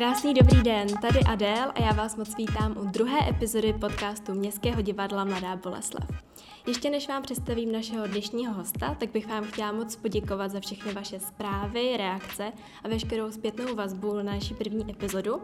Krásný 0.00 0.34
dobrý 0.34 0.62
den, 0.62 0.88
tady 1.02 1.20
Adél 1.20 1.72
a 1.74 1.82
já 1.82 1.92
vás 1.92 2.16
moc 2.16 2.36
vítám 2.36 2.76
u 2.78 2.84
druhé 2.84 3.28
epizody 3.28 3.72
podcastu 3.72 4.34
Městského 4.34 4.82
divadla 4.82 5.24
Mladá 5.24 5.56
Boleslav. 5.56 6.29
Ještě 6.70 6.90
než 6.90 7.08
vám 7.08 7.22
představím 7.22 7.72
našeho 7.72 8.06
dnešního 8.06 8.52
hosta, 8.52 8.94
tak 8.94 9.10
bych 9.10 9.26
vám 9.26 9.44
chtěla 9.44 9.72
moc 9.72 9.96
poděkovat 9.96 10.50
za 10.50 10.60
všechny 10.60 10.92
vaše 10.92 11.20
zprávy, 11.20 11.96
reakce 11.96 12.52
a 12.84 12.88
veškerou 12.88 13.32
zpětnou 13.32 13.74
vazbu 13.74 14.16
na 14.16 14.22
naší 14.22 14.54
první 14.54 14.90
epizodu. 14.90 15.42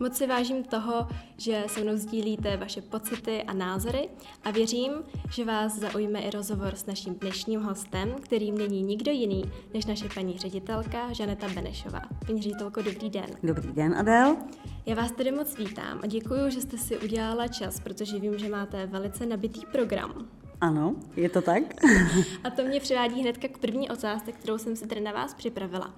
Moc 0.00 0.16
si 0.16 0.26
vážím 0.26 0.64
toho, 0.64 1.08
že 1.36 1.64
se 1.66 1.80
mnou 1.80 1.96
sdílíte 1.96 2.56
vaše 2.56 2.82
pocity 2.82 3.42
a 3.42 3.52
názory 3.52 4.08
a 4.44 4.50
věřím, 4.50 4.92
že 5.30 5.44
vás 5.44 5.78
zaujme 5.78 6.20
i 6.20 6.30
rozhovor 6.30 6.74
s 6.74 6.86
naším 6.86 7.14
dnešním 7.14 7.60
hostem, 7.60 8.14
kterým 8.20 8.58
není 8.58 8.82
nikdo 8.82 9.12
jiný 9.12 9.44
než 9.74 9.86
naše 9.86 10.08
paní 10.14 10.38
ředitelka 10.38 11.12
Žaneta 11.12 11.48
Benešová. 11.48 12.02
Paní 12.26 12.42
ředitelko, 12.42 12.82
dobrý 12.82 13.10
den. 13.10 13.26
Dobrý 13.42 13.72
den, 13.72 13.94
Adel. 13.94 14.36
Já 14.86 14.94
vás 14.94 15.12
tedy 15.12 15.32
moc 15.32 15.58
vítám 15.58 16.00
a 16.02 16.06
děkuji, 16.06 16.50
že 16.50 16.60
jste 16.60 16.78
si 16.78 16.98
udělala 16.98 17.48
čas, 17.48 17.80
protože 17.80 18.18
vím, 18.18 18.38
že 18.38 18.48
máte 18.48 18.86
velice 18.86 19.26
nabitý 19.26 19.60
program. 19.72 20.28
Ano, 20.60 20.94
je 21.16 21.28
to 21.28 21.42
tak. 21.42 21.62
A 22.44 22.50
to 22.50 22.62
mě 22.62 22.80
přivádí 22.80 23.20
hnedka 23.20 23.48
k 23.48 23.58
první 23.58 23.90
otázce, 23.90 24.32
kterou 24.32 24.58
jsem 24.58 24.76
si 24.76 24.86
tady 24.86 25.00
na 25.00 25.12
vás 25.12 25.34
připravila. 25.34 25.94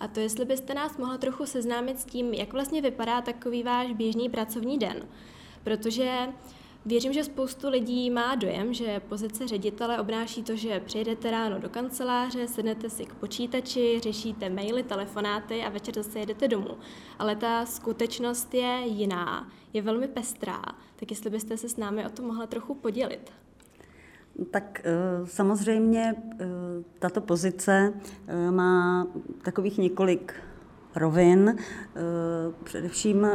A 0.00 0.08
to 0.08 0.20
jestli 0.20 0.44
byste 0.44 0.74
nás 0.74 0.96
mohla 0.96 1.18
trochu 1.18 1.46
seznámit 1.46 2.00
s 2.00 2.04
tím, 2.04 2.34
jak 2.34 2.52
vlastně 2.52 2.82
vypadá 2.82 3.20
takový 3.20 3.62
váš 3.62 3.92
běžný 3.92 4.28
pracovní 4.28 4.78
den. 4.78 5.08
Protože 5.64 6.28
Věřím, 6.86 7.12
že 7.12 7.24
spoustu 7.24 7.68
lidí 7.68 8.10
má 8.10 8.34
dojem, 8.34 8.74
že 8.74 9.00
pozice 9.00 9.48
ředitele 9.48 10.00
obnáší 10.00 10.42
to, 10.42 10.56
že 10.56 10.80
přijedete 10.80 11.30
ráno 11.30 11.58
do 11.58 11.68
kanceláře, 11.68 12.48
sednete 12.48 12.90
si 12.90 13.06
k 13.06 13.14
počítači, 13.14 14.00
řešíte 14.02 14.48
maily, 14.48 14.82
telefonáty 14.82 15.62
a 15.62 15.68
večer 15.68 15.94
zase 15.94 16.18
jedete 16.18 16.48
domů. 16.48 16.78
Ale 17.18 17.36
ta 17.36 17.66
skutečnost 17.66 18.54
je 18.54 18.82
jiná, 18.84 19.50
je 19.72 19.82
velmi 19.82 20.08
pestrá. 20.08 20.62
Tak 20.96 21.10
jestli 21.10 21.30
byste 21.30 21.56
se 21.56 21.68
s 21.68 21.76
námi 21.76 22.06
o 22.06 22.10
tom 22.10 22.26
mohla 22.26 22.46
trochu 22.46 22.74
podělit. 22.74 23.41
Tak 24.50 24.80
eh, 24.84 24.90
samozřejmě 25.24 26.14
eh, 26.40 26.46
tato 26.98 27.20
pozice 27.20 27.92
eh, 28.26 28.50
má 28.50 29.06
takových 29.42 29.78
několik 29.78 30.34
rovin. 30.94 31.56
Především 32.64 33.26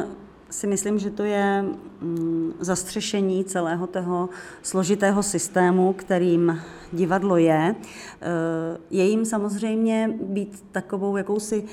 si 0.49 0.67
myslím, 0.67 0.99
že 0.99 1.11
to 1.11 1.23
je 1.23 1.65
mm, 2.01 2.53
zastřešení 2.59 3.45
celého 3.45 3.87
toho 3.87 4.29
složitého 4.61 5.23
systému, 5.23 5.93
kterým 5.93 6.61
divadlo 6.93 7.37
je. 7.37 7.75
Je 8.89 9.03
jim 9.03 9.25
samozřejmě 9.25 10.13
být 10.21 10.65
takovou 10.71 11.17
jakousi 11.17 11.63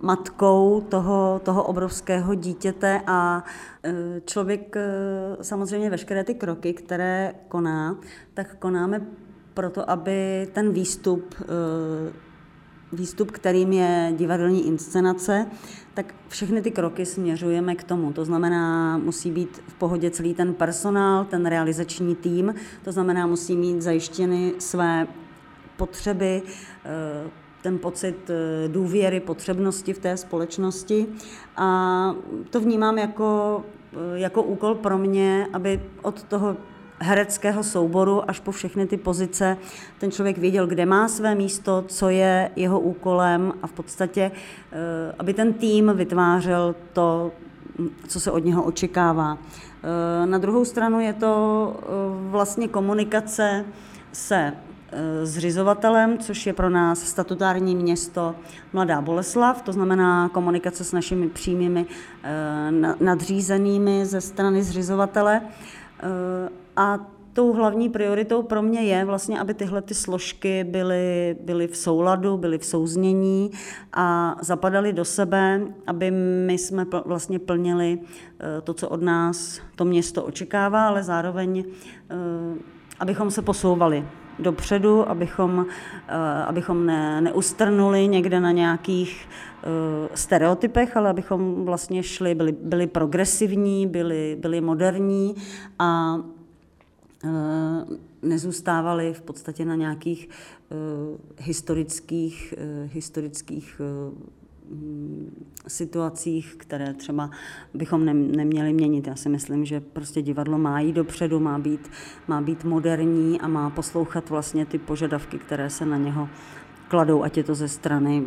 matkou 0.00 0.86
toho, 0.88 1.40
toho 1.44 1.62
obrovského 1.62 2.34
dítěte 2.34 3.00
a 3.06 3.44
e, 3.84 4.20
člověk 4.24 4.76
e, 4.76 4.84
samozřejmě 5.42 5.90
veškeré 5.90 6.24
ty 6.24 6.34
kroky, 6.34 6.72
které 6.72 7.34
koná, 7.48 7.98
tak 8.34 8.56
konáme 8.56 9.00
proto, 9.54 9.90
aby 9.90 10.48
ten 10.52 10.72
výstup, 10.72 11.34
e, 11.42 11.46
výstup, 12.96 13.30
kterým 13.30 13.72
je 13.72 14.12
divadelní 14.16 14.66
inscenace, 14.66 15.46
tak 15.94 16.14
všechny 16.28 16.62
ty 16.62 16.70
kroky 16.70 17.06
směřujeme 17.06 17.74
k 17.74 17.84
tomu. 17.84 18.12
To 18.12 18.24
znamená, 18.24 18.98
musí 18.98 19.30
být 19.30 19.62
v 19.68 19.74
pohodě 19.74 20.10
celý 20.10 20.34
ten 20.34 20.54
personál, 20.54 21.24
ten 21.24 21.46
realizační 21.46 22.14
tým, 22.14 22.54
to 22.84 22.92
znamená, 22.92 23.26
musí 23.26 23.56
mít 23.56 23.82
zajištěny 23.82 24.52
své 24.58 25.06
potřeby, 25.76 26.42
ten 27.62 27.78
pocit 27.78 28.30
eh, 28.30 28.68
důvěry, 28.68 29.20
potřebnosti 29.20 29.92
v 29.92 29.98
té 29.98 30.16
společnosti. 30.16 31.06
A 31.56 32.14
to 32.50 32.60
vnímám 32.60 32.98
jako, 32.98 33.62
eh, 33.92 34.18
jako 34.18 34.42
úkol 34.42 34.74
pro 34.74 34.98
mě, 34.98 35.46
aby 35.52 35.80
od 36.02 36.22
toho 36.22 36.56
hereckého 37.00 37.64
souboru 37.64 38.30
až 38.30 38.40
po 38.40 38.52
všechny 38.52 38.86
ty 38.86 38.96
pozice 38.96 39.56
ten 39.98 40.10
člověk 40.10 40.38
věděl, 40.38 40.66
kde 40.66 40.86
má 40.86 41.08
své 41.08 41.34
místo, 41.34 41.84
co 41.88 42.08
je 42.08 42.50
jeho 42.56 42.80
úkolem 42.80 43.52
a 43.62 43.66
v 43.66 43.72
podstatě, 43.72 44.30
eh, 44.72 45.14
aby 45.18 45.34
ten 45.34 45.52
tým 45.52 45.92
vytvářel 45.94 46.74
to, 46.92 47.32
co 48.08 48.20
se 48.20 48.30
od 48.30 48.44
něho 48.44 48.62
očekává. 48.62 49.38
Na 50.24 50.38
druhou 50.38 50.64
stranu 50.64 51.00
je 51.00 51.12
to 51.12 51.76
vlastně 52.30 52.68
komunikace 52.68 53.64
se 54.12 54.52
zřizovatelem, 55.22 56.18
což 56.18 56.46
je 56.46 56.52
pro 56.52 56.70
nás 56.70 57.00
statutární 57.00 57.76
město 57.76 58.34
Mladá 58.72 59.00
Boleslav, 59.00 59.62
to 59.62 59.72
znamená 59.72 60.28
komunikace 60.28 60.84
s 60.84 60.92
našimi 60.92 61.28
přímými 61.28 61.86
eh, 62.22 62.94
nadřízenými 63.00 64.06
ze 64.06 64.20
strany 64.20 64.62
zřizovatele. 64.62 65.40
Eh, 65.42 66.48
a 66.76 66.98
tou 67.32 67.52
hlavní 67.52 67.88
prioritou 67.88 68.42
pro 68.42 68.62
mě 68.62 68.80
je 68.80 69.04
vlastně, 69.04 69.40
aby 69.40 69.54
tyhle 69.54 69.82
ty 69.82 69.94
složky 69.94 70.64
byly, 70.64 71.36
byly 71.40 71.68
v 71.68 71.76
souladu, 71.76 72.36
byly 72.36 72.58
v 72.58 72.64
souznění 72.64 73.50
a 73.92 74.36
zapadaly 74.40 74.92
do 74.92 75.04
sebe, 75.04 75.60
aby 75.86 76.10
my 76.46 76.58
jsme 76.58 76.86
vlastně 77.04 77.38
plnili 77.38 77.98
to, 78.64 78.74
co 78.74 78.88
od 78.88 79.02
nás 79.02 79.60
to 79.76 79.84
město 79.84 80.24
očekává, 80.24 80.88
ale 80.88 81.02
zároveň 81.02 81.64
abychom 83.00 83.30
se 83.30 83.42
posouvali 83.42 84.04
dopředu, 84.38 85.08
abychom, 85.08 85.66
eh, 86.08 86.14
abychom 86.44 86.86
ne, 86.86 87.20
neustrnuli 87.20 88.08
někde 88.08 88.40
na 88.40 88.52
nějakých 88.52 89.28
eh, 89.28 90.08
stereotypech, 90.14 90.96
ale 90.96 91.10
abychom 91.10 91.64
vlastně 91.64 92.02
šli, 92.02 92.34
byli, 92.34 92.52
byli 92.52 92.86
progresivní, 92.86 93.86
byli, 93.86 94.36
byli 94.40 94.60
moderní 94.60 95.34
a 95.78 96.18
eh, 97.24 97.28
nezůstávali 98.22 99.14
v 99.14 99.22
podstatě 99.22 99.64
na 99.64 99.74
nějakých 99.74 100.28
historických, 101.38 102.54
historických 102.86 103.80
situacích, 105.68 106.54
které 106.56 106.94
třeba 106.94 107.30
bychom 107.74 108.04
neměli 108.36 108.72
měnit. 108.72 109.06
Já 109.06 109.16
si 109.16 109.28
myslím, 109.28 109.64
že 109.64 109.80
prostě 109.80 110.22
divadlo 110.22 110.58
má 110.58 110.80
jít 110.80 110.92
dopředu, 110.92 111.40
má 111.40 111.58
být, 111.58 111.90
má 112.28 112.40
být 112.40 112.64
moderní 112.64 113.40
a 113.40 113.48
má 113.48 113.70
poslouchat 113.70 114.30
vlastně 114.30 114.66
ty 114.66 114.78
požadavky, 114.78 115.38
které 115.38 115.70
se 115.70 115.86
na 115.86 115.96
něho 115.96 116.28
kladou, 116.88 117.22
ať 117.22 117.36
je 117.36 117.44
to 117.44 117.54
ze 117.54 117.68
strany 117.68 118.24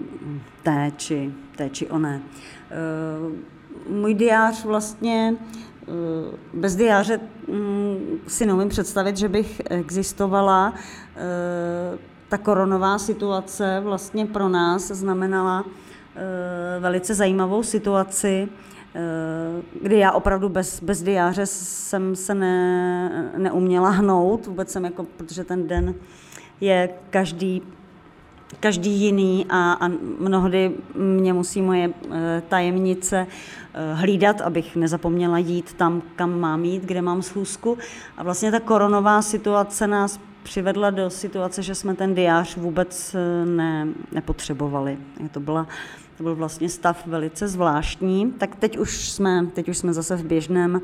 té 0.63 0.91
či, 0.97 1.33
té 1.55 1.69
či 1.69 1.87
oné. 1.87 2.21
Eh, 2.71 3.93
můj 3.93 4.13
diář 4.13 4.65
vlastně 4.65 5.35
eh, 5.37 5.87
bez 6.53 6.75
diáře 6.75 7.19
mm, 7.47 8.19
si 8.27 8.45
neumím 8.45 8.69
představit, 8.69 9.17
že 9.17 9.29
bych 9.29 9.61
existovala. 9.69 10.73
Eh, 11.15 11.97
ta 12.29 12.37
koronová 12.37 12.97
situace 12.97 13.81
vlastně 13.83 14.25
pro 14.25 14.49
nás 14.49 14.87
znamenala 14.87 15.65
velice 16.79 17.15
zajímavou 17.15 17.63
situaci, 17.63 18.47
eh, 18.95 18.99
kdy 19.81 19.97
já 19.97 20.11
opravdu 20.11 20.49
bez, 20.49 20.83
bez 20.83 21.03
diáře 21.03 21.45
jsem 21.45 22.15
se 22.15 22.35
ne, 22.35 23.31
neuměla 23.37 23.89
hnout, 23.89 24.47
vůbec 24.47 24.71
jsem 24.71 24.85
jako, 24.85 25.05
protože 25.17 25.43
ten 25.43 25.67
den 25.67 25.95
je 26.61 26.89
každý 27.09 27.61
každý 28.59 28.91
jiný 28.91 29.45
a, 29.49 29.73
a 29.73 29.87
mnohdy 30.19 30.71
mě 30.95 31.33
musí 31.33 31.61
moje 31.61 31.89
eh, 31.89 32.43
tajemnice 32.49 33.27
hlídat, 33.93 34.41
abych 34.41 34.75
nezapomněla 34.75 35.37
jít 35.37 35.73
tam, 35.73 36.01
kam 36.15 36.39
mám 36.39 36.63
jít, 36.65 36.83
kde 36.83 37.01
mám 37.01 37.21
schůzku. 37.21 37.77
A 38.17 38.23
vlastně 38.23 38.51
ta 38.51 38.59
koronová 38.59 39.21
situace 39.21 39.87
nás 39.87 40.19
přivedla 40.43 40.89
do 40.89 41.09
situace, 41.09 41.63
že 41.63 41.75
jsme 41.75 41.95
ten 41.95 42.15
diář 42.15 42.57
vůbec 42.57 43.15
ne, 43.45 43.87
nepotřebovali. 44.11 44.97
To 45.31 45.39
byla 45.39 45.67
to 46.21 46.23
byl 46.23 46.35
vlastně 46.35 46.69
stav 46.69 47.07
velice 47.07 47.47
zvláštní, 47.47 48.31
tak 48.31 48.55
teď 48.55 48.77
už 48.77 49.09
jsme, 49.09 49.45
teď 49.53 49.69
už 49.69 49.77
jsme 49.77 49.93
zase 49.93 50.15
v 50.15 50.25
běžném 50.25 50.81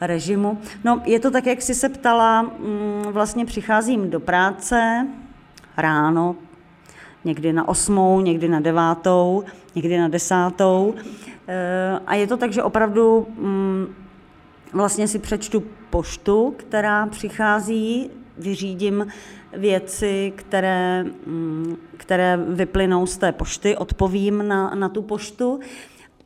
režimu. 0.00 0.58
No, 0.84 1.02
je 1.04 1.20
to 1.20 1.30
tak, 1.30 1.46
jak 1.46 1.62
jsi 1.62 1.74
se 1.74 1.88
ptala, 1.88 2.42
mm, 2.42 3.02
vlastně 3.10 3.46
přicházím 3.46 4.10
do 4.10 4.20
práce 4.20 5.06
ráno, 5.76 6.36
někdy 7.24 7.52
na 7.52 7.68
osmou, 7.68 8.20
někdy 8.20 8.48
na 8.48 8.60
devátou, 8.60 9.44
někdy 9.74 9.98
na 9.98 10.08
desátou. 10.08 10.94
Eh, 11.48 12.00
a 12.06 12.14
je 12.14 12.26
to 12.26 12.36
tak, 12.36 12.52
že 12.52 12.62
opravdu 12.62 13.26
mm, 13.38 13.94
vlastně 14.72 15.08
si 15.08 15.18
přečtu 15.18 15.62
poštu, 15.90 16.54
která 16.56 17.06
přichází, 17.06 18.10
vyřídím 18.42 19.06
věci, 19.52 20.32
které, 20.36 21.04
mm, 21.26 21.76
které 21.96 22.36
vyplynou 22.36 23.06
z 23.06 23.16
té 23.16 23.32
pošty, 23.32 23.76
odpovím 23.76 24.48
na, 24.48 24.74
na 24.74 24.88
tu 24.88 25.02
poštu, 25.02 25.60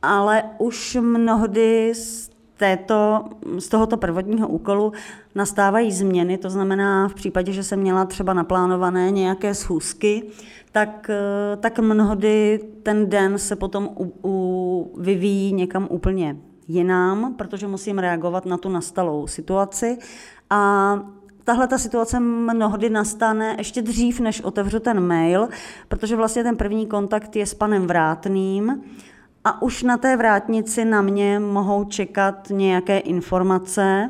ale 0.01 0.43
už 0.57 0.97
mnohdy 1.01 1.93
z, 1.95 2.29
této, 2.57 3.25
z 3.59 3.67
tohoto 3.67 3.97
prvotního 3.97 4.47
úkolu 4.47 4.93
nastávají 5.35 5.91
změny, 5.91 6.37
to 6.37 6.49
znamená 6.49 7.07
v 7.07 7.13
případě, 7.13 7.51
že 7.51 7.63
jsem 7.63 7.79
měla 7.79 8.05
třeba 8.05 8.33
naplánované 8.33 9.11
nějaké 9.11 9.53
schůzky, 9.53 10.23
tak, 10.71 11.09
tak 11.59 11.79
mnohdy 11.79 12.59
ten 12.83 13.09
den 13.09 13.37
se 13.37 13.55
potom 13.55 13.89
u, 13.99 14.13
u, 14.23 14.93
vyvíjí 15.01 15.53
někam 15.53 15.87
úplně 15.89 16.37
jinam, 16.67 17.33
protože 17.33 17.67
musím 17.67 17.99
reagovat 17.99 18.45
na 18.45 18.57
tu 18.57 18.69
nastalou 18.69 19.27
situaci. 19.27 19.97
A 20.49 20.99
tahle 21.47 21.67
ta 21.67 21.77
situace 21.77 22.19
mnohdy 22.19 22.89
nastane 22.89 23.55
ještě 23.57 23.81
dřív, 23.81 24.19
než 24.19 24.41
otevřu 24.41 24.79
ten 24.79 24.99
mail, 24.99 25.47
protože 25.87 26.15
vlastně 26.15 26.43
ten 26.43 26.57
první 26.57 26.87
kontakt 26.87 27.35
je 27.35 27.45
s 27.45 27.53
panem 27.53 27.87
Vrátným 27.87 28.83
a 29.43 29.61
už 29.61 29.83
na 29.83 29.97
té 29.97 30.17
vrátnici 30.17 30.85
na 30.85 31.01
mě 31.01 31.39
mohou 31.39 31.83
čekat 31.83 32.49
nějaké 32.49 32.99
informace 32.99 34.09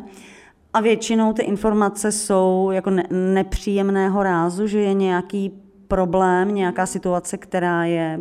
a 0.74 0.82
většinou 0.82 1.34
ty 1.34 1.42
informace 1.42 2.12
jsou 2.12 2.70
jako 2.74 2.90
ne- 2.90 3.08
nepříjemného 3.12 4.24
rázu, 4.24 4.68
že 4.68 4.80
je 4.80 4.94
nějaký 4.94 5.52
problém, 5.88 6.56
nějaká 6.56 6.86
situace, 6.86 7.38
která 7.38 7.86
je 7.86 8.20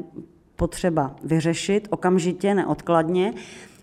potřeba 0.56 1.16
vyřešit 1.22 1.88
okamžitě, 1.90 2.54
neodkladně 2.54 3.34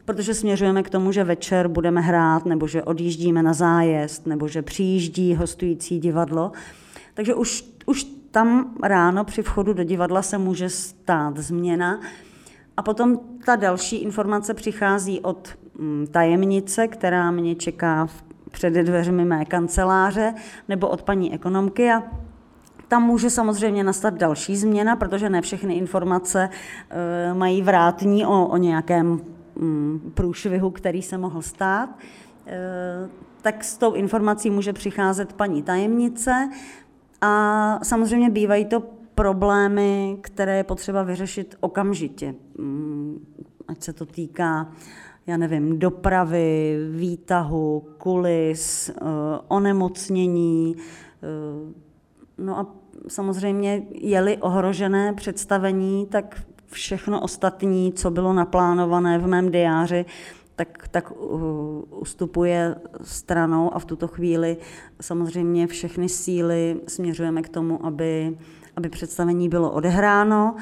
protože 0.06 0.34
směřujeme 0.34 0.84
k 0.84 0.90
tomu, 0.90 1.12
že 1.12 1.24
večer 1.24 1.68
budeme 1.68 2.02
hrát, 2.02 2.46
nebo 2.46 2.68
že 2.68 2.84
odjíždíme 2.84 3.44
na 3.44 3.54
zájezd, 3.54 4.28
nebo 4.28 4.48
že 4.48 4.62
přijíždí 4.62 5.36
hostující 5.36 6.00
divadlo. 6.00 6.52
Takže 7.14 7.36
už, 7.36 7.66
už 7.86 8.04
tam 8.32 8.76
ráno 8.84 9.24
při 9.24 9.42
vchodu 9.42 9.74
do 9.74 9.84
divadla 9.84 10.22
se 10.22 10.38
může 10.38 10.70
stát 10.70 11.38
změna. 11.38 12.00
A 12.78 12.82
potom 12.82 13.20
ta 13.46 13.56
další 13.56 13.96
informace 13.96 14.54
přichází 14.54 15.20
od 15.20 15.50
mm, 15.78 16.08
tajemnice, 16.12 16.88
která 16.88 17.32
mě 17.32 17.56
čeká 17.56 18.08
před 18.52 18.74
dveřmi 18.74 19.26
mé 19.26 19.46
kanceláře, 19.46 20.34
nebo 20.70 20.88
od 20.88 21.02
paní 21.02 21.34
ekonomky 21.34 21.92
a 21.92 22.04
tam 22.88 23.04
může 23.04 23.30
samozřejmě 23.30 23.84
nastat 23.84 24.14
další 24.14 24.58
změna, 24.58 24.96
protože 24.96 25.30
ne 25.30 25.42
všechny 25.42 25.74
informace 25.74 26.50
e, 26.90 27.34
mají 27.34 27.62
vrátní 27.62 28.26
o, 28.26 28.48
o 28.48 28.58
nějakém 28.58 29.22
průšvihu, 30.14 30.72
který 30.72 31.02
se 31.02 31.18
mohl 31.18 31.42
stát, 31.42 31.90
eh, 32.48 33.10
tak 33.42 33.64
s 33.64 33.78
tou 33.78 33.94
informací 33.94 34.50
může 34.50 34.74
přicházet 34.74 35.34
paní 35.34 35.64
tajemnice 35.64 36.50
a 37.22 37.80
samozřejmě 37.84 38.30
bývají 38.30 38.66
to 38.66 38.84
problémy, 39.16 40.18
které 40.22 40.58
je 40.58 40.64
potřeba 40.64 41.04
vyřešit 41.04 41.56
okamžitě. 41.60 42.36
Mm, 42.58 43.26
ať 43.68 43.84
se 43.84 43.94
to 43.94 44.06
týká, 44.06 44.72
já 45.28 45.38
nevím, 45.38 45.80
dopravy, 45.80 46.78
výtahu, 46.92 47.88
kulis, 47.98 48.90
eh, 48.90 48.94
onemocnění. 49.48 50.76
Eh, 50.78 51.74
no 52.38 52.60
a 52.60 52.68
samozřejmě 53.08 53.84
je-li 53.92 54.38
ohrožené 54.38 55.14
představení, 55.14 56.06
tak 56.06 56.44
všechno 56.74 57.22
ostatní, 57.22 57.94
co 57.94 58.12
bylo 58.12 58.34
naplánované 58.34 59.18
v 59.20 59.28
mém 59.28 59.52
diáři, 59.52 60.06
tak, 60.56 60.88
tak 60.92 61.12
uh, 61.12 61.84
ustupuje 61.90 62.76
stranou 63.02 63.74
a 63.74 63.80
v 63.80 63.86
tuto 63.86 64.08
chvíli 64.08 64.58
samozřejmě 65.02 65.68
všechny 65.68 66.10
síly 66.10 66.82
směřujeme 66.88 67.42
k 67.42 67.50
tomu, 67.50 67.86
aby, 67.86 68.38
aby 68.76 68.90
představení 68.90 69.50
bylo 69.50 69.72
odehráno 69.72 70.56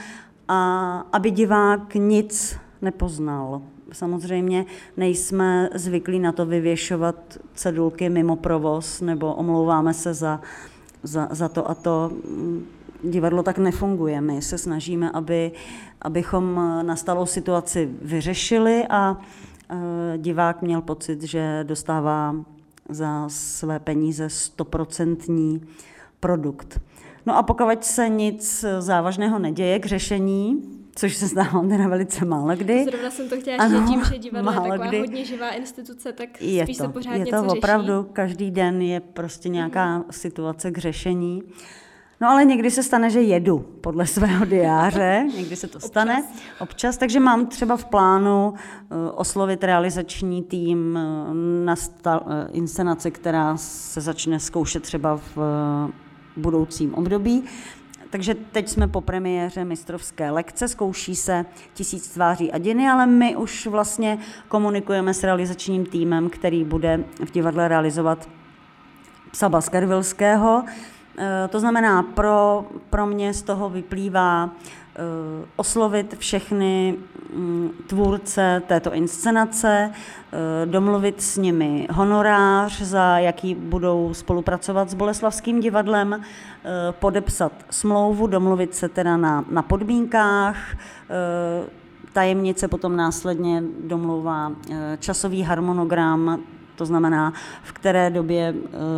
a 0.48 1.00
aby 1.12 1.32
divák 1.32 1.96
nic 1.96 2.58
nepoznal. 2.82 3.62
Samozřejmě 3.92 4.66
nejsme 4.98 5.70
zvyklí 5.76 6.20
na 6.20 6.32
to 6.32 6.46
vyvěšovat 6.46 7.16
cedulky 7.54 8.10
mimo 8.10 8.36
provoz 8.36 9.02
nebo 9.02 9.34
omlouváme 9.34 9.94
se 9.94 10.14
za, 10.14 10.42
za, 11.04 11.28
za 11.32 11.50
to 11.50 11.70
a 11.70 11.76
to 11.76 12.12
divadlo 13.04 13.44
tak 13.44 13.58
nefunguje. 13.58 14.22
My 14.22 14.42
se 14.42 14.58
snažíme, 14.58 15.12
aby, 15.12 15.52
abychom 16.02 16.56
nastalou 16.82 17.26
situaci 17.26 17.90
vyřešili 18.02 18.86
a 18.90 19.18
e, 19.70 20.18
divák 20.18 20.62
měl 20.62 20.82
pocit, 20.82 21.24
že 21.24 21.64
dostává 21.64 22.36
za 22.90 23.30
své 23.30 23.80
peníze 23.80 24.30
stoprocentní 24.30 25.62
produkt. 26.20 26.82
No 27.26 27.38
a 27.38 27.44
pokud 27.44 27.84
se 27.84 28.10
nic 28.10 28.66
závažného 28.80 29.40
neděje 29.40 29.80
k 29.80 29.86
řešení, 29.86 30.62
což 30.96 31.16
se 31.16 31.28
stává 31.28 31.68
teda 31.70 31.88
velice 31.88 32.26
málo 32.26 32.56
kdy. 32.56 32.84
Zrovna 32.84 33.12
jsem 33.12 33.30
to 33.30 33.40
chtěla 33.40 33.58
ano, 33.58 33.88
tím, 33.88 34.04
že 34.04 34.18
divadlo 34.18 34.52
je 34.52 34.58
taková 34.58 34.88
kdy. 34.88 35.00
hodně 35.00 35.26
živá 35.26 35.50
instituce, 35.50 36.14
tak 36.14 36.42
je 36.42 36.64
spíš 36.64 36.78
to, 36.78 36.84
se 36.84 36.90
pořád 36.90 37.16
je 37.16 37.26
to 37.26 37.44
opravdu, 37.44 38.02
řeší. 38.02 38.14
každý 38.14 38.52
den 38.52 38.82
je 38.82 39.00
prostě 39.00 39.50
nějaká 39.50 39.98
mm. 39.98 40.04
situace 40.12 40.72
k 40.72 40.78
řešení. 40.78 41.44
No 42.22 42.30
ale 42.30 42.46
někdy 42.46 42.72
se 42.72 42.84
stane, 42.84 43.10
že 43.10 43.22
jedu 43.22 43.60
podle 43.60 44.08
svého 44.08 44.46
diáře, 44.46 45.26
někdy 45.36 45.56
se 45.56 45.68
to 45.68 45.80
stane. 45.80 46.24
Občas, 46.24 46.60
občas 46.60 46.98
takže 46.98 47.20
mám 47.20 47.48
třeba 47.48 47.78
v 47.78 47.86
plánu 47.86 48.54
eh, 48.54 49.12
oslovit 49.12 49.64
realizační 49.64 50.44
tým 50.44 50.98
eh, 50.98 51.34
na 51.66 51.76
sta- 51.76 52.24
eh, 52.28 52.48
inscenace, 52.52 53.12
která 53.12 53.58
se 53.58 54.02
začne 54.02 54.40
zkoušet 54.40 54.84
třeba 54.84 55.20
v 55.36 55.38
budoucím 56.38 56.94
období. 56.94 57.44
Takže 58.10 58.36
teď 58.36 58.70
jsme 58.70 58.88
po 58.88 59.02
premiéře 59.02 59.66
mistrovské 59.66 60.32
lekce, 60.32 60.68
zkouší 60.68 61.16
se 61.16 61.46
tisíc 61.74 62.08
tváří 62.08 62.52
a 62.52 62.58
diny, 62.58 62.90
ale 62.90 63.06
my 63.06 63.36
už 63.36 63.68
vlastně 63.68 64.18
komunikujeme 64.48 65.14
s 65.14 65.24
realizačním 65.24 65.86
týmem, 65.86 66.30
který 66.30 66.64
bude 66.64 67.04
v 67.26 67.32
divadle 67.32 67.68
realizovat 67.68 68.30
psa 69.32 69.50
Baskervilského, 69.50 70.64
to 71.50 71.60
znamená, 71.60 72.04
pro, 72.04 72.66
pro 72.90 73.06
mě 73.06 73.34
z 73.34 73.42
toho 73.42 73.70
vyplývá 73.70 74.50
eh, 74.50 75.00
oslovit 75.56 76.16
všechny 76.18 76.96
mm, 77.34 77.70
tvůrce 77.88 78.62
této 78.68 78.94
inscenace, 78.94 79.92
eh, 79.92 80.66
domluvit 80.66 81.22
s 81.22 81.38
nimi 81.38 81.88
honorář, 81.92 82.82
za 82.82 83.20
jaký 83.20 83.56
budou 83.56 84.14
spolupracovat 84.14 84.90
s 84.90 84.94
Boleslavským 84.94 85.60
divadlem, 85.60 86.22
podepsat 86.92 87.52
smlouvu, 87.70 88.28
domluvit 88.28 88.76
se 88.76 88.90
teda 88.90 89.18
na, 89.18 89.46
na 89.52 89.62
podmínkách, 89.62 90.58
tajemnice 92.14 92.68
potom 92.68 92.96
následně 92.96 93.64
domlouvá 93.88 94.52
časový 95.00 95.42
harmonogram, 95.42 96.40
to 96.76 96.86
znamená, 96.86 97.34
v 97.64 97.72
které 97.72 98.10
době 98.10 98.54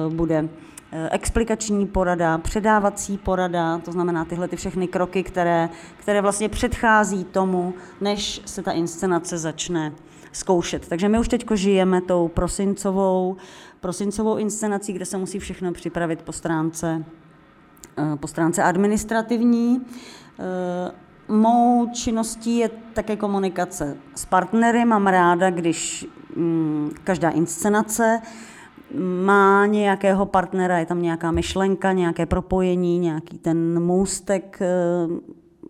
bude 0.10 0.44
Eh, 0.44 0.73
explikační 1.12 1.88
porada, 1.88 2.38
předávací 2.38 3.18
porada, 3.18 3.78
to 3.78 3.92
znamená 3.92 4.26
tyhle 4.26 4.48
ty 4.48 4.56
všechny 4.56 4.88
kroky, 4.88 5.24
které, 5.24 5.70
které 5.98 6.22
vlastně 6.22 6.50
předchází 6.50 7.24
tomu, 7.24 7.74
než 8.02 8.42
se 8.46 8.62
ta 8.62 8.72
inscenace 8.72 9.38
začne 9.38 9.94
zkoušet. 10.32 10.88
Takže 10.88 11.10
my 11.10 11.20
už 11.20 11.28
teď 11.28 11.46
žijeme 11.54 12.02
tou 12.02 12.28
prosincovou, 12.28 13.38
prosincovou 13.80 14.38
inscenací, 14.38 14.94
kde 14.94 15.06
se 15.06 15.18
musí 15.18 15.40
všechno 15.40 15.74
připravit 15.74 16.22
po 16.22 16.32
stránce, 16.32 17.06
eh, 17.98 18.16
po 18.16 18.28
stránce 18.28 18.64
administrativní. 18.64 19.82
Eh, 20.40 20.92
mou 21.28 21.90
činností 21.94 22.58
je 22.58 22.70
také 22.94 23.16
komunikace 23.16 23.98
s 24.16 24.26
partnery. 24.26 24.86
Mám 24.86 25.08
ráda, 25.08 25.50
když 25.50 26.08
mm, 26.36 26.92
každá 27.04 27.30
inscenace 27.30 28.22
má 29.24 29.66
nějakého 29.66 30.26
partnera, 30.26 30.80
je 30.80 30.86
tam 30.86 31.02
nějaká 31.02 31.32
myšlenka, 31.32 31.92
nějaké 31.92 32.26
propojení, 32.26 33.00
nějaký 33.00 33.38
ten 33.38 33.84
můstek 33.84 34.60
eh, 34.62 34.68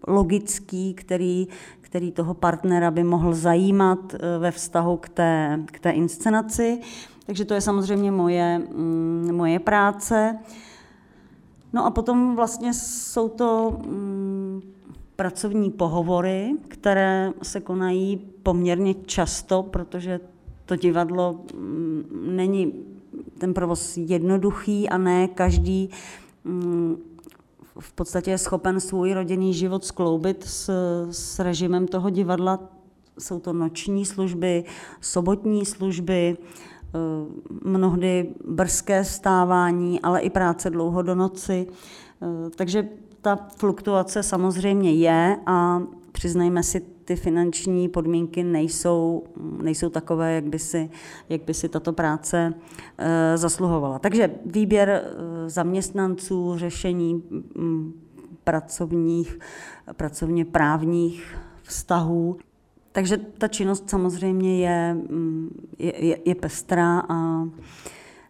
logický, 0.07 0.93
který, 0.93 1.47
který 1.81 2.11
toho 2.11 2.33
partnera 2.33 2.91
by 2.91 3.03
mohl 3.03 3.33
zajímat 3.33 4.13
eh, 4.13 4.39
ve 4.39 4.51
vztahu 4.51 4.97
k 4.97 5.09
té, 5.09 5.59
k 5.65 5.79
té 5.79 5.91
inscenaci. 5.91 6.79
Takže 7.25 7.45
to 7.45 7.53
je 7.53 7.61
samozřejmě 7.61 8.11
moje, 8.11 8.59
mm, 8.59 9.29
moje 9.31 9.59
práce. 9.59 10.39
No 11.73 11.85
a 11.85 11.91
potom 11.91 12.35
vlastně 12.35 12.73
jsou 12.73 13.29
to 13.29 13.77
mm, 13.85 14.61
pracovní 15.15 15.71
pohovory, 15.71 16.51
které 16.67 17.31
se 17.43 17.61
konají 17.61 18.17
poměrně 18.43 18.93
často, 18.93 19.63
protože 19.63 20.19
to 20.65 20.75
divadlo 20.75 21.39
mm, 21.53 22.03
není 22.35 22.73
ten 23.37 23.53
provoz 23.53 23.97
jednoduchý 23.97 24.89
a 24.89 24.97
ne 24.97 25.27
každý 25.27 25.89
mm, 26.43 26.97
v 27.79 27.93
podstatě 27.93 28.31
je 28.31 28.37
schopen 28.37 28.79
svůj 28.79 29.13
rodinný 29.13 29.53
život 29.53 29.85
skloubit 29.85 30.43
s, 30.43 30.69
s 31.11 31.39
režimem 31.39 31.87
toho 31.87 32.09
divadla. 32.09 32.59
Jsou 33.19 33.39
to 33.39 33.53
noční 33.53 34.05
služby, 34.05 34.63
sobotní 35.01 35.65
služby, 35.65 36.37
eh, 36.37 36.97
mnohdy 37.63 38.29
brzké 38.47 39.03
stávání, 39.03 40.01
ale 40.01 40.19
i 40.19 40.29
práce 40.29 40.69
dlouho 40.69 41.01
do 41.01 41.15
noci. 41.15 41.67
Eh, 42.21 42.49
takže 42.55 42.89
ta 43.21 43.35
fluktuace 43.55 44.23
samozřejmě 44.23 44.93
je 44.93 45.37
a 45.45 45.81
přiznejme 46.11 46.63
si, 46.63 46.81
ty 47.05 47.15
finanční 47.15 47.89
podmínky 47.89 48.43
nejsou, 48.43 49.23
nejsou 49.61 49.89
takové, 49.89 50.33
jak 50.33 50.43
by 50.43 50.59
si, 50.59 50.89
jak 51.29 51.41
by 51.41 51.53
si 51.53 51.69
tato 51.69 51.93
práce 51.93 52.53
e, 52.97 53.37
zasluhovala. 53.37 53.99
Takže 53.99 54.31
výběr 54.45 54.89
e, 54.89 55.01
zaměstnanců, 55.49 56.57
řešení 56.57 57.13
mm, 57.13 57.93
pracovních, 58.43 59.39
pracovně 59.93 60.45
právních 60.45 61.37
vztahů. 61.63 62.37
takže 62.91 63.17
ta 63.17 63.47
činnost 63.47 63.89
samozřejmě 63.89 64.59
je, 64.67 64.93
mm, 64.93 65.49
je, 65.79 66.05
je, 66.05 66.17
je 66.25 66.35
pestrá 66.35 66.99
a, 67.09 67.43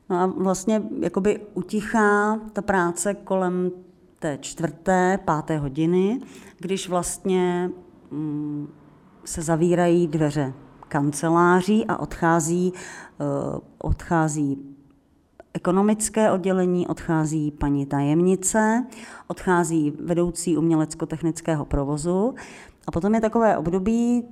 no 0.09 0.19
a 0.19 0.25
vlastně 0.25 0.83
jakoby 0.99 1.39
utichá 1.53 2.39
ta 2.53 2.61
práce 2.61 3.13
kolem 3.13 3.71
té 4.19 4.37
čtvrté, 4.41 5.19
páté 5.25 5.57
hodiny, 5.57 6.21
když 6.57 6.89
vlastně 6.89 7.69
se 9.25 9.41
zavírají 9.41 10.07
dveře 10.07 10.53
kanceláří 10.87 11.85
a 11.85 11.97
odchází, 11.97 12.73
uh, 12.73 13.59
odchází 13.77 14.75
ekonomické 15.53 16.31
oddělení, 16.31 16.87
odchází 16.87 17.51
paní 17.51 17.85
tajemnice, 17.85 18.85
odchází 19.27 19.93
vedoucí 19.99 20.57
umělecko-technického 20.57 21.65
provozu 21.65 22.35
a 22.87 22.91
potom 22.91 23.15
je 23.15 23.21
takové 23.21 23.57
období 23.57 24.23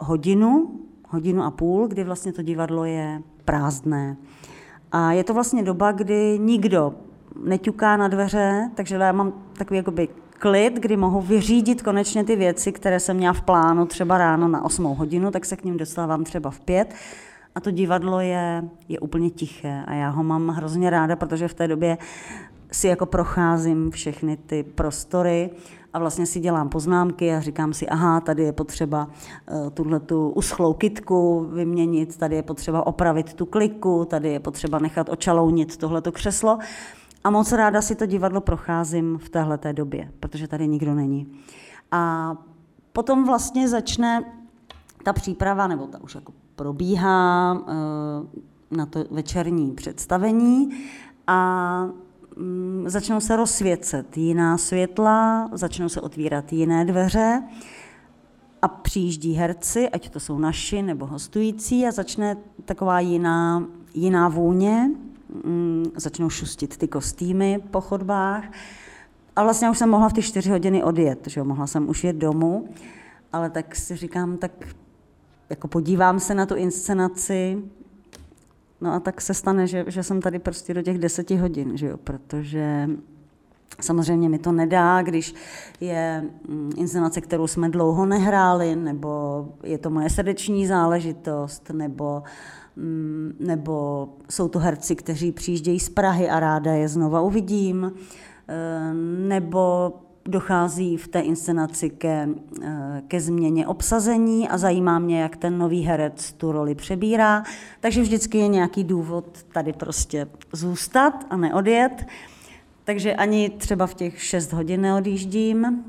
hodinu, 0.00 0.80
hodinu 1.08 1.42
a 1.42 1.50
půl, 1.50 1.88
kdy 1.88 2.04
vlastně 2.04 2.32
to 2.32 2.42
divadlo 2.42 2.84
je 2.84 3.22
prázdné. 3.44 4.16
A 4.92 5.12
je 5.12 5.24
to 5.24 5.34
vlastně 5.34 5.62
doba, 5.62 5.92
kdy 5.92 6.38
nikdo 6.38 6.94
neťuká 7.44 7.96
na 7.96 8.08
dveře, 8.08 8.70
takže 8.74 8.94
já 8.94 9.12
mám 9.12 9.32
takový 9.52 9.76
jakoby 9.76 10.08
klid, 10.38 10.74
kdy 10.74 10.96
mohu 10.96 11.20
vyřídit 11.20 11.82
konečně 11.82 12.24
ty 12.24 12.36
věci, 12.36 12.72
které 12.72 13.00
jsem 13.00 13.16
měla 13.16 13.32
v 13.32 13.42
plánu 13.42 13.86
třeba 13.86 14.18
ráno 14.18 14.48
na 14.48 14.64
8 14.64 14.84
hodinu, 14.84 15.30
tak 15.30 15.44
se 15.44 15.56
k 15.56 15.64
ním 15.64 15.76
dostávám 15.76 16.24
třeba 16.24 16.50
v 16.50 16.60
pět. 16.60 16.94
A 17.54 17.60
to 17.60 17.70
divadlo 17.70 18.20
je, 18.20 18.64
je 18.88 19.00
úplně 19.00 19.30
tiché 19.30 19.84
a 19.86 19.94
já 19.94 20.10
ho 20.10 20.24
mám 20.24 20.48
hrozně 20.48 20.90
ráda, 20.90 21.16
protože 21.16 21.48
v 21.48 21.54
té 21.54 21.68
době 21.68 21.98
si 22.72 22.88
jako 22.88 23.06
procházím 23.06 23.90
všechny 23.90 24.36
ty 24.36 24.62
prostory 24.62 25.50
a 25.92 25.98
vlastně 25.98 26.26
si 26.26 26.40
dělám 26.40 26.68
poznámky 26.68 27.34
a 27.34 27.40
říkám 27.40 27.72
si, 27.74 27.88
aha, 27.88 28.20
tady 28.20 28.42
je 28.42 28.52
potřeba 28.52 29.08
uh, 29.50 29.70
tuhle 29.70 30.00
tu 30.00 30.28
uschlou 30.28 30.72
kitku 30.72 31.48
vyměnit, 31.52 32.16
tady 32.16 32.36
je 32.36 32.42
potřeba 32.42 32.86
opravit 32.86 33.34
tu 33.34 33.46
kliku, 33.46 34.04
tady 34.04 34.28
je 34.28 34.40
potřeba 34.40 34.78
nechat 34.78 35.08
očalounit 35.08 35.76
tohleto 35.76 36.12
křeslo. 36.12 36.58
A 37.24 37.30
moc 37.30 37.52
ráda 37.52 37.82
si 37.82 37.94
to 37.94 38.06
divadlo 38.06 38.40
procházím 38.40 39.18
v 39.18 39.28
téhle 39.28 39.58
době, 39.72 40.12
protože 40.20 40.48
tady 40.48 40.68
nikdo 40.68 40.94
není. 40.94 41.26
A 41.90 42.34
potom 42.92 43.24
vlastně 43.24 43.68
začne 43.68 44.24
ta 45.04 45.12
příprava, 45.12 45.66
nebo 45.66 45.86
ta 45.86 46.02
už 46.02 46.14
jako 46.14 46.32
probíhá 46.56 47.52
uh, 47.52 48.76
na 48.76 48.86
to 48.86 49.04
večerní 49.10 49.72
představení 49.72 50.70
a 51.26 51.88
Mm, 52.36 52.84
začnou 52.86 53.20
se 53.20 53.36
rozsvěcet 53.36 54.16
jiná 54.16 54.58
světla, 54.58 55.48
začnou 55.52 55.88
se 55.88 56.00
otvírat 56.00 56.52
jiné 56.52 56.84
dveře 56.84 57.42
a 58.62 58.68
přijíždí 58.68 59.32
herci, 59.32 59.88
ať 59.88 60.08
to 60.08 60.20
jsou 60.20 60.38
naši 60.38 60.82
nebo 60.82 61.06
hostující 61.06 61.86
a 61.86 61.92
začne 61.92 62.36
taková 62.64 63.00
jiná, 63.00 63.66
jiná 63.94 64.28
vůně, 64.28 64.90
mm, 65.44 65.84
začnou 65.96 66.30
šustit 66.30 66.76
ty 66.76 66.88
kostýmy 66.88 67.60
po 67.70 67.80
chodbách. 67.80 68.44
A 69.36 69.42
vlastně 69.42 69.70
už 69.70 69.78
jsem 69.78 69.90
mohla 69.90 70.08
v 70.08 70.12
ty 70.12 70.22
čtyři 70.22 70.50
hodiny 70.50 70.82
odjet, 70.82 71.26
že 71.26 71.40
jo? 71.40 71.44
mohla 71.44 71.66
jsem 71.66 71.88
už 71.88 72.04
jet 72.04 72.16
domů, 72.16 72.68
ale 73.32 73.50
tak 73.50 73.76
si 73.76 73.96
říkám, 73.96 74.36
tak 74.36 74.52
jako 75.50 75.68
podívám 75.68 76.20
se 76.20 76.34
na 76.34 76.46
tu 76.46 76.54
inscenaci, 76.54 77.62
No 78.80 78.92
a 78.92 79.00
tak 79.00 79.20
se 79.20 79.34
stane, 79.34 79.66
že, 79.66 79.84
že 79.88 80.02
jsem 80.02 80.20
tady 80.20 80.38
prostě 80.38 80.74
do 80.74 80.82
těch 80.82 80.98
deseti 80.98 81.36
hodin, 81.36 81.76
že 81.76 81.86
jo, 81.86 81.96
protože 81.96 82.88
Samozřejmě 83.80 84.28
mi 84.28 84.38
to 84.38 84.52
nedá, 84.52 85.02
když 85.02 85.34
je 85.80 86.24
mm, 86.48 86.72
inscenace, 86.76 87.20
kterou 87.20 87.46
jsme 87.46 87.68
dlouho 87.68 88.06
nehráli, 88.06 88.76
nebo 88.76 89.48
je 89.62 89.78
to 89.78 89.90
moje 89.90 90.10
srdeční 90.10 90.66
záležitost, 90.66 91.70
nebo, 91.70 92.14
mm, 92.16 92.22
nebo 93.40 94.08
jsou 94.30 94.48
to 94.48 94.58
herci, 94.58 94.96
kteří 94.96 95.32
přijíždějí 95.32 95.80
z 95.80 95.88
Prahy 95.88 96.28
a 96.28 96.40
ráda 96.40 96.72
je 96.72 96.88
znova 96.88 97.20
uvidím, 97.20 97.92
eh, 98.48 98.94
nebo 99.28 99.92
dochází 100.24 100.96
v 100.96 101.08
té 101.08 101.20
inscenaci 101.20 101.90
ke, 101.90 102.28
eh, 102.62 103.02
ke 103.08 103.20
změně 103.20 103.66
obsazení 103.66 104.48
a 104.48 104.58
zajímá 104.58 104.98
mě, 104.98 105.20
jak 105.20 105.36
ten 105.36 105.58
nový 105.58 105.82
herec 105.82 106.32
tu 106.32 106.52
roli 106.52 106.74
přebírá. 106.74 107.44
Takže 107.80 108.02
vždycky 108.02 108.38
je 108.38 108.48
nějaký 108.48 108.84
důvod 108.84 109.42
tady 109.52 109.72
prostě 109.72 110.26
zůstat 110.52 111.26
a 111.30 111.36
neodjet. 111.36 112.06
Takže 112.84 113.14
ani 113.14 113.50
třeba 113.50 113.86
v 113.86 113.94
těch 113.94 114.22
6 114.22 114.52
hodin 114.52 114.80
neodjíždím. 114.80 115.84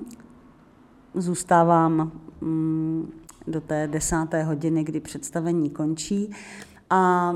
Zůstávám 1.14 2.12
mm, 2.42 3.12
do 3.48 3.62
té 3.62 3.88
desáté 3.88 4.44
hodiny, 4.44 4.84
kdy 4.84 5.00
představení 5.00 5.70
končí. 5.70 6.32
A 6.96 7.36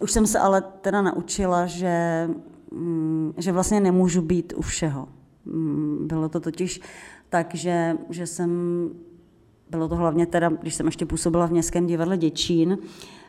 už 0.00 0.12
jsem 0.12 0.26
se 0.26 0.38
ale 0.38 0.62
teda 0.80 1.02
naučila, 1.02 1.66
že, 1.66 2.28
mm, 2.70 3.34
že 3.36 3.52
vlastně 3.52 3.80
nemůžu 3.80 4.22
být 4.22 4.52
u 4.56 4.62
všeho. 4.62 5.08
Mm, 5.44 5.98
bylo 6.08 6.28
to 6.28 6.40
totiž 6.40 6.80
tak, 7.28 7.54
že, 7.54 7.96
že 8.10 8.26
jsem, 8.26 8.50
bylo 9.70 9.88
to 9.88 9.96
hlavně 9.96 10.26
teda, 10.26 10.48
když 10.48 10.74
jsem 10.74 10.86
ještě 10.86 11.06
působila 11.06 11.46
v 11.46 11.50
Městském 11.50 11.86
divadle 11.86 12.16
Děčín, 12.18 12.78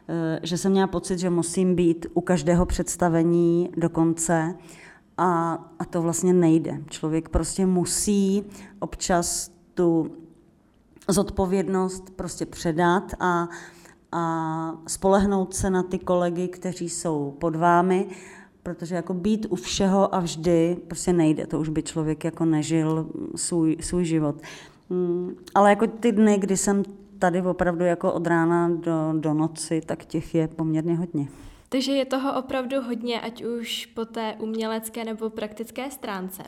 eh, 0.07 0.39
že 0.43 0.57
jsem 0.57 0.71
měla 0.71 0.87
pocit, 0.87 1.19
že 1.19 1.29
musím 1.29 1.75
být 1.75 2.05
u 2.13 2.21
každého 2.21 2.65
představení 2.65 3.69
do 3.77 3.89
konce 3.89 4.55
a, 5.17 5.53
a 5.79 5.85
to 5.85 6.01
vlastně 6.01 6.33
nejde. 6.33 6.81
Člověk 6.89 7.29
prostě 7.29 7.65
musí 7.65 8.43
občas 8.79 9.51
tu 9.73 10.11
zodpovědnost 11.09 12.09
prostě 12.15 12.45
předat 12.45 13.13
a, 13.19 13.49
a 14.13 14.75
spolehnout 14.87 15.53
se 15.53 15.69
na 15.69 15.83
ty 15.83 15.99
kolegy, 15.99 16.47
kteří 16.47 16.89
jsou 16.89 17.35
pod 17.39 17.55
vámi 17.55 18.07
protože 18.63 18.95
jako 18.95 19.13
být 19.13 19.45
u 19.49 19.55
všeho 19.55 20.15
a 20.15 20.19
vždy 20.19 20.77
prostě 20.87 21.13
nejde, 21.13 21.47
to 21.47 21.59
už 21.59 21.69
by 21.69 21.83
člověk 21.83 22.23
jako 22.23 22.45
nežil 22.45 23.09
svůj, 23.35 23.77
svůj 23.81 24.05
život. 24.05 24.35
Mm, 24.89 25.35
ale 25.55 25.69
jako 25.69 25.87
ty 25.87 26.11
dny, 26.11 26.37
kdy 26.37 26.57
jsem 26.57 26.83
tady 27.19 27.41
opravdu 27.41 27.85
jako 27.85 28.13
od 28.13 28.27
rána 28.27 28.69
do, 28.69 29.13
do 29.19 29.33
noci, 29.33 29.81
tak 29.85 30.05
těch 30.05 30.35
je 30.35 30.47
poměrně 30.47 30.95
hodně. 30.95 31.27
Takže 31.69 31.91
je 31.91 32.05
toho 32.05 32.39
opravdu 32.39 32.81
hodně, 32.81 33.21
ať 33.21 33.43
už 33.43 33.85
po 33.85 34.05
té 34.05 34.35
umělecké 34.39 35.05
nebo 35.05 35.29
praktické 35.29 35.91
stránce. 35.91 36.43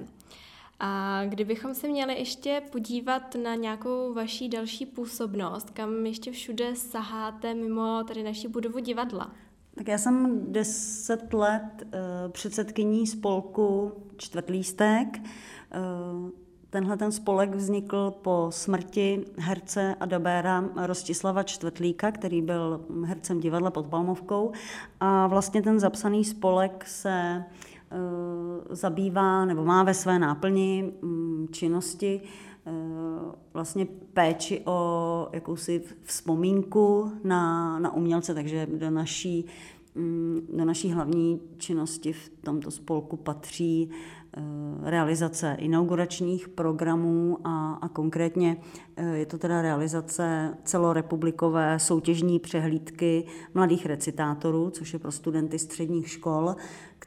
A 0.80 1.22
kdybychom 1.26 1.74
se 1.76 1.88
měli 1.88 2.14
ještě 2.14 2.62
podívat 2.72 3.36
na 3.44 3.56
nějakou 3.56 4.14
vaší 4.14 4.50
další 4.50 4.86
působnost, 4.86 5.70
kam 5.70 6.06
ještě 6.06 6.32
všude 6.32 6.76
saháte 6.76 7.54
mimo 7.54 8.04
tady 8.08 8.24
naší 8.24 8.48
budovu 8.48 8.80
divadla? 8.80 9.32
Tak 9.76 9.88
já 9.88 9.98
jsem 9.98 10.46
deset 10.54 11.34
let 11.34 11.64
uh, 11.84 11.92
předsedkyní 12.32 13.08
spolku 13.08 13.92
Čtvrtlístek. 14.18 15.08
Uh, 15.18 16.30
tenhle 16.70 16.98
ten 16.98 17.12
spolek 17.12 17.56
vznikl 17.56 18.12
po 18.22 18.48
smrti 18.50 19.26
herce 19.38 19.96
a 20.00 20.06
dabéra 20.06 20.70
Rostislava 20.76 21.44
Čtvrtlíka, 21.44 22.12
který 22.12 22.42
byl 22.42 22.86
hercem 23.06 23.40
divadla 23.40 23.72
pod 23.72 23.86
Palmovkou. 23.86 24.52
A 25.00 25.28
vlastně 25.28 25.62
ten 25.62 25.80
zapsaný 25.80 26.26
spolek 26.26 26.84
se 26.88 27.44
zabývá 28.70 29.46
nebo 29.46 29.66
má 29.66 29.84
ve 29.84 29.94
své 29.94 30.20
náplni 30.20 30.94
um, 31.02 31.48
činnosti 31.52 32.22
Eh, 32.68 33.32
vlastně 33.54 33.88
péči 34.14 34.62
o 34.66 35.30
jakousi 35.34 35.82
vzpomínku 36.04 37.12
na, 37.24 37.80
na 37.80 37.94
umělce, 37.94 38.34
takže 38.34 38.68
do 38.72 38.90
naší, 38.90 39.46
mm, 39.96 40.48
do 40.58 40.66
naší 40.66 40.92
hlavní 40.92 41.42
činnosti 41.58 42.14
v 42.14 42.32
tomto 42.44 42.72
spolku 42.72 43.18
patří 43.18 43.90
eh, 44.38 44.42
realizace 44.82 45.56
inauguračních 45.60 46.50
programů 46.50 47.38
a, 47.44 47.74
a 47.74 47.90
konkrétně 47.90 48.58
eh, 48.96 49.18
je 49.18 49.26
to 49.26 49.38
teda 49.38 49.62
realizace 49.62 50.58
celorepublikové 50.64 51.80
soutěžní 51.80 52.40
přehlídky 52.40 53.26
mladých 53.54 53.86
recitátorů, 53.86 54.70
což 54.70 54.94
je 54.94 55.00
pro 55.00 55.12
studenty 55.12 55.60
středních 55.60 56.10
škol, 56.10 56.56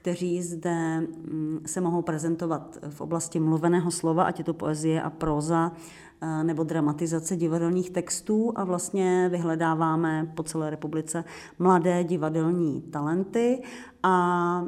kteří 0.02 0.43
zde 0.43 1.00
mm, 1.00 1.61
se 1.67 1.81
mohou 1.81 2.02
prezentovat 2.02 2.78
v 2.88 3.00
oblasti 3.00 3.40
mluveného 3.40 3.90
slova, 3.90 4.25
ať 4.25 4.38
je 4.38 4.45
to 4.45 4.55
poezie 4.55 5.02
a 5.02 5.11
próza, 5.11 5.73
eh, 6.21 6.45
nebo 6.45 6.64
dramatizace 6.64 7.37
divadelních 7.37 7.90
textů. 7.90 8.52
A 8.57 8.64
vlastně 8.64 9.28
vyhledáváme 9.28 10.33
po 10.35 10.43
celé 10.43 10.71
republice 10.71 11.25
mladé 11.59 12.05
divadelní 12.05 12.83
talenty. 12.83 13.62
A 14.02 14.64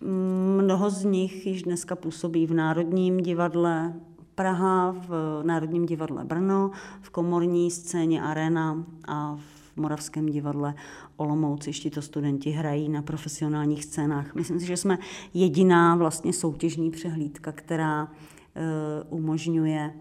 mm, 0.00 0.60
mnoho 0.64 0.90
z 0.90 1.04
nich 1.04 1.46
již 1.46 1.62
dneska 1.62 1.96
působí 1.96 2.46
v 2.46 2.54
Národním 2.54 3.16
divadle 3.16 3.94
Praha, 4.34 4.96
v 5.08 5.42
Národním 5.42 5.86
divadle 5.86 6.24
Brno, 6.24 6.70
v 7.00 7.10
komorní 7.10 7.70
scéně 7.70 8.22
Arena 8.22 8.84
a 9.08 9.36
v 9.36 9.55
Moravském 9.76 10.26
divadle 10.26 10.74
Olomouc, 11.16 11.66
ještě 11.66 11.90
to 11.90 12.02
studenti 12.02 12.50
hrají 12.50 12.88
na 12.88 13.02
profesionálních 13.02 13.84
scénách. 13.84 14.34
Myslím 14.34 14.60
si, 14.60 14.66
že 14.66 14.76
jsme 14.76 14.98
jediná 15.34 15.96
vlastně 15.96 16.32
soutěžní 16.32 16.90
přehlídka, 16.90 17.52
která 17.52 18.02
uh, 18.04 19.18
umožňuje 19.18 19.94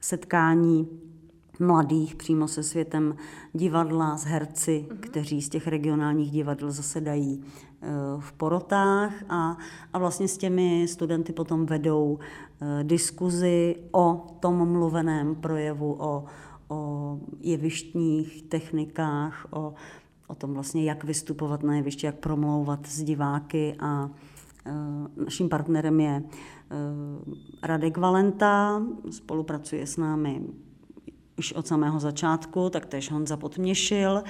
setkání 0.00 0.88
mladých 1.60 2.16
přímo 2.16 2.48
se 2.48 2.62
světem 2.62 3.16
divadla, 3.52 4.16
s 4.16 4.24
herci, 4.24 4.86
mm-hmm. 4.88 4.96
kteří 5.00 5.42
z 5.42 5.48
těch 5.48 5.66
regionálních 5.66 6.30
divadel 6.30 6.70
zasedají 6.70 7.42
eh, 7.42 7.86
v 8.18 8.32
porotách 8.32 9.12
a, 9.28 9.56
a 9.92 9.98
vlastně 9.98 10.28
s 10.28 10.38
těmi 10.38 10.86
studenty 10.88 11.32
potom 11.32 11.66
vedou 11.66 12.18
eh, 12.60 12.84
diskuzi 12.84 13.76
o 13.92 14.26
tom 14.40 14.72
mluveném 14.72 15.34
projevu, 15.34 15.96
o, 15.98 16.24
o 16.70 17.18
jevištních 17.40 18.42
technikách, 18.42 19.46
o, 19.50 19.74
o 20.26 20.34
tom 20.34 20.54
vlastně, 20.54 20.84
jak 20.84 21.04
vystupovat 21.04 21.62
na 21.62 21.76
jevišti, 21.76 22.06
jak 22.06 22.16
promlouvat 22.16 22.86
s 22.86 23.02
diváky 23.02 23.76
a 23.78 24.10
e, 24.66 24.72
naším 25.24 25.48
partnerem 25.48 26.00
je 26.00 26.10
e, 26.10 26.24
Radek 27.62 27.96
Valenta, 27.96 28.82
spolupracuje 29.10 29.86
s 29.86 29.96
námi 29.96 30.42
už 31.38 31.52
od 31.52 31.66
samého 31.66 32.00
začátku, 32.00 32.70
tak 32.70 32.86
tež 32.86 33.10
Honza 33.10 33.36
Potměšil 33.36 34.22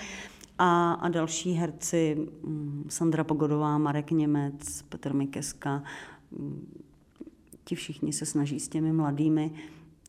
a, 0.59 0.93
a 0.93 1.09
další 1.09 1.53
herci 1.53 2.29
mm, 2.43 2.85
Sandra 2.89 3.25
Pogodová, 3.25 3.79
Marek 3.79 4.11
Němec, 4.11 4.83
Petr 4.83 5.15
Mikeska, 5.15 5.83
mm, 6.31 6.83
ti 7.65 7.75
všichni 7.75 8.13
se 8.13 8.27
snaží 8.27 8.61
s 8.61 8.69
těmi 8.69 8.93
mladými 8.93 9.53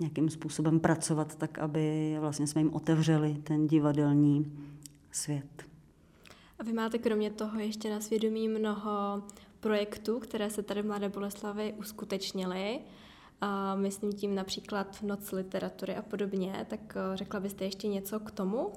nějakým 0.02 0.30
způsobem 0.30 0.80
pracovat 0.80 1.36
tak, 1.36 1.60
aby 1.60 2.16
vlastně 2.20 2.48
jsme 2.48 2.62
jim 2.62 2.74
otevřeli 2.74 3.34
ten 3.44 3.68
divadelní 3.68 4.58
svět. 5.12 5.64
A 6.60 6.64
vy 6.64 6.74
máte 6.74 6.98
kromě 6.98 7.32
toho 7.32 7.60
ještě 7.60 7.90
na 7.90 8.02
svědomí 8.02 8.48
mnoho 8.48 9.24
projektů, 9.60 10.20
které 10.20 10.50
se 10.50 10.64
tady 10.64 10.82
v 10.82 10.86
Mladé 10.86 11.10
Boleslavi 11.10 11.74
uskutečnily. 11.74 12.80
A 13.42 13.76
myslím 13.76 14.14
tím 14.14 14.36
například 14.36 15.04
Noc 15.04 15.32
literatury 15.32 15.96
a 15.96 16.02
podobně, 16.02 16.66
tak 16.70 16.80
eh, 16.96 17.18
řekla 17.18 17.40
byste 17.40 17.66
ještě 17.66 17.88
něco 17.88 18.20
k 18.20 18.32
tomu? 18.32 18.72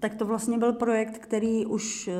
Tak 0.00 0.14
to 0.14 0.26
vlastně 0.26 0.58
byl 0.58 0.72
projekt, 0.72 1.18
který 1.18 1.66
už 1.66 2.08
eh, 2.08 2.14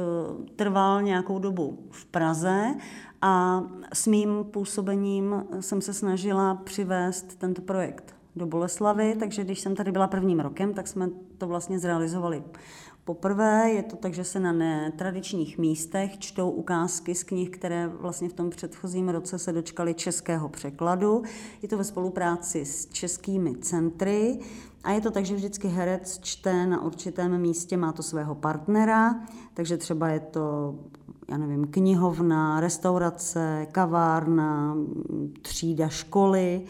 trval 0.56 1.02
nějakou 1.02 1.38
dobu 1.38 1.78
v 1.90 2.06
Praze 2.06 2.74
a 3.22 3.62
s 3.92 4.06
mým 4.06 4.44
působením 4.50 5.44
jsem 5.60 5.80
se 5.80 5.94
snažila 5.94 6.54
přivést 6.54 7.38
tento 7.38 7.62
projekt 7.62 8.14
do 8.36 8.46
Boleslavy, 8.46 9.16
takže 9.18 9.44
když 9.44 9.60
jsem 9.60 9.76
tady 9.76 9.92
byla 9.92 10.06
prvním 10.06 10.40
rokem, 10.40 10.74
tak 10.74 10.88
jsme 10.88 11.10
to 11.38 11.46
vlastně 11.46 11.78
zrealizovali 11.78 12.42
Poprvé 13.08 13.70
je 13.70 13.82
to 13.82 13.96
tak, 13.96 14.14
že 14.14 14.24
se 14.24 14.40
na 14.40 14.52
netradičních 14.52 15.58
místech 15.58 16.18
čtou 16.18 16.50
ukázky 16.50 17.14
z 17.14 17.22
knih, 17.22 17.50
které 17.50 17.88
vlastně 17.88 18.28
v 18.28 18.32
tom 18.32 18.50
předchozím 18.50 19.08
roce 19.08 19.38
se 19.38 19.52
dočkaly 19.52 19.94
českého 19.94 20.48
překladu. 20.48 21.22
Je 21.62 21.68
to 21.68 21.78
ve 21.78 21.84
spolupráci 21.84 22.64
s 22.64 22.86
českými 22.86 23.56
centry 23.56 24.38
a 24.84 24.92
je 24.92 25.00
to 25.00 25.10
tak, 25.10 25.24
že 25.24 25.34
vždycky 25.34 25.68
herec 25.68 26.18
čte 26.22 26.66
na 26.66 26.82
určitém 26.82 27.40
místě, 27.40 27.76
má 27.76 27.92
to 27.92 28.02
svého 28.02 28.34
partnera, 28.34 29.20
takže 29.54 29.76
třeba 29.76 30.08
je 30.08 30.20
to 30.20 30.74
já 31.28 31.36
nevím, 31.36 31.66
knihovna, 31.66 32.60
restaurace, 32.60 33.66
kavárna, 33.72 34.76
třída 35.42 35.88
školy, 35.88 36.64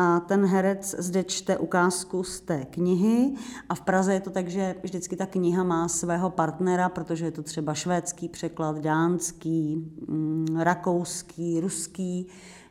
a 0.00 0.20
ten 0.20 0.46
herec 0.46 0.94
zde 0.98 1.24
čte 1.24 1.58
ukázku 1.58 2.22
z 2.22 2.40
té 2.40 2.64
knihy 2.64 3.34
a 3.68 3.74
v 3.74 3.80
Praze 3.80 4.14
je 4.14 4.20
to 4.20 4.30
tak, 4.30 4.48
že 4.48 4.74
vždycky 4.82 5.16
ta 5.16 5.26
kniha 5.26 5.64
má 5.64 5.88
svého 5.88 6.30
partnera, 6.30 6.88
protože 6.88 7.24
je 7.24 7.30
to 7.30 7.42
třeba 7.42 7.74
švédský 7.74 8.28
překlad, 8.28 8.78
dánský, 8.78 9.76
mm, 10.08 10.46
rakouský, 10.58 11.60
ruský, 11.60 12.26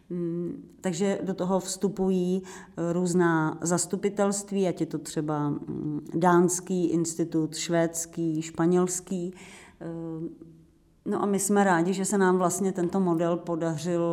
mm, 0.10 0.64
takže 0.82 1.20
do 1.24 1.34
toho 1.34 1.60
vstupují 1.60 2.42
e, 2.44 2.94
různá 2.94 3.58
zastupitelství, 3.62 4.68
ať 4.68 4.82
je 4.82 4.88
to 4.88 4.98
třeba 4.98 5.50
mm, 5.50 6.06
dánský 6.16 6.86
institut, 6.86 7.56
švédský, 7.56 8.42
španělský, 8.42 9.34
e, 9.82 10.50
No 11.10 11.24
a 11.24 11.26
my 11.26 11.40
jsme 11.40 11.64
rádi, 11.64 11.94
že 11.94 12.06
se 12.06 12.18
nám 12.18 12.38
vlastně 12.38 12.72
tento 12.72 13.00
model 13.00 13.38
podařil 13.38 14.04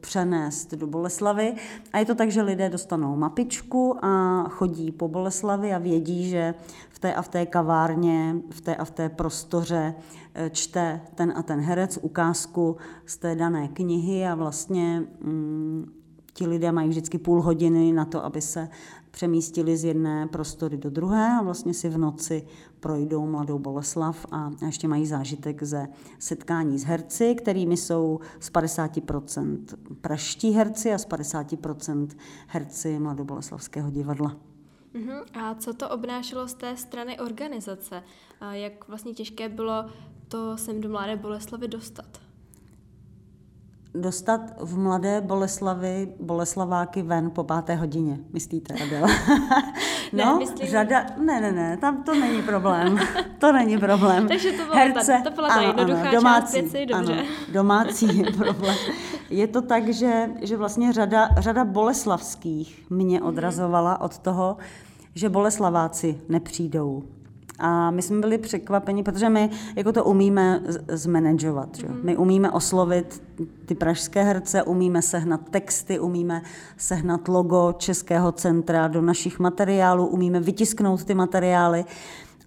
přenést 0.00 0.74
do 0.74 0.86
Boleslavy. 0.86 1.54
A 1.92 1.98
je 1.98 2.04
to 2.04 2.14
tak, 2.14 2.30
že 2.30 2.42
lidé 2.42 2.68
dostanou 2.68 3.16
mapičku 3.16 4.04
a 4.04 4.44
chodí 4.48 4.92
po 4.92 5.08
Boleslavi 5.08 5.72
a 5.72 5.78
vědí, 5.78 6.28
že 6.28 6.54
v 6.90 6.98
té 6.98 7.14
a 7.14 7.22
v 7.22 7.28
té 7.28 7.46
kavárně, 7.46 8.36
v 8.50 8.60
té 8.60 8.76
a 8.76 8.84
v 8.84 8.90
té 8.90 9.08
prostoře 9.08 9.94
eh, 10.34 10.50
čte 10.50 11.00
ten 11.14 11.32
a 11.36 11.42
ten 11.42 11.60
herec 11.60 11.98
ukázku 12.02 12.76
z 13.06 13.16
té 13.16 13.34
dané 13.34 13.68
knihy 13.68 14.26
a 14.26 14.34
vlastně 14.34 15.02
mm, 15.20 15.92
ti 16.32 16.46
lidé 16.46 16.72
mají 16.72 16.88
vždycky 16.88 17.18
půl 17.18 17.42
hodiny 17.42 17.92
na 17.92 18.04
to, 18.04 18.24
aby 18.24 18.40
se 18.40 18.68
přemístili 19.10 19.76
z 19.76 19.84
jedné 19.84 20.26
prostory 20.26 20.76
do 20.76 20.90
druhé 20.90 21.38
a 21.38 21.42
vlastně 21.42 21.74
si 21.74 21.88
v 21.88 21.98
noci 21.98 22.46
projdou 22.80 23.26
Mladou 23.26 23.58
Boleslav 23.58 24.26
a 24.30 24.50
ještě 24.66 24.88
mají 24.88 25.06
zážitek 25.06 25.62
ze 25.62 25.88
setkání 26.18 26.78
s 26.78 26.84
herci, 26.84 27.34
kterými 27.34 27.76
jsou 27.76 28.20
z 28.40 28.52
50% 28.52 29.58
praští 30.00 30.50
herci 30.50 30.92
a 30.92 30.98
z 30.98 31.08
50% 31.08 32.08
herci 32.46 32.98
Mladoboleslavského 32.98 33.90
divadla. 33.90 34.36
Uh-huh. 34.94 35.24
A 35.34 35.54
co 35.54 35.74
to 35.74 35.88
obnášelo 35.88 36.48
z 36.48 36.54
té 36.54 36.76
strany 36.76 37.20
organizace? 37.20 38.02
Jak 38.50 38.88
vlastně 38.88 39.12
těžké 39.12 39.48
bylo 39.48 39.84
to 40.28 40.56
sem 40.56 40.80
do 40.80 40.88
Mladé 40.88 41.16
Boleslavy 41.16 41.68
dostat? 41.68 42.29
Dostat 43.94 44.40
v 44.60 44.78
mladé 44.78 45.20
Boleslavi 45.20 46.08
Boleslaváky 46.20 47.02
ven 47.02 47.30
po 47.30 47.44
páté 47.44 47.74
hodině, 47.74 48.18
myslíte, 48.32 48.74
Adela? 48.74 49.08
no, 50.12 50.24
ne, 50.24 50.34
myslím... 50.38 50.68
řada, 50.68 51.06
ne, 51.16 51.40
ne, 51.40 51.52
ne, 51.52 51.76
tam 51.76 52.02
to 52.02 52.14
není 52.14 52.42
problém, 52.42 52.98
to 53.38 53.52
není 53.52 53.78
problém. 53.78 54.28
Takže 54.28 54.52
to, 54.52 54.64
bylo 54.64 54.76
Herce, 54.76 55.20
ta, 55.24 55.30
to 55.30 55.36
byla 55.36 55.48
ta 55.48 55.54
ano, 55.54 55.66
jednoduchá 55.66 56.00
ano, 56.00 56.10
domácí, 56.18 56.46
část 56.46 56.72
věci, 56.72 56.86
dobře. 56.86 57.12
Ano, 57.12 57.22
domácí 57.52 58.22
problém. 58.36 58.76
Je 59.30 59.46
to 59.46 59.62
tak, 59.62 59.88
že, 59.88 60.30
že 60.42 60.56
vlastně 60.56 60.92
řada, 60.92 61.28
řada 61.38 61.64
boleslavských 61.64 62.90
mě 62.90 63.22
odrazovala 63.22 64.00
od 64.00 64.18
toho, 64.18 64.56
že 65.14 65.28
Boleslaváci 65.28 66.20
nepřijdou 66.28 67.02
a 67.60 67.90
my 67.90 68.02
jsme 68.02 68.20
byli 68.20 68.38
překvapeni, 68.38 69.02
protože 69.02 69.28
my 69.28 69.50
jako 69.76 69.92
to 69.92 70.04
umíme 70.04 70.62
zmanagovat. 70.88 71.76
Že? 71.76 71.88
My 72.02 72.16
umíme 72.16 72.50
oslovit 72.50 73.22
ty 73.66 73.74
pražské 73.74 74.22
herce, 74.22 74.62
umíme 74.62 75.02
sehnat 75.02 75.48
texty, 75.50 75.98
umíme 75.98 76.42
sehnat 76.76 77.28
logo 77.28 77.72
Českého 77.78 78.32
centra 78.32 78.88
do 78.88 79.02
našich 79.02 79.38
materiálů, 79.38 80.06
umíme 80.06 80.40
vytisknout 80.40 81.04
ty 81.04 81.14
materiály, 81.14 81.84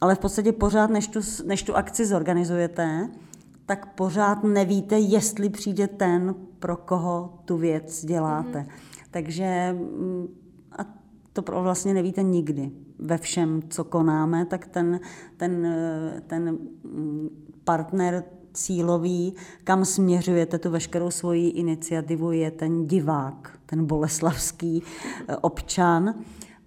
ale 0.02 0.16
v 0.16 0.20
podstatě 0.20 0.52
pořád, 0.52 0.90
než 0.90 1.08
tu, 1.08 1.20
než 1.46 1.64
tu 1.64 1.76
akci 1.76 2.06
zorganizujete, 2.06 3.10
tak 3.66 3.94
pořád 3.96 4.44
nevíte, 4.44 5.00
jestli 5.00 5.50
přijde 5.50 5.88
ten, 5.88 6.36
pro 6.60 6.78
koho 6.78 7.34
tu 7.46 7.58
věc 7.58 8.06
děláte. 8.06 8.60
Mm-hmm. 8.60 9.04
Takže 9.12 9.76
mm, 9.80 10.28
a 10.78 10.86
to 11.34 11.62
vlastně 11.62 11.94
nevíte 11.94 12.24
nikdy 12.24 12.72
ve 13.00 13.18
všem, 13.18 13.62
co 13.70 13.84
konáme, 13.84 14.46
tak 14.46 14.68
ten, 14.68 15.00
ten, 15.38 15.76
ten 16.28 16.58
partner 17.64 18.24
cílový, 18.54 19.34
kam 19.64 19.86
směřujete 19.86 20.60
tu 20.60 20.70
veškerou 20.70 21.12
svoji 21.12 21.50
iniciativu, 21.50 22.32
je 22.32 22.52
ten 22.52 22.88
divák, 22.88 23.60
ten 23.66 23.86
boleslavský 23.86 24.84
eh, 25.28 25.38
občan. 25.38 26.16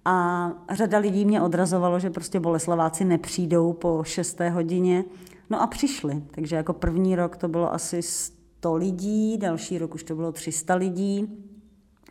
A 0.05 0.51
řada 0.71 0.97
lidí 0.97 1.25
mě 1.25 1.41
odrazovalo, 1.41 1.99
že 1.99 2.09
prostě 2.09 2.39
boleslaváci 2.39 3.05
nepřijdou 3.05 3.73
po 3.73 4.03
6. 4.03 4.39
hodině. 4.39 5.05
No 5.49 5.61
a 5.61 5.67
přišli. 5.67 6.23
Takže 6.31 6.55
jako 6.55 6.73
první 6.73 7.15
rok 7.15 7.37
to 7.37 7.47
bylo 7.47 7.73
asi 7.73 8.01
100 8.01 8.75
lidí, 8.75 9.37
další 9.37 9.77
rok 9.77 9.95
už 9.95 10.03
to 10.03 10.15
bylo 10.15 10.31
300 10.31 10.75
lidí, 10.75 11.43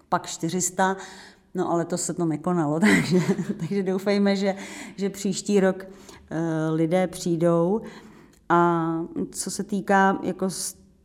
pak 0.09 0.27
400, 0.27 0.97
No 1.57 1.71
ale 1.71 1.85
to 1.85 1.99
se 1.99 2.15
to 2.15 2.25
nekonalo, 2.25 2.81
takže, 2.81 3.21
takže 3.59 3.83
doufejme, 3.83 4.37
že, 4.37 4.55
že 4.97 5.11
příští 5.11 5.61
rok 5.61 5.87
uh, 5.87 6.37
lidé 6.75 7.07
přijdou. 7.07 7.81
A 8.49 8.91
co 9.31 9.51
se 9.51 9.65
týká 9.65 10.19
jako 10.23 10.49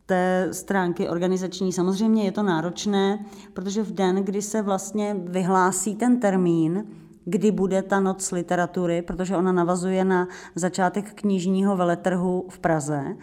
té 0.05 0.47
stránky 0.51 1.09
organizační, 1.09 1.73
samozřejmě 1.73 2.23
je 2.23 2.31
to 2.31 2.43
náročné, 2.43 3.25
protože 3.53 3.83
v 3.83 3.91
den, 3.91 4.15
kdy 4.15 4.41
se 4.41 4.61
vlastně 4.61 5.15
vyhlásí 5.19 5.95
ten 5.95 6.19
termín, 6.19 6.85
kdy 7.25 7.51
bude 7.51 7.81
ta 7.81 7.99
noc 7.99 8.31
literatury, 8.31 9.01
protože 9.01 9.37
ona 9.37 9.51
navazuje 9.51 10.05
na 10.05 10.27
začátek 10.55 11.13
knižního 11.13 11.77
veletrhu 11.77 12.45
v 12.49 12.59
Praze 12.59 13.15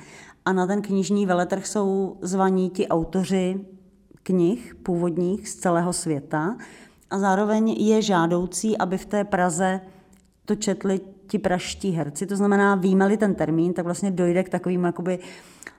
a 0.45 0.53
na 0.53 0.67
ten 0.67 0.83
knižní 0.83 1.27
veletrh 1.27 1.67
jsou 1.67 2.17
zvaní 2.23 2.71
ti 2.71 2.88
autoři 2.88 3.61
knih 4.23 4.75
původních 4.83 5.49
z 5.49 5.55
celého 5.55 5.93
světa, 5.93 6.57
a 7.11 7.18
zároveň 7.18 7.68
je 7.68 8.03
žádoucí, 8.03 8.79
aby 8.79 8.99
v 8.99 9.07
té 9.07 9.25
Praze 9.25 9.81
to 10.44 10.55
četli 10.55 11.01
ti 11.27 11.38
praští 11.38 11.90
herci. 11.90 12.27
To 12.27 12.37
znamená, 12.37 12.75
víme 12.75 13.16
ten 13.16 13.35
termín, 13.35 13.73
tak 13.73 13.85
vlastně 13.85 14.11
dojde 14.11 14.42
k 14.42 14.49
takovým 14.49 14.85
jakoby 14.85 15.18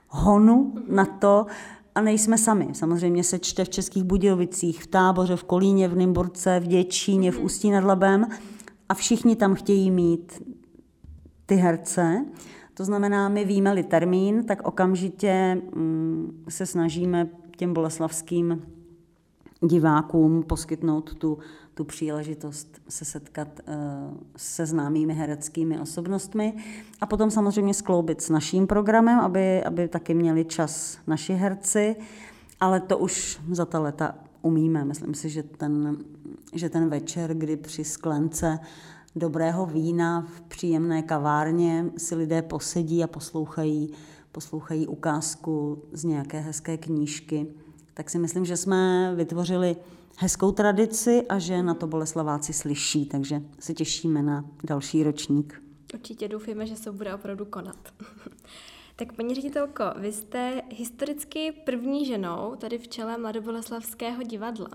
honu 0.08 0.74
na 0.88 1.04
to, 1.04 1.46
a 1.94 2.00
nejsme 2.00 2.38
sami. 2.38 2.68
Samozřejmě 2.72 3.24
se 3.24 3.38
čte 3.38 3.64
v 3.64 3.68
Českých 3.68 4.04
Budějovicích, 4.04 4.82
v 4.82 4.86
Táboře, 4.86 5.36
v 5.36 5.44
Kolíně, 5.44 5.88
v 5.88 5.96
Nymburce, 5.96 6.60
v 6.60 6.66
Děčíně, 6.66 7.32
v 7.32 7.40
Ústí 7.40 7.70
nad 7.70 7.84
Labem, 7.84 8.26
a 8.88 8.94
všichni 8.94 9.36
tam 9.36 9.54
chtějí 9.54 9.90
mít 9.90 10.42
ty 11.46 11.54
herce. 11.54 12.24
To 12.74 12.84
znamená, 12.84 13.28
my 13.28 13.44
víme-li 13.44 13.82
termín, 13.82 14.44
tak 14.44 14.68
okamžitě 14.68 15.62
mm, 15.74 16.44
se 16.48 16.66
snažíme 16.66 17.28
těm 17.56 17.74
boleslavským 17.74 18.62
divákům 19.60 20.42
poskytnout 20.42 21.14
tu, 21.14 21.38
tu 21.74 21.84
příležitost 21.84 22.80
se 22.88 23.04
setkat 23.04 23.48
uh, 23.68 23.74
se 24.36 24.66
známými 24.66 25.14
hereckými 25.14 25.80
osobnostmi 25.80 26.54
a 27.00 27.06
potom 27.06 27.30
samozřejmě 27.30 27.74
skloubit 27.74 28.20
s 28.20 28.30
naším 28.30 28.66
programem, 28.66 29.20
aby, 29.20 29.64
aby 29.64 29.88
taky 29.88 30.14
měli 30.14 30.44
čas 30.44 30.98
naši 31.06 31.32
herci, 31.32 31.96
ale 32.60 32.80
to 32.80 32.98
už 32.98 33.40
za 33.50 33.64
ta 33.64 33.78
leta 33.80 34.14
umíme. 34.42 34.84
Myslím 34.84 35.14
si, 35.14 35.28
že 35.28 35.42
ten, 35.42 35.98
že 36.54 36.68
ten 36.68 36.88
večer, 36.88 37.34
kdy 37.34 37.56
při 37.56 37.84
sklence 37.84 38.58
dobrého 39.16 39.66
vína 39.66 40.26
v 40.36 40.40
příjemné 40.40 41.02
kavárně 41.02 41.86
si 41.96 42.14
lidé 42.14 42.42
posedí 42.42 43.04
a 43.04 43.06
poslouchají, 43.06 43.92
poslouchají 44.32 44.86
ukázku 44.86 45.82
z 45.92 46.04
nějaké 46.04 46.40
hezké 46.40 46.76
knížky, 46.76 47.46
tak 48.00 48.10
si 48.10 48.18
myslím, 48.18 48.44
že 48.44 48.56
jsme 48.56 49.12
vytvořili 49.14 49.76
hezkou 50.16 50.52
tradici 50.52 51.26
a 51.28 51.38
že 51.38 51.62
na 51.62 51.74
to 51.74 51.86
Boleslaváci 51.86 52.52
slyší, 52.52 53.06
takže 53.06 53.42
se 53.58 53.74
těšíme 53.74 54.22
na 54.22 54.44
další 54.64 55.02
ročník. 55.02 55.62
Určitě 55.94 56.28
doufáme, 56.28 56.66
že 56.66 56.76
se 56.76 56.92
bude 56.92 57.14
opravdu 57.14 57.44
konat. 57.44 57.76
tak 58.96 59.12
paní 59.12 59.34
ředitelko, 59.34 59.84
vy 59.96 60.12
jste 60.12 60.62
historicky 60.70 61.52
první 61.64 62.06
ženou 62.06 62.56
tady 62.58 62.78
v 62.78 62.88
čele 62.88 63.18
Mladoboleslavského 63.18 64.22
divadla. 64.22 64.68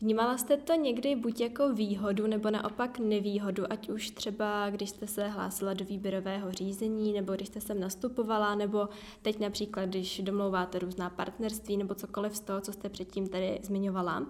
Vnímala 0.00 0.38
jste 0.38 0.56
to 0.56 0.74
někdy 0.74 1.16
buď 1.16 1.40
jako 1.40 1.72
výhodu 1.72 2.26
nebo 2.26 2.50
naopak 2.50 2.98
nevýhodu, 2.98 3.72
ať 3.72 3.88
už 3.88 4.10
třeba 4.10 4.70
když 4.70 4.90
jste 4.90 5.06
se 5.06 5.28
hlásila 5.28 5.74
do 5.74 5.84
výběrového 5.84 6.52
řízení, 6.52 7.12
nebo 7.12 7.32
když 7.34 7.48
jste 7.48 7.60
sem 7.60 7.80
nastupovala, 7.80 8.54
nebo 8.54 8.88
teď 9.22 9.40
například, 9.40 9.84
když 9.84 10.20
domlouváte 10.20 10.78
různá 10.78 11.10
partnerství 11.10 11.76
nebo 11.76 11.94
cokoliv 11.94 12.36
z 12.36 12.40
toho, 12.40 12.60
co 12.60 12.72
jste 12.72 12.88
předtím 12.88 13.28
tady 13.28 13.60
zmiňovala. 13.62 14.26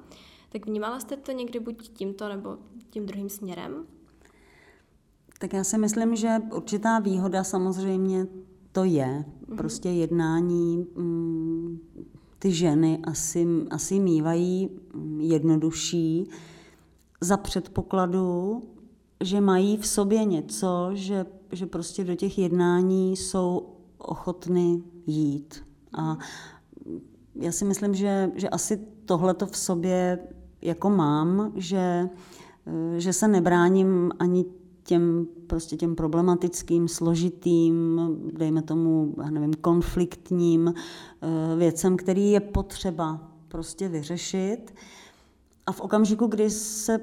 Tak 0.53 0.67
vnímala 0.67 1.01
jste 1.01 1.17
to 1.17 1.33
někdy 1.33 1.61
buď 1.61 1.89
tímto 1.89 2.29
nebo 2.29 2.59
tím 2.91 3.07
druhým 3.07 3.29
směrem? 3.29 3.87
Tak 5.39 5.53
já 5.53 5.65
si 5.65 5.79
myslím, 5.79 6.17
že 6.17 6.37
určitá 6.55 6.99
výhoda 6.99 7.45
samozřejmě 7.45 8.27
to 8.73 8.85
je. 8.85 9.25
Mhm. 9.49 9.57
Prostě 9.57 9.89
jednání 9.89 10.87
mm, 10.97 11.79
ty 12.41 12.53
ženy 12.53 12.99
asi, 13.05 13.47
asi 13.71 14.01
mývají 14.01 14.71
jednodušší 15.19 16.29
za 17.21 17.37
předpokladu, 17.37 18.61
že 19.21 19.41
mají 19.41 19.77
v 19.77 19.87
sobě 19.87 20.25
něco, 20.25 20.91
že, 20.93 21.27
že 21.53 21.67
prostě 21.67 22.05
do 22.05 22.15
těch 22.15 22.39
jednání 22.39 23.17
jsou 23.17 23.69
ochotny 23.99 24.83
jít. 25.07 25.65
A 25.99 26.19
já 27.35 27.53
si 27.53 27.65
myslím, 27.65 27.95
že, 27.95 28.31
že 28.35 28.49
asi 28.49 28.87
tohle 29.05 29.35
to 29.35 29.47
v 29.47 29.57
sobě 29.57 30.19
jako 30.63 30.91
mám, 30.91 31.53
že, 31.57 32.09
že 32.97 33.13
se 33.13 33.29
nebráním 33.29 34.11
ani 34.19 34.45
těm, 34.91 35.27
prostě 35.47 35.77
těm 35.77 35.97
problematickým, 35.97 36.89
složitým, 36.89 38.01
dejme 38.33 38.63
tomu, 38.63 39.15
já 39.23 39.31
nevím, 39.31 39.55
konfliktním 39.55 40.75
eh, 40.75 41.57
věcem, 41.57 41.97
který 41.97 42.31
je 42.31 42.41
potřeba 42.41 43.33
prostě 43.49 43.89
vyřešit. 43.89 44.75
A 45.67 45.73
v 45.73 45.81
okamžiku, 45.81 46.27
kdy 46.27 46.51
se, 46.51 47.01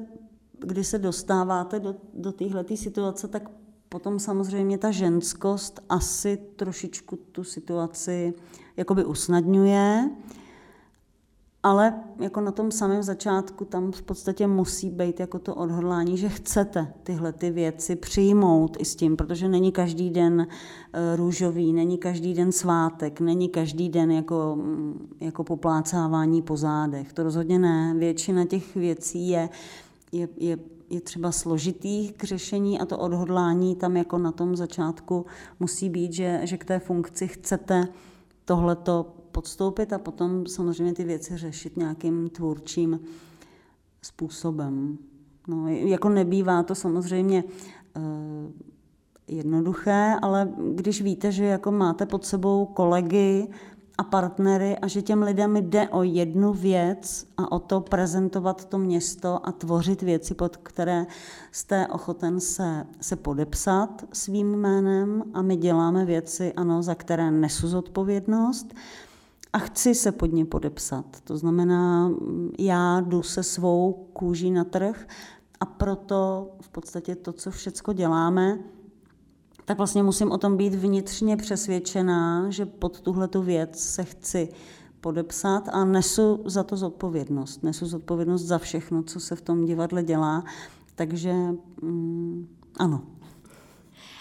kdy 0.60 0.84
se 0.84 1.00
dostáváte 1.00 1.80
do, 1.80 1.96
do 2.14 2.32
téhle 2.32 2.66
situace, 2.76 3.28
tak 3.28 3.52
potom 3.90 4.20
samozřejmě 4.20 4.78
ta 4.78 4.92
ženskost 4.92 5.80
asi 5.90 6.38
trošičku 6.56 7.16
tu 7.32 7.44
situaci 7.44 8.34
jakoby 8.78 9.06
usnadňuje. 9.06 10.10
Ale 11.68 11.94
jako 12.20 12.42
na 12.42 12.52
tom 12.52 12.72
samém 12.72 13.04
začátku 13.04 13.66
tam 13.66 13.92
v 13.92 14.02
podstatě 14.02 14.48
musí 14.48 14.90
být 14.90 15.20
jako 15.20 15.40
to 15.40 15.56
odhodlání, 15.56 16.18
že 16.18 16.30
chcete 16.30 16.94
tyhle 17.04 17.34
ty 17.34 17.52
věci 17.52 17.96
přijmout 17.96 18.78
i 18.80 18.86
s 18.86 18.96
tím, 18.96 19.18
protože 19.18 19.50
není 19.50 19.72
každý 19.72 20.10
den 20.10 20.48
eh, 20.94 21.16
růžový, 21.16 21.74
není 21.74 21.98
každý 21.98 22.34
den 22.34 22.52
svátek, 22.52 23.20
není 23.20 23.50
každý 23.50 23.90
den 23.90 24.12
jako, 24.12 24.56
mm, 24.56 25.08
jako 25.20 25.44
poplácávání 25.44 26.42
po 26.42 26.58
zádech. 26.58 27.14
To 27.14 27.24
rozhodně 27.24 27.60
ne. 27.60 27.94
Většina 27.98 28.46
těch 28.46 28.76
věcí 28.76 29.30
je, 29.30 29.50
je, 30.12 30.30
je 30.38 30.58
je 30.90 31.02
třeba 31.02 31.32
složitý 31.32 32.10
k 32.10 32.24
řešení 32.24 32.80
a 32.80 32.86
to 32.86 32.98
odhodlání 32.98 33.76
tam 33.76 33.98
jako 33.98 34.18
na 34.18 34.32
tom 34.32 34.56
začátku 34.56 35.26
musí 35.60 35.90
být, 35.90 36.14
že, 36.14 36.42
že 36.44 36.58
k 36.58 36.66
té 36.66 36.80
funkci 36.80 37.28
chcete 37.28 37.88
tohleto 38.46 39.17
podstoupit 39.32 39.94
a 39.94 39.98
potom 39.98 40.46
samozřejmě 40.48 40.94
ty 40.94 41.04
věci 41.04 41.38
řešit 41.38 41.78
nějakým 41.78 42.30
tvůrčím 42.30 43.00
způsobem. 44.02 44.98
No, 45.48 45.68
jako 45.68 46.10
nebývá 46.10 46.64
to 46.64 46.76
samozřejmě 46.76 47.44
uh, 47.44 48.04
jednoduché, 49.28 50.16
ale 50.22 50.50
když 50.74 51.02
víte, 51.02 51.32
že 51.32 51.46
jako 51.46 51.72
máte 51.72 52.06
pod 52.06 52.26
sebou 52.26 52.66
kolegy 52.66 53.48
a 53.98 54.04
partnery 54.04 54.78
a 54.78 54.88
že 54.88 55.02
těm 55.02 55.24
lidem 55.24 55.58
jde 55.58 55.90
o 55.90 56.04
jednu 56.04 56.54
věc 56.54 57.28
a 57.38 57.52
o 57.52 57.60
to 57.60 57.82
prezentovat 57.82 58.66
to 58.66 58.78
město 58.78 59.48
a 59.48 59.52
tvořit 59.52 60.02
věci, 60.02 60.34
pod 60.34 60.58
které 60.58 61.06
jste 61.52 61.88
ochoten 61.88 62.40
se, 62.40 62.86
se 63.02 63.16
podepsat 63.16 64.06
svým 64.14 64.56
jménem 64.56 65.24
a 65.34 65.42
my 65.42 65.56
děláme 65.56 66.06
věci, 66.06 66.54
ano, 66.54 66.84
za 66.84 66.96
které 66.96 67.32
nesu 67.32 67.68
zodpovědnost, 67.68 68.74
a 69.58 69.60
chci 69.60 69.96
se 69.96 70.12
pod 70.12 70.34
ně 70.34 70.46
podepsat. 70.46 71.06
To 71.24 71.38
znamená, 71.38 72.12
já 72.60 73.02
jdu 73.02 73.24
se 73.24 73.44
svou 73.44 73.94
kůží 74.14 74.52
na 74.52 74.64
trh 74.64 75.08
a 75.60 75.66
proto 75.66 76.50
v 76.62 76.70
podstatě 76.70 77.16
to, 77.16 77.34
co 77.34 77.52
všecko 77.52 77.94
děláme, 77.94 78.60
tak 79.66 79.78
vlastně 79.78 80.04
musím 80.04 80.32
o 80.32 80.38
tom 80.38 80.58
být 80.58 80.76
vnitřně 80.76 81.38
přesvědčená, 81.38 82.50
že 82.50 82.66
pod 82.66 83.02
tuhle 83.02 83.28
tu 83.28 83.42
věc 83.42 83.80
se 83.80 84.04
chci 84.04 84.50
podepsat 85.02 85.70
a 85.70 85.86
nesu 85.86 86.44
za 86.46 86.64
to 86.64 86.78
zodpovědnost. 86.78 87.64
Nesu 87.64 87.86
zodpovědnost 87.86 88.42
za 88.42 88.58
všechno, 88.58 89.04
co 89.04 89.20
se 89.20 89.36
v 89.36 89.42
tom 89.42 89.66
divadle 89.66 90.04
dělá. 90.04 90.44
Takže 90.96 91.34
mm, 91.82 92.48
ano. 92.80 93.04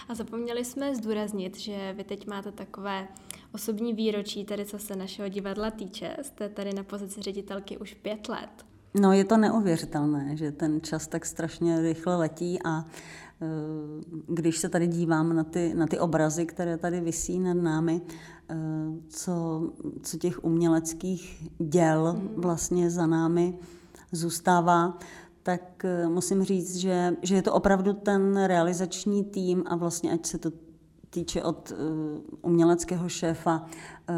A 0.09 0.15
zapomněli 0.15 0.65
jsme 0.65 0.95
zdůraznit, 0.95 1.59
že 1.59 1.93
vy 1.97 2.03
teď 2.03 2.27
máte 2.27 2.51
takové 2.51 3.07
osobní 3.53 3.93
výročí, 3.93 4.45
tedy 4.45 4.65
co 4.65 4.79
se 4.79 4.95
našeho 4.95 5.29
divadla 5.29 5.71
týče. 5.71 6.17
Jste 6.21 6.49
tady 6.49 6.73
na 6.73 6.83
pozici 6.83 7.21
ředitelky 7.21 7.77
už 7.77 7.93
pět 7.93 8.29
let. 8.29 8.65
No 8.99 9.13
je 9.13 9.25
to 9.25 9.37
neuvěřitelné, 9.37 10.37
že 10.37 10.51
ten 10.51 10.81
čas 10.81 11.07
tak 11.07 11.25
strašně 11.25 11.81
rychle 11.81 12.15
letí 12.15 12.59
a 12.65 12.79
e, 12.79 12.85
když 14.27 14.57
se 14.57 14.69
tady 14.69 14.87
dívám 14.87 15.35
na 15.35 15.43
ty, 15.43 15.73
na 15.73 15.87
ty 15.87 15.99
obrazy, 15.99 16.45
které 16.45 16.77
tady 16.77 17.01
visí 17.01 17.39
nad 17.39 17.53
námi, 17.53 18.01
e, 18.49 18.55
co, 19.09 19.61
co 20.03 20.17
těch 20.17 20.43
uměleckých 20.43 21.49
děl 21.59 22.13
mhm. 22.13 22.41
vlastně 22.41 22.89
za 22.89 23.05
námi 23.05 23.57
zůstává, 24.11 24.97
tak 25.43 25.85
e, 25.85 26.07
musím 26.07 26.43
říct, 26.43 26.75
že, 26.75 27.15
že 27.21 27.35
je 27.35 27.41
to 27.41 27.53
opravdu 27.53 27.93
ten 27.93 28.43
realizační 28.43 29.23
tým 29.23 29.63
a 29.67 29.75
vlastně 29.75 30.11
ať 30.11 30.25
se 30.25 30.37
to 30.37 30.51
týče 31.09 31.43
od 31.43 31.71
uh, 31.71 31.77
uměleckého 32.41 33.09
šéfa 33.09 33.61
uh, 34.09 34.15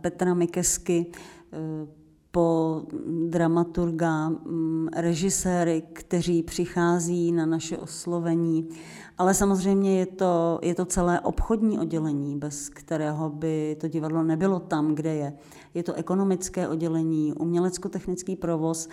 Petra 0.00 0.34
Mikesky 0.34 1.06
uh, 1.52 1.88
po 2.30 2.82
dramaturga, 3.28 4.28
um, 4.28 4.88
režiséry, 4.96 5.82
kteří 5.92 6.42
přichází 6.42 7.32
na 7.32 7.46
naše 7.46 7.78
oslovení. 7.78 8.68
Ale 9.18 9.34
samozřejmě 9.34 9.98
je 9.98 10.06
to, 10.06 10.58
je 10.62 10.74
to 10.74 10.84
celé 10.84 11.20
obchodní 11.20 11.78
oddělení, 11.78 12.38
bez 12.38 12.68
kterého 12.68 13.30
by 13.30 13.76
to 13.80 13.88
divadlo 13.88 14.22
nebylo 14.22 14.60
tam, 14.60 14.94
kde 14.94 15.14
je. 15.14 15.32
Je 15.74 15.82
to 15.82 15.94
ekonomické 15.94 16.68
oddělení, 16.68 17.32
umělecko-technický 17.32 18.36
provoz, 18.36 18.88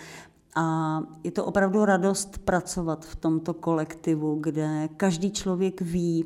a 0.54 1.00
je 1.24 1.30
to 1.30 1.44
opravdu 1.44 1.84
radost 1.84 2.38
pracovat 2.38 3.04
v 3.04 3.16
tomto 3.16 3.54
kolektivu, 3.54 4.38
kde 4.40 4.88
každý 4.96 5.30
člověk 5.30 5.80
ví, 5.80 6.24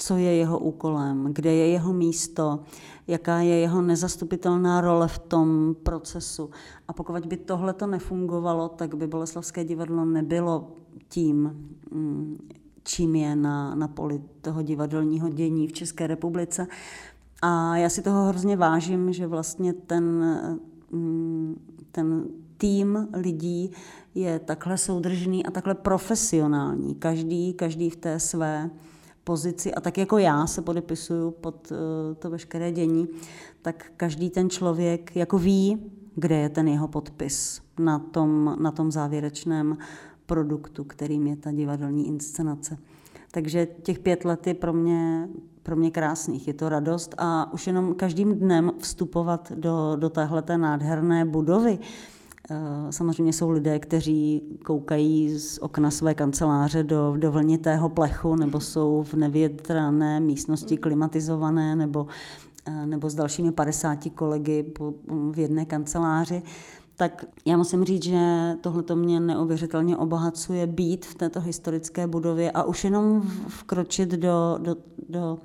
co 0.00 0.16
je 0.16 0.34
jeho 0.34 0.58
úkolem, 0.58 1.28
kde 1.32 1.52
je 1.52 1.68
jeho 1.68 1.92
místo, 1.92 2.60
jaká 3.06 3.40
je 3.40 3.58
jeho 3.58 3.82
nezastupitelná 3.82 4.80
role 4.80 5.08
v 5.08 5.18
tom 5.18 5.76
procesu. 5.82 6.50
A 6.88 6.92
pokud 6.92 7.26
by 7.26 7.36
tohle 7.36 7.72
to 7.72 7.86
nefungovalo, 7.86 8.68
tak 8.68 8.94
by 8.94 9.06
Boleslavské 9.06 9.64
divadlo 9.64 10.04
nebylo 10.04 10.72
tím, 11.08 11.68
mm, 11.90 12.48
čím 12.82 13.14
je 13.14 13.36
na, 13.36 13.74
na 13.74 13.88
poli 13.88 14.20
toho 14.40 14.62
divadelního 14.62 15.28
dění 15.28 15.68
v 15.68 15.72
České 15.72 16.06
republice. 16.06 16.66
A 17.42 17.76
já 17.76 17.88
si 17.88 18.02
toho 18.02 18.28
hrozně 18.28 18.56
vážím, 18.56 19.12
že 19.12 19.26
vlastně 19.26 19.72
ten 19.72 20.04
mm, 20.92 21.56
ten 21.92 22.24
tým 22.56 23.08
lidí 23.12 23.70
je 24.14 24.38
takhle 24.38 24.78
soudržný 24.78 25.46
a 25.46 25.50
takhle 25.50 25.74
profesionální. 25.74 26.94
Každý, 26.94 27.52
každý 27.52 27.90
v 27.90 27.96
té 27.96 28.20
své 28.20 28.70
pozici 29.30 29.74
a 29.74 29.80
tak 29.80 29.98
jako 29.98 30.18
já 30.18 30.46
se 30.46 30.62
podepisuju 30.62 31.30
pod 31.30 31.72
eh, 31.72 32.14
to 32.14 32.30
veškeré 32.30 32.72
dění, 32.72 33.08
tak 33.62 33.92
každý 33.96 34.30
ten 34.30 34.50
člověk 34.50 35.16
jako 35.16 35.38
ví, 35.38 35.78
kde 36.14 36.36
je 36.36 36.48
ten 36.48 36.68
jeho 36.68 36.88
podpis 36.88 37.62
na 37.78 37.98
tom, 37.98 38.56
na 38.60 38.70
tom 38.70 38.90
závěrečném 38.90 39.78
produktu, 40.26 40.84
kterým 40.84 41.26
je 41.26 41.36
ta 41.36 41.52
divadelní 41.52 42.08
inscenace. 42.08 42.78
Takže 43.30 43.66
těch 43.82 43.98
pět 43.98 44.24
let 44.24 44.46
je 44.46 44.54
pro 44.54 44.72
mě, 44.72 45.28
pro 45.62 45.76
mě 45.76 45.90
krásných, 45.90 46.48
je 46.48 46.54
to 46.54 46.68
radost 46.68 47.14
a 47.18 47.52
už 47.52 47.66
jenom 47.66 47.94
každým 47.94 48.34
dnem 48.34 48.72
vstupovat 48.78 49.52
do, 49.54 49.96
do 49.96 50.10
téhleté 50.10 50.58
nádherné 50.58 51.24
budovy, 51.24 51.78
samozřejmě 52.90 53.32
jsou 53.32 53.50
lidé, 53.50 53.78
kteří 53.78 54.42
koukají 54.64 55.38
z 55.38 55.58
okna 55.58 55.90
své 55.90 56.14
kanceláře 56.14 56.82
do, 56.82 57.14
do 57.16 57.32
vlnitého 57.32 57.88
plechu 57.88 58.36
nebo 58.36 58.60
jsou 58.60 59.02
v 59.02 59.14
nevětrané 59.14 60.20
místnosti 60.20 60.76
klimatizované 60.76 61.76
nebo, 61.76 62.06
eh, 62.66 62.86
nebo 62.86 63.10
s 63.10 63.14
dalšími 63.14 63.52
50 63.52 64.10
kolegy 64.10 64.72
v 65.32 65.38
jedné 65.38 65.64
kanceláři. 65.64 66.42
Tak 66.96 67.24
já 67.46 67.56
musím 67.56 67.84
říct, 67.84 68.04
že 68.04 68.56
tohle 68.60 68.82
to 68.82 68.96
mě 68.96 69.20
neuvěřitelně 69.20 69.96
obohacuje 69.96 70.66
být 70.66 71.06
v 71.06 71.14
této 71.14 71.40
historické 71.40 72.06
budově 72.06 72.50
a 72.50 72.62
už 72.62 72.84
jenom 72.84 73.22
vkročit 73.48 74.08
do, 74.08 74.58
do, 74.58 74.76
do, 75.08 75.38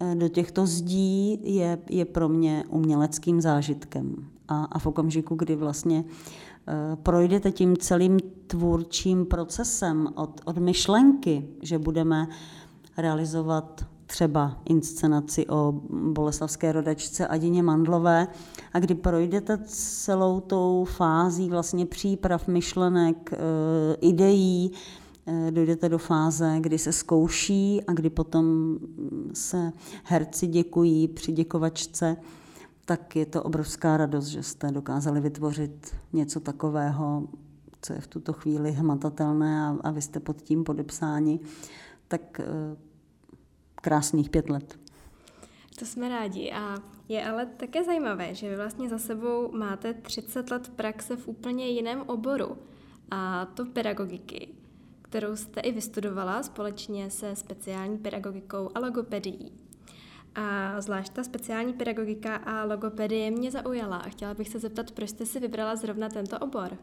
eh, 0.00 0.14
do 0.14 0.28
těchto 0.28 0.66
zdí 0.66 1.40
je, 1.56 1.78
je 1.90 2.04
pro 2.04 2.28
mě 2.28 2.64
uměleckým 2.68 3.40
zážitkem 3.40 4.16
a, 4.50 4.64
a 4.64 4.78
v 4.78 4.86
okamžiku, 4.86 5.34
kdy 5.34 5.56
vlastně 5.56 6.04
uh, 6.04 6.96
projdete 6.96 7.50
tím 7.50 7.76
celým 7.76 8.18
tvůrčím 8.46 9.26
procesem 9.26 10.08
od, 10.14 10.40
od 10.44 10.58
myšlenky, 10.58 11.48
že 11.62 11.78
budeme 11.78 12.28
realizovat 12.96 13.84
třeba 14.06 14.56
inscenaci 14.64 15.46
o 15.46 15.80
boleslavské 15.90 16.72
rodačce 16.72 17.26
Adině 17.26 17.62
Mandlové 17.62 18.28
a 18.72 18.78
kdy 18.78 18.94
projdete 18.94 19.58
celou 19.66 20.40
tou 20.40 20.84
fází 20.84 21.50
vlastně 21.50 21.86
příprav, 21.86 22.48
myšlenek, 22.48 23.32
uh, 23.32 23.38
ideí, 24.00 24.72
uh, 25.24 25.50
dojdete 25.50 25.88
do 25.88 25.98
fáze, 25.98 26.56
kdy 26.60 26.78
se 26.78 26.92
zkouší 26.92 27.82
a 27.86 27.92
kdy 27.92 28.10
potom 28.10 28.76
se 29.32 29.72
herci 30.04 30.46
děkují 30.46 31.08
při 31.08 31.32
děkovačce, 31.32 32.16
tak 32.90 33.16
je 33.16 33.26
to 33.26 33.42
obrovská 33.42 33.96
radost, 33.96 34.26
že 34.26 34.42
jste 34.42 34.70
dokázali 34.70 35.20
vytvořit 35.20 35.96
něco 36.12 36.40
takového, 36.40 37.28
co 37.82 37.92
je 37.92 38.00
v 38.00 38.06
tuto 38.06 38.32
chvíli 38.32 38.72
hmatatelné 38.72 39.62
a, 39.66 39.76
a 39.84 39.90
vy 39.90 40.02
jste 40.02 40.20
pod 40.20 40.42
tím 40.42 40.64
podepsáni. 40.64 41.40
Tak 42.08 42.40
e, 42.40 42.44
krásných 43.74 44.30
pět 44.30 44.50
let. 44.50 44.78
To 45.78 45.86
jsme 45.86 46.08
rádi 46.08 46.52
a 46.52 46.78
je 47.08 47.24
ale 47.24 47.46
také 47.46 47.84
zajímavé, 47.84 48.34
že 48.34 48.50
vy 48.50 48.56
vlastně 48.56 48.88
za 48.88 48.98
sebou 48.98 49.52
máte 49.52 49.94
30 49.94 50.50
let 50.50 50.68
praxe 50.76 51.16
v 51.16 51.28
úplně 51.28 51.68
jiném 51.68 52.02
oboru 52.06 52.56
a 53.10 53.46
to 53.46 53.64
pedagogiky, 53.64 54.48
kterou 55.02 55.36
jste 55.36 55.60
i 55.60 55.72
vystudovala 55.72 56.42
společně 56.42 57.10
se 57.10 57.36
speciální 57.36 57.98
pedagogikou 57.98 58.70
a 58.74 58.80
logopedií. 58.80 59.69
A 60.34 60.80
zvlášť 60.80 61.12
ta 61.12 61.24
speciální 61.24 61.72
pedagogika 61.72 62.36
a 62.36 62.64
logopedie 62.64 63.30
mě 63.30 63.50
zaujala 63.50 63.96
a 63.96 64.08
chtěla 64.08 64.34
bych 64.34 64.48
se 64.48 64.58
zeptat, 64.58 64.90
proč 64.90 65.08
jste 65.10 65.26
si 65.26 65.40
vybrala 65.40 65.76
zrovna 65.76 66.08
tento 66.08 66.38
obor? 66.38 66.76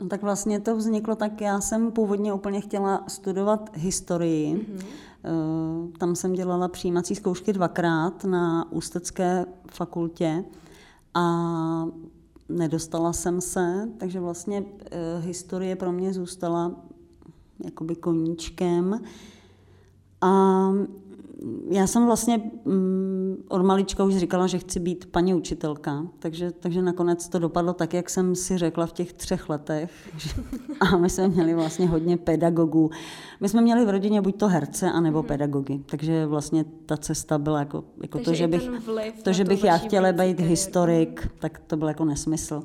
No, 0.00 0.08
tak 0.08 0.22
vlastně 0.22 0.60
to 0.60 0.76
vzniklo 0.76 1.14
tak, 1.14 1.40
já 1.40 1.60
jsem 1.60 1.92
původně 1.92 2.32
úplně 2.32 2.60
chtěla 2.60 3.04
studovat 3.08 3.70
historii. 3.76 4.56
Mm-hmm. 4.56 5.92
Tam 5.98 6.14
jsem 6.14 6.32
dělala 6.32 6.68
přijímací 6.68 7.14
zkoušky 7.14 7.52
dvakrát 7.52 8.24
na 8.24 8.72
Ústecké 8.72 9.46
fakultě 9.70 10.44
a 11.14 11.24
nedostala 12.48 13.12
jsem 13.12 13.40
se, 13.40 13.88
takže 13.98 14.20
vlastně 14.20 14.64
eh, 14.90 15.20
historie 15.20 15.76
pro 15.76 15.92
mě 15.92 16.12
zůstala 16.12 16.72
jakoby 17.64 17.96
koníčkem. 17.96 19.00
A 20.20 20.70
já 21.70 21.86
jsem 21.86 22.06
vlastně 22.06 22.50
mm, 22.64 23.44
od 23.48 23.62
malička 23.62 24.04
už 24.04 24.16
říkala, 24.16 24.46
že 24.46 24.58
chci 24.58 24.80
být 24.80 25.06
paní 25.06 25.34
učitelka, 25.34 26.06
takže, 26.18 26.50
takže 26.50 26.82
nakonec 26.82 27.28
to 27.28 27.38
dopadlo 27.38 27.72
tak, 27.72 27.94
jak 27.94 28.10
jsem 28.10 28.34
si 28.34 28.58
řekla 28.58 28.86
v 28.86 28.92
těch 28.92 29.12
třech 29.12 29.48
letech. 29.48 29.90
A 30.80 30.96
my 30.96 31.10
jsme 31.10 31.28
měli 31.28 31.54
vlastně 31.54 31.88
hodně 31.88 32.16
pedagogů. 32.16 32.90
My 33.40 33.48
jsme 33.48 33.60
měli 33.60 33.84
v 33.84 33.90
rodině 33.90 34.20
buď 34.20 34.36
to 34.36 34.48
herce, 34.48 34.92
anebo 34.92 35.22
mm-hmm. 35.22 35.26
pedagogy. 35.26 35.80
Takže 35.86 36.26
vlastně 36.26 36.64
ta 36.86 36.96
cesta 36.96 37.38
byla 37.38 37.58
jako, 37.58 37.84
jako 38.02 38.18
to, 38.18 38.34
že 38.34 38.48
bych, 38.48 38.70
to, 39.22 39.32
že 39.32 39.44
bych 39.44 39.64
já 39.64 39.78
chtěla 39.78 40.12
být 40.12 40.40
historik, 40.40 41.28
tak 41.38 41.58
to 41.66 41.76
byl 41.76 41.88
jako 41.88 42.04
nesmysl. 42.04 42.62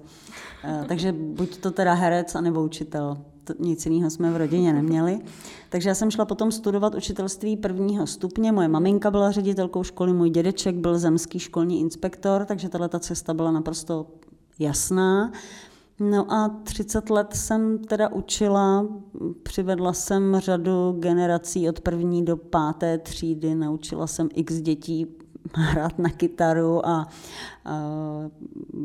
Uh, 0.79 0.85
takže 0.85 1.11
buď 1.11 1.57
to 1.57 1.71
teda 1.71 1.93
herec, 1.93 2.35
anebo 2.35 2.63
učitel 2.63 3.17
nic 3.59 3.85
jiného 3.85 4.09
jsme 4.09 4.31
v 4.31 4.37
rodině 4.37 4.73
neměli. 4.73 5.19
Takže 5.69 5.89
já 5.89 5.95
jsem 5.95 6.11
šla 6.11 6.25
potom 6.25 6.51
studovat 6.51 6.95
učitelství 6.95 7.57
prvního 7.57 8.07
stupně. 8.07 8.51
Moje 8.51 8.67
maminka 8.67 9.11
byla 9.11 9.31
ředitelkou 9.31 9.83
školy, 9.83 10.13
můj 10.13 10.29
dědeček 10.29 10.75
byl 10.75 10.99
zemský 10.99 11.39
školní 11.39 11.79
inspektor, 11.79 12.45
takže 12.45 12.69
tahle 12.69 12.89
ta 12.89 12.99
cesta 12.99 13.33
byla 13.33 13.51
naprosto 13.51 14.07
jasná. 14.59 15.31
No 15.99 16.31
a 16.33 16.49
30 16.63 17.09
let 17.09 17.27
jsem 17.33 17.77
teda 17.77 18.09
učila, 18.09 18.87
přivedla 19.43 19.93
jsem 19.93 20.35
řadu 20.39 20.95
generací 20.99 21.69
od 21.69 21.79
první 21.79 22.25
do 22.25 22.37
páté 22.37 22.97
třídy, 22.97 23.55
naučila 23.55 24.07
jsem 24.07 24.29
x 24.33 24.61
dětí 24.61 25.07
hrát 25.55 25.99
na 25.99 26.09
kytaru 26.09 26.85
a, 26.85 27.07
a 27.65 27.81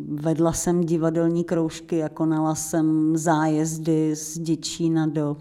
vedla 0.09 0.53
jsem 0.53 0.85
divadelní 0.85 1.45
kroužky 1.45 2.05
a 2.05 2.09
konala 2.09 2.55
jsem 2.55 3.17
zájezdy 3.17 4.17
z 4.17 4.39
Děčína 4.39 5.07
do, 5.07 5.37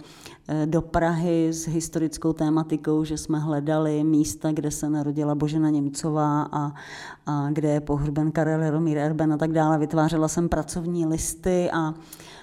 e, 0.48 0.66
do 0.66 0.82
Prahy 0.82 1.54
s 1.54 1.68
historickou 1.68 2.34
tématikou, 2.34 3.04
že 3.04 3.18
jsme 3.18 3.40
hledali 3.40 4.04
místa, 4.04 4.52
kde 4.52 4.72
se 4.72 4.90
narodila 4.90 5.36
Božena 5.36 5.70
Němcová 5.70 6.50
a, 6.52 6.74
a 7.26 7.50
kde 7.52 7.70
je 7.70 7.82
pohřben 7.82 8.32
Karel 8.32 8.62
Jaromír 8.62 8.98
Erben 8.98 9.34
a 9.34 9.38
tak 9.38 9.52
dále. 9.52 9.78
Vytvářela 9.78 10.28
jsem 10.28 10.50
pracovní 10.50 11.06
listy 11.06 11.70
a 11.74 11.94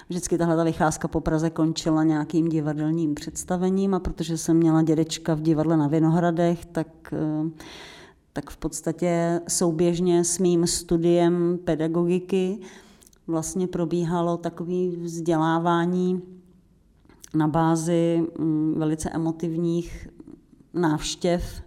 vždycky 0.09 0.37
tahle 0.37 0.55
ta 0.55 0.63
vycházka 0.63 1.07
po 1.07 1.21
Praze 1.21 1.49
končila 1.49 2.03
nějakým 2.03 2.49
divadelním 2.49 3.15
představením 3.15 3.93
a 3.93 3.99
protože 3.99 4.37
jsem 4.37 4.57
měla 4.57 4.81
dědečka 4.81 5.33
v 5.33 5.41
divadle 5.41 5.77
na 5.77 5.87
Vinohradech, 5.87 6.65
tak 6.65 6.87
e, 7.13 7.17
tak 8.33 8.49
v 8.49 8.57
podstatě 8.57 9.41
souběžně 9.47 10.23
s 10.23 10.39
mým 10.39 10.67
studiem 10.67 11.59
pedagogiky 11.63 12.59
vlastně 13.27 13.67
probíhalo 13.67 14.37
takové 14.37 14.89
vzdělávání 14.89 16.21
na 17.33 17.47
bázi 17.47 18.27
mm, 18.39 18.73
velice 18.77 19.09
emotivních 19.09 20.07
návštěv 20.73 21.61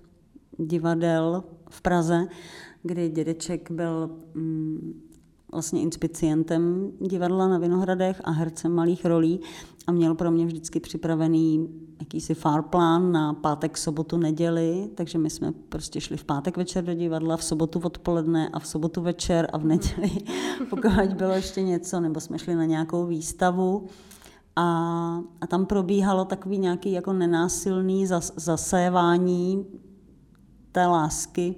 divadel 0.58 1.44
v 1.70 1.82
Praze, 1.82 2.26
kdy 2.82 3.08
dědeček 3.08 3.70
byl 3.70 4.10
mm, 4.34 5.02
vlastně 5.52 5.82
inspicientem 5.82 6.92
divadla 7.00 7.48
na 7.48 7.58
Vinohradech 7.58 8.20
a 8.24 8.30
hercem 8.30 8.72
malých 8.72 9.04
rolí 9.04 9.40
a 9.86 9.92
měl 9.92 10.14
pro 10.14 10.30
mě 10.30 10.46
vždycky 10.46 10.80
připravený 10.80 11.68
jakýsi 12.00 12.36
plán 12.70 13.12
na 13.12 13.34
pátek, 13.34 13.78
sobotu, 13.78 14.16
neděli, 14.16 14.90
takže 14.94 15.18
my 15.18 15.30
jsme 15.30 15.52
prostě 15.52 16.00
šli 16.00 16.16
v 16.16 16.24
pátek 16.24 16.56
večer 16.56 16.84
do 16.84 16.94
divadla, 16.94 17.36
v 17.36 17.44
sobotu 17.44 17.80
odpoledne 17.84 18.48
a 18.48 18.58
v 18.58 18.66
sobotu 18.66 19.02
večer 19.02 19.48
a 19.52 19.58
v 19.58 19.64
neděli, 19.64 20.10
pokud 20.70 20.90
bylo 21.14 21.32
ještě 21.32 21.62
něco, 21.62 22.00
nebo 22.00 22.20
jsme 22.20 22.38
šli 22.38 22.54
na 22.54 22.64
nějakou 22.64 23.06
výstavu. 23.06 23.86
A, 24.56 25.20
a 25.40 25.46
tam 25.46 25.66
probíhalo 25.66 26.24
takový 26.24 26.58
nějaký 26.58 26.92
jako 26.92 27.12
nenásilný 27.12 28.06
zas, 28.06 28.32
zasévání 28.36 29.66
té 30.72 30.86
lásky 30.86 31.54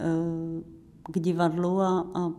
eh, 0.00 0.04
k 1.12 1.18
divadlu 1.20 1.80
a, 1.80 2.06
a 2.14 2.32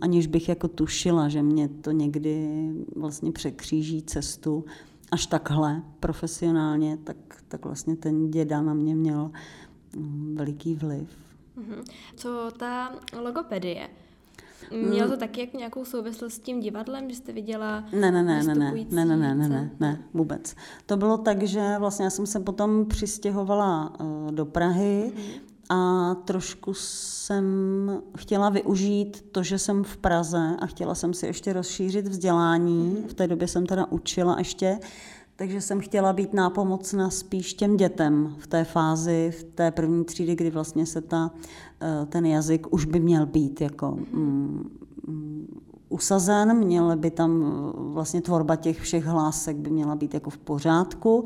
aniž 0.00 0.26
bych 0.26 0.48
jako 0.48 0.68
tušila, 0.68 1.28
že 1.28 1.42
mě 1.42 1.68
to 1.68 1.90
někdy 1.90 2.48
vlastně 2.96 3.32
překříží 3.32 4.02
cestu 4.02 4.64
až 5.12 5.26
takhle 5.26 5.82
profesionálně, 6.00 6.98
tak, 7.04 7.16
tak 7.48 7.64
vlastně 7.64 7.96
ten 7.96 8.30
děda 8.30 8.62
na 8.62 8.74
mě 8.74 8.94
měl 8.94 9.30
mm, 9.96 10.34
veliký 10.38 10.74
vliv. 10.74 11.08
Mhm. 11.56 11.84
Co 12.16 12.50
ta 12.56 12.92
logopedie? 13.22 13.88
Mělo 14.88 15.08
to 15.08 15.16
taky 15.16 15.40
jako 15.40 15.56
nějakou 15.56 15.84
souvislost 15.84 16.34
s 16.34 16.38
tím 16.38 16.60
divadlem, 16.60 17.10
že 17.10 17.16
jste 17.16 17.32
viděla 17.32 17.84
ne, 17.92 18.10
ne, 18.10 18.22
ne, 18.22 18.42
ne, 18.42 18.54
ne, 18.54 18.72
ne, 18.90 19.04
ne, 19.04 19.16
ne, 19.16 19.34
ne, 19.34 19.48
ne, 19.48 19.70
ne, 19.80 20.02
vůbec. 20.14 20.54
To 20.86 20.96
bylo 20.96 21.18
tak, 21.18 21.42
že 21.42 21.74
vlastně 21.78 22.04
já 22.04 22.10
jsem 22.10 22.26
se 22.26 22.40
potom 22.40 22.86
přistěhovala 22.86 24.00
uh, 24.00 24.32
do 24.32 24.46
Prahy 24.46 25.12
mm-hmm 25.16 25.51
a 25.68 26.14
trošku 26.14 26.74
jsem 26.74 27.44
chtěla 28.16 28.50
využít 28.50 29.24
to, 29.32 29.42
že 29.42 29.58
jsem 29.58 29.84
v 29.84 29.96
Praze 29.96 30.56
a 30.60 30.66
chtěla 30.66 30.94
jsem 30.94 31.14
si 31.14 31.26
ještě 31.26 31.52
rozšířit 31.52 32.08
vzdělání. 32.08 33.04
V 33.08 33.14
té 33.14 33.26
době 33.26 33.48
jsem 33.48 33.66
teda 33.66 33.86
učila 33.90 34.38
ještě, 34.38 34.78
takže 35.36 35.60
jsem 35.60 35.80
chtěla 35.80 36.12
být 36.12 36.32
nápomocna 36.34 37.10
spíš 37.10 37.54
těm 37.54 37.76
dětem 37.76 38.34
v 38.38 38.46
té 38.46 38.64
fázi, 38.64 39.32
v 39.38 39.44
té 39.44 39.70
první 39.70 40.04
třídy, 40.04 40.36
kdy 40.36 40.50
vlastně 40.50 40.86
se 40.86 41.00
ta, 41.00 41.30
eh, 41.80 42.06
ten 42.06 42.26
jazyk 42.26 42.72
už 42.72 42.84
by 42.84 43.00
měl 43.00 43.26
být 43.26 43.60
jako 43.60 43.90
mm, 43.90 44.70
mm, 45.06 45.60
usazen, 45.88 46.56
měla 46.56 46.96
by 46.96 47.10
tam 47.10 47.44
eh, 47.44 47.72
vlastně 47.76 48.20
tvorba 48.22 48.56
těch 48.56 48.80
všech 48.80 49.04
hlásek 49.04 49.56
by 49.56 49.70
měla 49.70 49.96
být 49.96 50.14
jako 50.14 50.30
v 50.30 50.38
pořádku, 50.38 51.24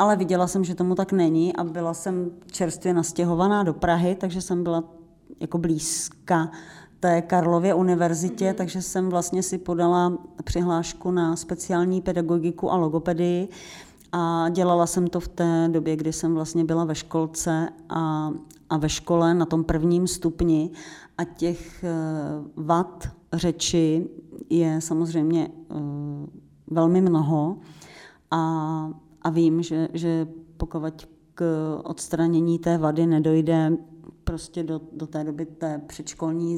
ale 0.00 0.16
viděla 0.16 0.46
jsem, 0.46 0.64
že 0.64 0.74
tomu 0.74 0.94
tak 0.94 1.12
není 1.12 1.56
a 1.56 1.64
byla 1.64 1.94
jsem 1.94 2.30
čerstvě 2.50 2.94
nastěhovaná 2.94 3.62
do 3.62 3.74
Prahy, 3.74 4.14
takže 4.14 4.40
jsem 4.40 4.62
byla 4.62 4.84
jako 5.40 5.58
blízka 5.58 6.50
té 7.00 7.22
Karlově 7.22 7.74
univerzitě, 7.74 8.50
mm-hmm. 8.50 8.54
takže 8.54 8.82
jsem 8.82 9.08
vlastně 9.08 9.42
si 9.42 9.58
podala 9.58 10.18
přihlášku 10.44 11.10
na 11.10 11.36
speciální 11.36 12.00
pedagogiku 12.00 12.72
a 12.72 12.76
logopedii 12.76 13.48
a 14.12 14.48
dělala 14.48 14.86
jsem 14.86 15.06
to 15.06 15.20
v 15.20 15.28
té 15.28 15.68
době, 15.72 15.96
kdy 15.96 16.12
jsem 16.12 16.34
vlastně 16.34 16.64
byla 16.64 16.84
ve 16.84 16.94
školce 16.94 17.68
a, 17.88 18.30
a 18.70 18.76
ve 18.76 18.88
škole 18.88 19.34
na 19.34 19.46
tom 19.46 19.64
prvním 19.64 20.06
stupni 20.06 20.70
a 21.18 21.24
těch 21.24 21.84
eh, 21.84 21.90
vad 22.56 23.08
řeči 23.32 24.08
je 24.50 24.80
samozřejmě 24.80 25.50
eh, 25.50 25.74
velmi 26.66 27.00
mnoho 27.00 27.56
a, 28.30 28.90
a 29.22 29.30
vím, 29.30 29.62
že, 29.62 29.88
že 29.92 30.28
pokud 30.56 31.08
k 31.34 31.44
odstranění 31.84 32.58
té 32.58 32.78
vady 32.78 33.06
nedojde 33.06 33.72
prostě 34.24 34.62
do, 34.62 34.80
do 34.92 35.06
té 35.06 35.24
doby 35.24 35.46
té 35.46 35.80
předškolní, 35.86 36.56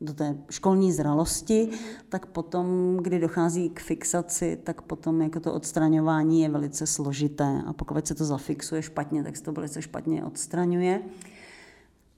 do 0.00 0.14
té 0.14 0.38
školní 0.50 0.92
zralosti, 0.92 1.68
tak 2.08 2.26
potom, 2.26 2.96
kdy 3.02 3.18
dochází 3.18 3.70
k 3.70 3.80
fixaci, 3.80 4.58
tak 4.64 4.82
potom 4.82 5.22
jako 5.22 5.40
to 5.40 5.54
odstraňování 5.54 6.40
je 6.40 6.48
velice 6.48 6.86
složité 6.86 7.62
a 7.66 7.72
pokud 7.72 8.06
se 8.06 8.14
to 8.14 8.24
zafixuje 8.24 8.82
špatně, 8.82 9.22
tak 9.22 9.36
se 9.36 9.42
to 9.42 9.52
velice 9.52 9.82
špatně 9.82 10.24
odstraňuje. 10.24 11.02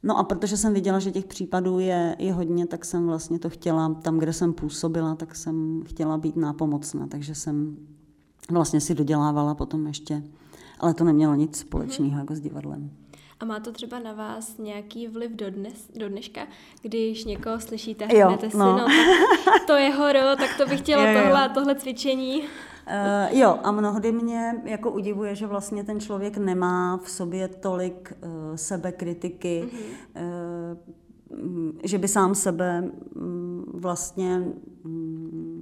No 0.03 0.18
a 0.18 0.25
protože 0.25 0.57
jsem 0.57 0.75
viděla, 0.75 0.99
že 0.99 1.12
těch 1.12 1.25
případů 1.25 1.79
je, 1.79 2.16
je 2.18 2.33
hodně, 2.33 2.66
tak 2.66 2.85
jsem 2.85 3.07
vlastně 3.07 3.38
to 3.38 3.51
chtěla, 3.51 3.94
tam, 3.94 4.18
kde 4.18 4.33
jsem 4.33 4.53
působila, 4.53 5.14
tak 5.14 5.37
jsem 5.37 5.83
chtěla 5.87 6.18
být 6.18 6.37
nápomocná, 6.37 7.07
takže 7.07 7.35
jsem 7.35 7.77
vlastně 8.50 8.80
si 8.80 8.94
dodělávala 8.94 9.54
potom 9.54 9.87
ještě, 9.87 10.22
ale 10.80 10.94
to 10.94 11.04
nemělo 11.04 11.35
nic 11.35 11.59
společného 11.59 12.18
jako 12.18 12.35
s 12.35 12.40
divadlem. 12.40 12.90
A 13.40 13.44
má 13.44 13.61
to 13.61 13.72
třeba 13.72 13.98
na 13.98 14.12
vás 14.12 14.59
nějaký 14.59 15.09
vliv 15.09 15.30
do, 15.30 15.50
dnes, 15.50 15.90
do 15.98 16.09
dneška, 16.09 16.40
když 16.83 17.24
někoho 17.24 17.61
slyšíte 17.61 18.04
a 18.04 18.09
řeknete 18.09 18.50
si, 18.50 18.57
no, 18.57 18.78
no 18.78 18.87
tak 19.44 19.66
to 19.66 19.72
je 19.72 19.90
horo, 19.90 20.20
tak 20.37 20.57
to 20.57 20.66
bych 20.66 20.80
chtěla 20.80 21.07
jo, 21.07 21.18
jo. 21.18 21.22
tohle, 21.22 21.48
tohle 21.48 21.74
cvičení. 21.74 22.40
Uh, 22.40 23.38
jo, 23.38 23.59
a 23.62 23.72
mnohdy 23.72 24.12
mě 24.12 24.62
jako 24.64 24.90
udivuje, 24.90 25.35
že 25.35 25.46
vlastně 25.46 25.85
ten 25.85 26.00
člověk 26.00 26.37
nemá 26.37 27.00
v 27.04 27.11
sobě 27.11 27.48
tolik 27.48 28.12
uh, 28.22 28.30
sebekritiky, 28.57 29.68
mm-hmm. 29.68 30.76
uh, 31.42 31.78
že 31.85 31.98
by 31.98 32.09
sám 32.09 32.35
sebe 32.35 32.90
um, 33.14 33.64
vlastně 33.74 34.42
um, 34.85 35.53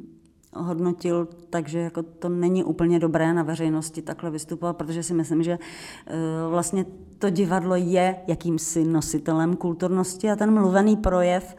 hodnotil, 0.55 1.29
takže 1.51 1.79
jako 1.79 2.03
to 2.03 2.29
není 2.29 2.65
úplně 2.65 2.99
dobré 2.99 3.35
na 3.35 3.43
veřejnosti 3.43 4.03
takhle 4.03 4.31
vystupovat, 4.31 4.77
protože 4.77 5.03
si 5.03 5.15
myslím, 5.15 5.43
že 5.43 5.59
uh, 5.59 6.51
vlastně 6.51 6.87
to 7.19 7.31
divadlo 7.31 7.77
je 7.77 8.17
jakýmsi 8.27 8.85
nositelem 8.85 9.57
kulturnosti 9.57 10.31
a 10.31 10.37
ten 10.37 10.55
mluvený 10.55 10.97
projev 10.97 11.57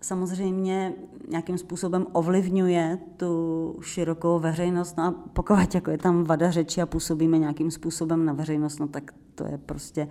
samozřejmě 0.00 0.92
nějakým 1.28 1.58
způsobem 1.58 2.06
ovlivňuje 2.12 2.98
tu 3.16 3.76
širokou 3.80 4.38
veřejnost. 4.38 4.96
No 4.96 5.04
a 5.04 5.14
pokud 5.32 5.74
jako 5.74 5.90
je 5.90 5.98
tam 5.98 6.24
vada 6.24 6.50
řeči 6.50 6.82
a 6.82 6.86
působíme 6.86 7.38
nějakým 7.38 7.70
způsobem 7.70 8.24
na 8.24 8.32
veřejnost, 8.32 8.78
no 8.78 8.88
tak 8.88 9.14
to 9.34 9.44
je 9.44 9.58
prostě 9.58 10.08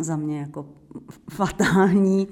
za 0.00 0.16
mě 0.16 0.40
jako 0.40 0.66
fatální 1.30 2.28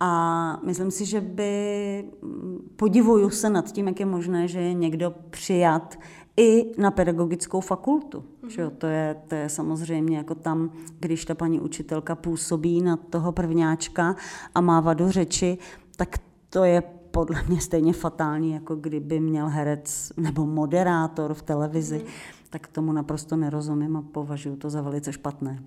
a 0.00 0.60
myslím 0.64 0.90
si, 0.90 1.04
že 1.04 1.20
by 1.20 2.04
mm, 2.22 2.58
podivuju 2.76 3.30
se 3.30 3.50
nad 3.50 3.72
tím, 3.72 3.86
jak 3.86 4.00
je 4.00 4.06
možné, 4.06 4.48
že 4.48 4.60
je 4.60 4.74
někdo 4.74 5.14
přijat 5.30 5.98
i 6.36 6.72
na 6.78 6.90
pedagogickou 6.90 7.60
fakultu. 7.60 8.18
Mm-hmm. 8.18 8.48
Že 8.48 8.70
to, 8.70 8.86
je, 8.86 9.16
to 9.28 9.34
je 9.34 9.48
samozřejmě 9.48 10.16
jako 10.16 10.34
tam, 10.34 10.70
když 11.00 11.24
ta 11.24 11.34
paní 11.34 11.60
učitelka 11.60 12.14
působí 12.14 12.82
na 12.82 12.96
toho 12.96 13.32
prvňáčka 13.32 14.16
a 14.54 14.60
má 14.60 14.80
vadu 14.80 15.10
řeči, 15.10 15.58
tak 15.96 16.18
to 16.50 16.64
je 16.64 16.82
podle 17.10 17.42
mě 17.48 17.60
stejně 17.60 17.92
fatální, 17.92 18.52
jako 18.52 18.76
kdyby 18.76 19.20
měl 19.20 19.48
herec 19.48 20.12
nebo 20.16 20.46
moderátor 20.46 21.34
v 21.34 21.42
televizi, 21.42 21.98
mm. 21.98 22.10
tak 22.50 22.66
tomu 22.66 22.92
naprosto 22.92 23.36
nerozumím 23.36 23.96
a 23.96 24.02
považuji 24.02 24.56
to 24.56 24.70
za 24.70 24.82
velice 24.82 25.12
špatné. 25.12 25.62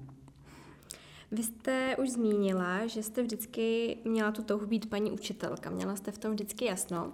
Vy 1.34 1.43
jste 1.43 1.96
už 2.00 2.10
zmínila, 2.10 2.88
že 2.88 3.04
jste 3.04 3.22
vždycky 3.22 3.98
měla 4.04 4.32
tu 4.32 4.43
touhu 4.43 4.65
být 4.65 4.89
paní 4.89 5.12
učitelka, 5.12 5.69
měla 5.69 5.96
jste 5.96 6.12
v 6.12 6.17
tom 6.17 6.32
vždycky 6.32 6.65
jasno. 6.65 7.13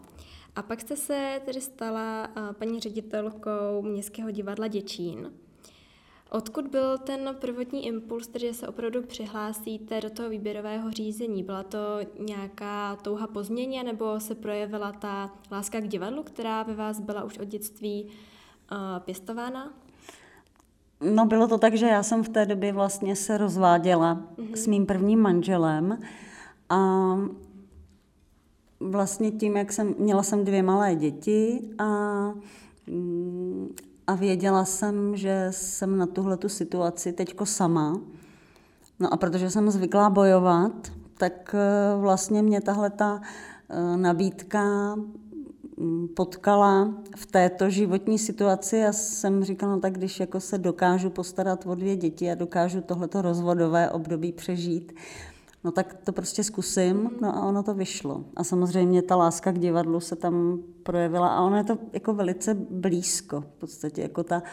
A 0.56 0.62
pak 0.62 0.82
jste 0.82 0.96
se 0.98 1.42
tedy 1.46 1.62
stala 1.62 2.30
eh, 2.36 2.54
paní 2.54 2.80
ředitelkou 2.80 3.82
Městského 3.82 4.32
divadla 4.32 4.68
Děčín. 4.68 5.32
Odkud 6.30 6.68
byl 6.68 6.98
ten 6.98 7.36
prvotní 7.42 7.86
impuls, 7.86 8.30
že 8.36 8.54
se 8.54 8.68
opravdu 8.68 9.04
přihlásíte 9.04 10.02
do 10.02 10.10
toho 10.10 10.30
výběrového 10.30 10.92
řízení? 10.92 11.44
Byla 11.44 11.64
to 11.64 11.78
nějaká 12.20 12.96
touha 12.96 13.28
po 13.28 13.44
změně, 13.44 13.84
nebo 13.84 14.20
se 14.20 14.36
projevila 14.36 14.92
ta 14.92 15.34
láska 15.52 15.80
k 15.80 15.88
divadlu, 15.88 16.24
která 16.24 16.64
ve 16.64 16.76
vás 16.76 17.00
byla 17.00 17.24
už 17.24 17.38
od 17.38 17.48
dětství 17.48 18.06
uh, 18.72 18.78
pěstována? 19.00 19.74
No 21.02 21.26
bylo 21.26 21.48
to 21.48 21.58
tak, 21.58 21.74
že 21.74 21.86
já 21.86 22.04
jsem 22.04 22.24
v 22.24 22.30
té 22.30 22.46
době 22.46 22.74
vlastně 22.74 23.16
se 23.16 23.38
rozváděla 23.38 24.16
mm-hmm. 24.16 24.54
s 24.54 24.68
mým 24.68 24.86
prvním 24.86 25.20
manželem 25.20 26.00
a 26.70 26.80
vlastně 28.80 29.32
tím, 29.32 29.58
jak 29.58 29.72
jsem, 29.72 29.96
měla 29.98 30.24
jsem 30.24 30.46
dvě 30.46 30.64
malé 30.64 30.96
děti 30.96 31.62
a 31.78 31.86
a 34.10 34.16
věděla 34.16 34.66
jsem, 34.66 35.16
že 35.16 35.48
jsem 35.52 35.98
na 35.98 36.06
tuhle 36.06 36.38
tu 36.38 36.50
situaci 36.50 37.14
teďko 37.14 37.46
sama. 37.46 38.02
No 39.00 39.14
a 39.14 39.18
protože 39.18 39.50
jsem 39.50 39.72
zvyklá 39.72 40.10
bojovat, 40.10 40.72
tak 41.18 41.56
eh, 41.58 42.02
vlastně 42.02 42.42
mě 42.42 42.62
tahle 42.62 42.90
ta 42.90 43.22
eh, 43.70 43.98
nabídka 43.98 44.96
potkala 46.16 46.94
v 47.16 47.26
této 47.26 47.70
životní 47.70 48.20
situaci 48.20 48.86
a 48.86 48.94
jsem 48.94 49.44
říkala, 49.44 49.76
no 49.76 49.82
tak 49.82 49.94
když 49.94 50.20
jako 50.20 50.40
se 50.40 50.58
dokážu 50.58 51.10
postarat 51.10 51.66
o 51.66 51.76
dvě 51.76 51.96
děti 51.96 52.32
a 52.32 52.36
dokážu 52.36 52.82
tohleto 52.82 53.22
rozvodové 53.22 53.90
období 53.90 54.32
přežít, 54.32 54.94
no 55.64 55.72
tak 55.72 55.94
to 56.04 56.12
prostě 56.12 56.44
zkusím, 56.44 57.10
no 57.22 57.36
a 57.36 57.46
ono 57.46 57.64
to 57.64 57.74
vyšlo. 57.74 58.26
A 58.36 58.44
samozřejmě 58.44 59.02
ta 59.02 59.16
láska 59.16 59.52
k 59.52 59.60
divadlu 59.60 60.00
se 60.00 60.16
tam 60.16 60.60
projevila 60.84 61.28
a 61.28 61.42
ono 61.42 61.58
je 61.58 61.64
to 61.64 61.78
jako 61.94 62.14
velice 62.14 62.54
blízko, 62.54 63.42
v 63.42 63.60
podstatě 63.60 64.02
jako 64.02 64.24
ta, 64.24 64.44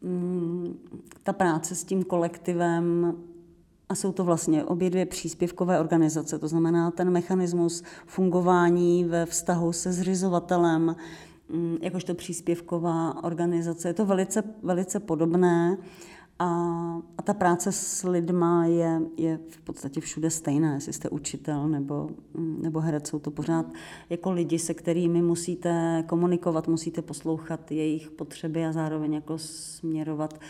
mm, 0.00 0.78
ta 1.22 1.32
práce 1.32 1.74
s 1.74 1.84
tím 1.84 2.04
kolektivem 2.04 3.16
a 3.88 3.94
jsou 3.94 4.12
to 4.12 4.24
vlastně 4.24 4.64
obě 4.64 4.90
dvě 4.90 5.06
příspěvkové 5.06 5.80
organizace, 5.80 6.38
to 6.38 6.48
znamená 6.48 6.90
ten 6.90 7.10
mechanismus 7.10 7.82
fungování 8.06 9.04
ve 9.04 9.26
vztahu 9.26 9.72
se 9.72 9.92
zřizovatelem, 9.92 10.96
mm, 11.48 11.76
jakožto 11.82 12.14
příspěvková 12.14 13.24
organizace. 13.24 13.88
Je 13.88 13.94
to 13.94 14.06
velice, 14.06 14.42
velice 14.62 15.00
podobné. 15.00 15.78
A, 16.38 16.46
a 17.18 17.22
ta 17.22 17.34
práce 17.34 17.72
s 17.72 18.04
lidma 18.08 18.66
je, 18.66 19.00
je 19.16 19.38
v 19.50 19.60
podstatě 19.60 20.00
všude 20.00 20.30
stejná, 20.30 20.74
jestli 20.74 20.92
jste 20.92 21.08
učitel 21.08 21.68
nebo, 21.68 22.10
nebo 22.34 22.80
herec, 22.80 23.08
jsou 23.08 23.18
to 23.18 23.30
pořád 23.30 23.66
jako 24.10 24.32
lidi, 24.32 24.58
se 24.58 24.74
kterými 24.74 25.22
musíte 25.22 26.04
komunikovat, 26.06 26.68
musíte 26.68 27.02
poslouchat 27.02 27.72
jejich 27.72 28.10
potřeby 28.10 28.66
a 28.66 28.72
zároveň 28.72 29.12
jako 29.12 29.38
směrovat 29.38 30.40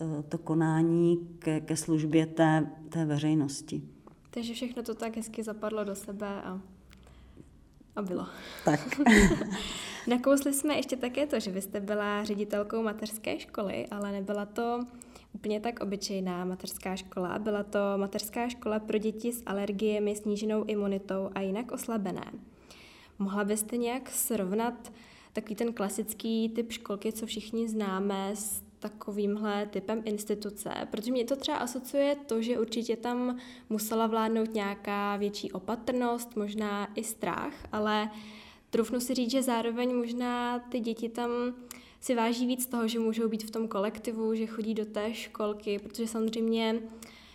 uh, 0.00 0.22
to 0.22 0.38
konání 0.38 1.28
ke, 1.38 1.60
ke 1.60 1.76
službě 1.76 2.26
té, 2.26 2.70
té 2.88 3.04
veřejnosti. 3.04 3.82
Takže 4.30 4.54
všechno 4.54 4.82
to 4.82 4.94
tak 4.94 5.16
hezky 5.16 5.42
zapadlo 5.42 5.84
do 5.84 5.94
sebe 5.94 6.26
a, 6.26 6.60
a 7.96 8.02
bylo. 8.02 8.26
Tak. 8.64 9.00
Nakousli 10.06 10.52
jsme 10.52 10.74
ještě 10.74 10.96
také 10.96 11.26
to, 11.26 11.40
že 11.40 11.50
vy 11.50 11.62
jste 11.62 11.80
byla 11.80 12.24
ředitelkou 12.24 12.82
mateřské 12.82 13.38
školy, 13.38 13.86
ale 13.86 14.12
nebyla 14.12 14.46
to 14.46 14.80
úplně 15.36 15.60
tak 15.60 15.80
obyčejná 15.80 16.44
mateřská 16.44 16.96
škola. 16.96 17.38
Byla 17.38 17.62
to 17.62 17.78
mateřská 17.96 18.48
škola 18.48 18.78
pro 18.78 18.98
děti 18.98 19.32
s 19.32 19.42
alergiemi, 19.46 20.16
sníženou 20.16 20.64
imunitou 20.64 21.30
a 21.34 21.40
jinak 21.40 21.72
oslabené. 21.72 22.32
Mohla 23.18 23.44
byste 23.44 23.76
nějak 23.76 24.10
srovnat 24.10 24.92
takový 25.32 25.54
ten 25.54 25.72
klasický 25.72 26.48
typ 26.48 26.72
školky, 26.72 27.12
co 27.12 27.26
všichni 27.26 27.68
známe, 27.68 28.30
s 28.34 28.62
takovýmhle 28.78 29.66
typem 29.66 30.02
instituce, 30.04 30.70
protože 30.90 31.12
mě 31.12 31.24
to 31.24 31.36
třeba 31.36 31.56
asociuje 31.56 32.16
to, 32.26 32.42
že 32.42 32.58
určitě 32.58 32.96
tam 32.96 33.38
musela 33.70 34.06
vládnout 34.06 34.54
nějaká 34.54 35.16
větší 35.16 35.52
opatrnost, 35.52 36.36
možná 36.36 36.88
i 36.94 37.04
strach, 37.04 37.54
ale 37.72 38.10
trufnu 38.70 39.00
si 39.00 39.14
říct, 39.14 39.30
že 39.30 39.42
zároveň 39.42 39.96
možná 39.96 40.58
ty 40.58 40.80
děti 40.80 41.08
tam 41.08 41.30
si 42.06 42.14
váží 42.14 42.46
víc 42.46 42.66
toho, 42.66 42.88
že 42.88 42.98
můžou 42.98 43.28
být 43.28 43.44
v 43.44 43.50
tom 43.50 43.68
kolektivu, 43.68 44.34
že 44.34 44.46
chodí 44.46 44.74
do 44.74 44.84
té 44.84 45.14
školky, 45.14 45.78
protože 45.78 46.06
samozřejmě 46.06 46.74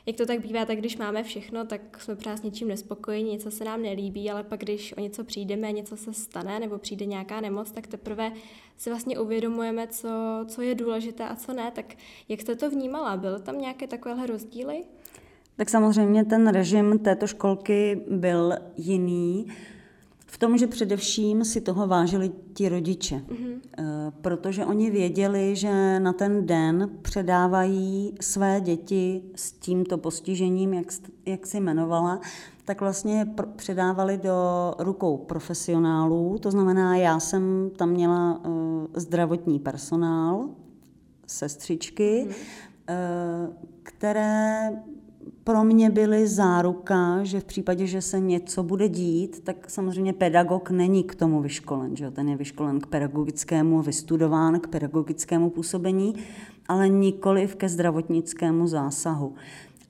jak 0.06 0.16
to 0.16 0.26
tak 0.26 0.40
bývá, 0.40 0.66
tak 0.66 0.78
když 0.78 0.98
máme 0.98 1.24
všechno, 1.24 1.66
tak 1.66 2.02
jsme 2.02 2.16
pořád 2.16 2.38
s 2.38 2.42
něčím 2.42 2.68
nespokojení, 2.68 3.32
něco 3.32 3.52
se 3.52 3.64
nám 3.64 3.82
nelíbí, 3.82 4.32
ale 4.32 4.44
pak 4.44 4.60
když 4.60 4.98
o 4.98 5.02
něco 5.02 5.24
přijdeme, 5.24 5.72
něco 5.72 5.98
se 5.98 6.14
stane 6.14 6.60
nebo 6.60 6.78
přijde 6.78 7.06
nějaká 7.06 7.42
nemoc, 7.42 7.72
tak 7.72 7.88
teprve 7.88 8.32
si 8.78 8.90
vlastně 8.90 9.20
uvědomujeme, 9.20 9.88
co, 9.88 10.10
co 10.48 10.62
je 10.62 10.76
důležité 10.76 11.28
a 11.28 11.36
co 11.36 11.54
ne. 11.54 11.72
Tak 11.72 11.86
jak 12.30 12.42
jste 12.42 12.56
to 12.56 12.70
vnímala? 12.70 13.18
Byl 13.18 13.40
tam 13.40 13.62
nějaké 13.62 13.88
takovéhle 13.88 14.28
rozdíly? 14.28 14.84
Tak 15.56 15.70
samozřejmě 15.70 16.26
ten 16.26 16.48
režim 16.48 17.00
této 17.00 17.28
školky 17.28 18.02
byl 18.10 18.54
jiný 18.78 19.48
v 20.32 20.38
tom, 20.38 20.58
že 20.58 20.68
především 20.68 21.46
si 21.46 21.62
toho 21.62 21.88
vážili 21.88 22.32
ti 22.54 22.70
rodiče, 22.70 23.16
mm-hmm. 23.16 23.60
protože 24.22 24.66
oni 24.66 24.92
věděli, 24.92 25.56
že 25.56 26.00
na 26.00 26.14
ten 26.14 26.46
den 26.46 26.90
předávají 27.02 28.16
své 28.22 28.62
děti 28.62 29.24
s 29.36 29.52
tímto 29.52 29.98
postižením, 29.98 30.74
jak, 30.74 30.86
jak 31.26 31.48
si 31.48 31.58
jmenovala, 31.58 32.22
tak 32.66 32.82
vlastně 32.82 33.28
předávali 33.56 34.18
do 34.18 34.74
rukou 34.80 35.18
profesionálů. 35.18 36.38
To 36.40 36.52
znamená, 36.52 36.96
já 36.96 37.20
jsem 37.20 37.72
tam 37.76 37.90
měla 37.90 38.40
uh, 38.46 38.54
zdravotní 38.96 39.60
personál, 39.60 40.50
sestřičky, 41.28 42.28
mm-hmm. 42.28 43.48
uh, 43.48 43.54
které 43.84 44.70
pro 45.44 45.64
mě 45.64 45.90
byly 45.90 46.28
záruka, 46.28 47.24
že 47.24 47.40
v 47.40 47.44
případě, 47.44 47.88
že 47.88 48.02
se 48.02 48.20
něco 48.20 48.64
bude 48.64 48.90
dít, 48.90 49.44
tak 49.44 49.70
samozřejmě 49.70 50.14
pedagog 50.14 50.70
není 50.70 51.04
k 51.04 51.16
tomu 51.16 51.42
vyškolen. 51.42 51.96
Že? 51.96 52.12
Ten 52.12 52.30
je 52.30 52.38
vyškolen 52.38 52.80
k 52.80 52.88
pedagogickému, 52.88 53.82
vystudován 53.82 54.60
k 54.60 54.68
pedagogickému 54.68 55.50
působení, 55.50 56.16
ale 56.68 56.90
nikoli 56.90 57.48
ke 57.48 57.70
zdravotnickému 57.70 58.68
zásahu. 58.68 59.34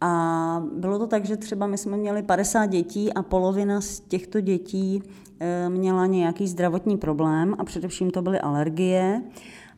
A 0.01 0.63
bylo 0.75 0.99
to 0.99 1.07
tak, 1.07 1.25
že 1.25 1.37
třeba 1.37 1.67
my 1.67 1.77
jsme 1.77 1.97
měli 1.97 2.23
50 2.23 2.65
dětí 2.65 3.13
a 3.13 3.23
polovina 3.23 3.81
z 3.81 3.99
těchto 3.99 4.41
dětí 4.41 5.03
eh, 5.39 5.69
měla 5.69 6.05
nějaký 6.05 6.47
zdravotní 6.47 6.97
problém 6.97 7.55
a 7.57 7.63
především 7.63 8.11
to 8.11 8.21
byly 8.21 8.39
alergie 8.39 9.21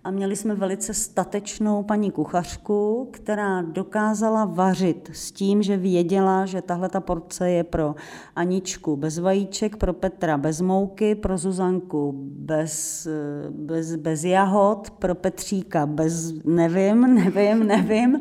a 0.04 0.12
měli 0.12 0.36
jsme 0.36 0.56
velice 0.56 0.94
statečnou 0.94 1.84
paní 1.84 2.12
kuchařku, 2.12 3.10
která 3.12 3.62
dokázala 3.62 4.46
vařit 4.46 5.10
s 5.14 5.32
tím, 5.32 5.64
že 5.64 5.78
věděla, 5.78 6.46
že 6.46 6.62
tahle 6.62 6.90
ta 6.90 7.00
porce 7.00 7.50
je 7.50 7.64
pro 7.64 7.96
Aničku 8.36 8.96
bez 8.96 9.20
vajíček, 9.20 9.78
pro 9.78 9.94
Petra 9.94 10.38
bez 10.38 10.62
mouky, 10.62 11.16
pro 11.16 11.38
Zuzanku 11.38 12.14
bez, 12.26 13.08
bez, 13.50 13.96
bez 13.96 14.24
jahod, 14.24 14.90
pro 14.90 15.16
Petříka 15.16 15.86
bez 15.86 16.34
nevím, 16.46 17.02
nevím, 17.16 17.68
nevím. 17.68 18.20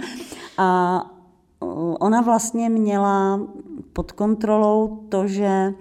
A 0.59 1.03
ona 2.01 2.21
vlastně 2.21 2.69
měla 2.69 3.41
pod 3.93 4.13
kontrolou 4.13 5.07
to, 5.09 5.27
že 5.27 5.75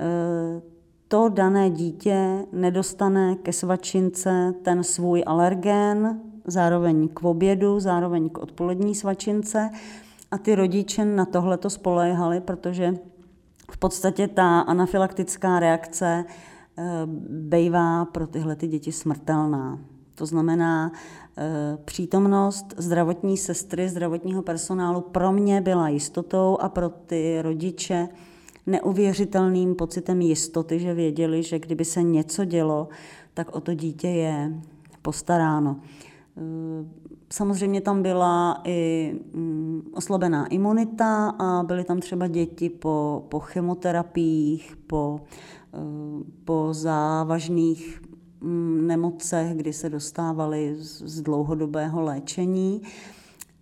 eh, 0.00 0.73
to 1.08 1.28
dané 1.28 1.70
dítě 1.70 2.46
nedostane 2.52 3.36
ke 3.36 3.52
svačince 3.52 4.54
ten 4.62 4.84
svůj 4.84 5.22
alergén, 5.26 6.20
zároveň 6.46 7.08
k 7.08 7.24
obědu, 7.24 7.80
zároveň 7.80 8.28
k 8.28 8.38
odpolední 8.38 8.94
svačince. 8.94 9.70
A 10.30 10.38
ty 10.38 10.54
rodiče 10.54 11.04
na 11.04 11.24
tohle 11.24 11.58
to 11.58 11.70
spoléhali, 11.70 12.40
protože 12.40 12.94
v 13.70 13.76
podstatě 13.76 14.28
ta 14.28 14.60
anafylaktická 14.60 15.60
reakce 15.60 16.24
eh, 16.78 16.82
bývá 17.28 18.04
pro 18.04 18.26
tyhle 18.26 18.56
ty 18.56 18.66
děti 18.66 18.92
smrtelná. 18.92 19.78
To 20.14 20.26
znamená, 20.26 20.92
eh, 21.36 21.78
přítomnost 21.84 22.74
zdravotní 22.76 23.36
sestry, 23.36 23.88
zdravotního 23.88 24.42
personálu 24.42 25.00
pro 25.00 25.32
mě 25.32 25.60
byla 25.60 25.88
jistotou 25.88 26.58
a 26.60 26.68
pro 26.68 26.88
ty 26.88 27.42
rodiče 27.42 28.08
neuvěřitelným 28.66 29.74
pocitem 29.74 30.20
jistoty, 30.20 30.78
že 30.78 30.94
věděli, 30.94 31.42
že 31.42 31.58
kdyby 31.58 31.84
se 31.84 32.02
něco 32.02 32.44
dělo, 32.44 32.88
tak 33.34 33.56
o 33.56 33.60
to 33.60 33.74
dítě 33.74 34.08
je 34.08 34.62
postaráno. 35.02 35.80
Eh, 36.36 36.86
samozřejmě 37.32 37.80
tam 37.80 38.02
byla 38.02 38.60
i 38.64 39.12
mm, 39.32 39.82
oslabená 39.94 40.46
imunita 40.46 41.28
a 41.28 41.62
byly 41.62 41.84
tam 41.84 42.00
třeba 42.00 42.26
děti 42.26 42.70
po, 42.70 43.26
po 43.28 43.40
chemoterapiích, 43.40 44.76
po, 44.86 45.20
eh, 45.74 45.78
po 46.44 46.68
závažných 46.70 48.02
mm, 48.40 48.86
nemocech, 48.86 49.56
kdy 49.56 49.72
se 49.72 49.90
dostávaly 49.90 50.74
z 50.78 51.20
dlouhodobého 51.20 52.02
léčení. 52.02 52.82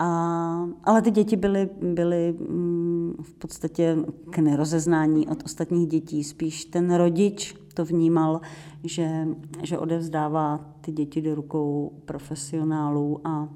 A, 0.03 0.68
ale 0.84 1.03
ty 1.03 1.11
děti 1.11 1.36
byly, 1.36 1.68
byly 1.94 2.32
mm, 2.32 3.14
v 3.22 3.34
podstatě 3.34 3.96
k 4.30 4.38
nerozeznání 4.38 5.28
od 5.28 5.44
ostatních 5.44 5.88
dětí. 5.88 6.24
Spíš 6.24 6.64
ten 6.64 6.94
rodič 6.94 7.55
to 7.74 7.84
vnímal, 7.84 8.40
že, 8.84 9.28
že 9.62 9.78
odevzdává 9.78 10.61
ty 10.80 10.92
děti 10.92 11.22
do 11.22 11.34
rukou 11.34 11.92
profesionálů 12.05 13.20
a 13.24 13.48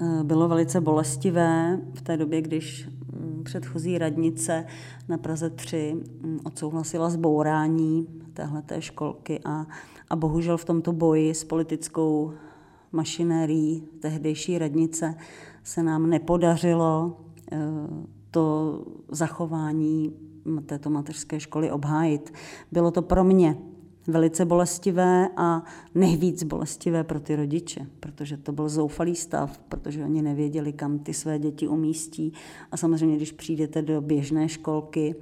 e, 0.00 0.24
bylo 0.24 0.48
velice 0.48 0.80
bolestivé 0.80 1.80
v 1.94 2.02
té 2.02 2.16
době, 2.16 2.42
když 2.42 2.88
mm, 2.88 3.42
předchozí 3.44 3.98
radnice 3.98 4.66
na 5.08 5.18
Praze 5.18 5.50
3 5.50 5.96
mm, 6.22 6.38
odsouhlasila 6.44 7.10
zbourání 7.10 8.06
téhleté 8.32 8.82
školky 8.82 9.40
a, 9.44 9.66
a 10.10 10.16
bohužel 10.16 10.56
v 10.56 10.64
tomto 10.64 10.92
boji 10.92 11.34
s 11.34 11.44
politickou 11.44 12.32
mašinérií 12.92 13.84
tehdejší 14.00 14.58
radnice 14.58 15.14
se 15.64 15.82
nám 15.82 16.10
nepodařilo 16.10 17.20
eh, 17.52 17.58
to 18.30 18.78
zachování 19.08 20.12
této 20.66 20.90
mateřské 20.90 21.40
školy 21.40 21.70
obhájit. 21.70 22.32
Bylo 22.72 22.90
to 22.90 23.02
pro 23.02 23.24
mě 23.24 23.56
velice 24.06 24.44
bolestivé 24.44 25.28
a 25.36 25.62
nejvíc 25.94 26.42
bolestivé 26.42 27.04
pro 27.04 27.20
ty 27.20 27.36
rodiče, 27.36 27.86
protože 28.00 28.36
to 28.36 28.52
byl 28.52 28.68
zoufalý 28.68 29.16
stav, 29.16 29.58
protože 29.58 30.04
oni 30.04 30.22
nevěděli, 30.22 30.72
kam 30.72 30.98
ty 30.98 31.14
své 31.14 31.38
děti 31.38 31.68
umístí. 31.68 32.32
A 32.70 32.76
samozřejmě, 32.76 33.16
když 33.16 33.32
přijdete 33.32 33.82
do 33.82 34.00
běžné 34.00 34.48
školky 34.48 35.14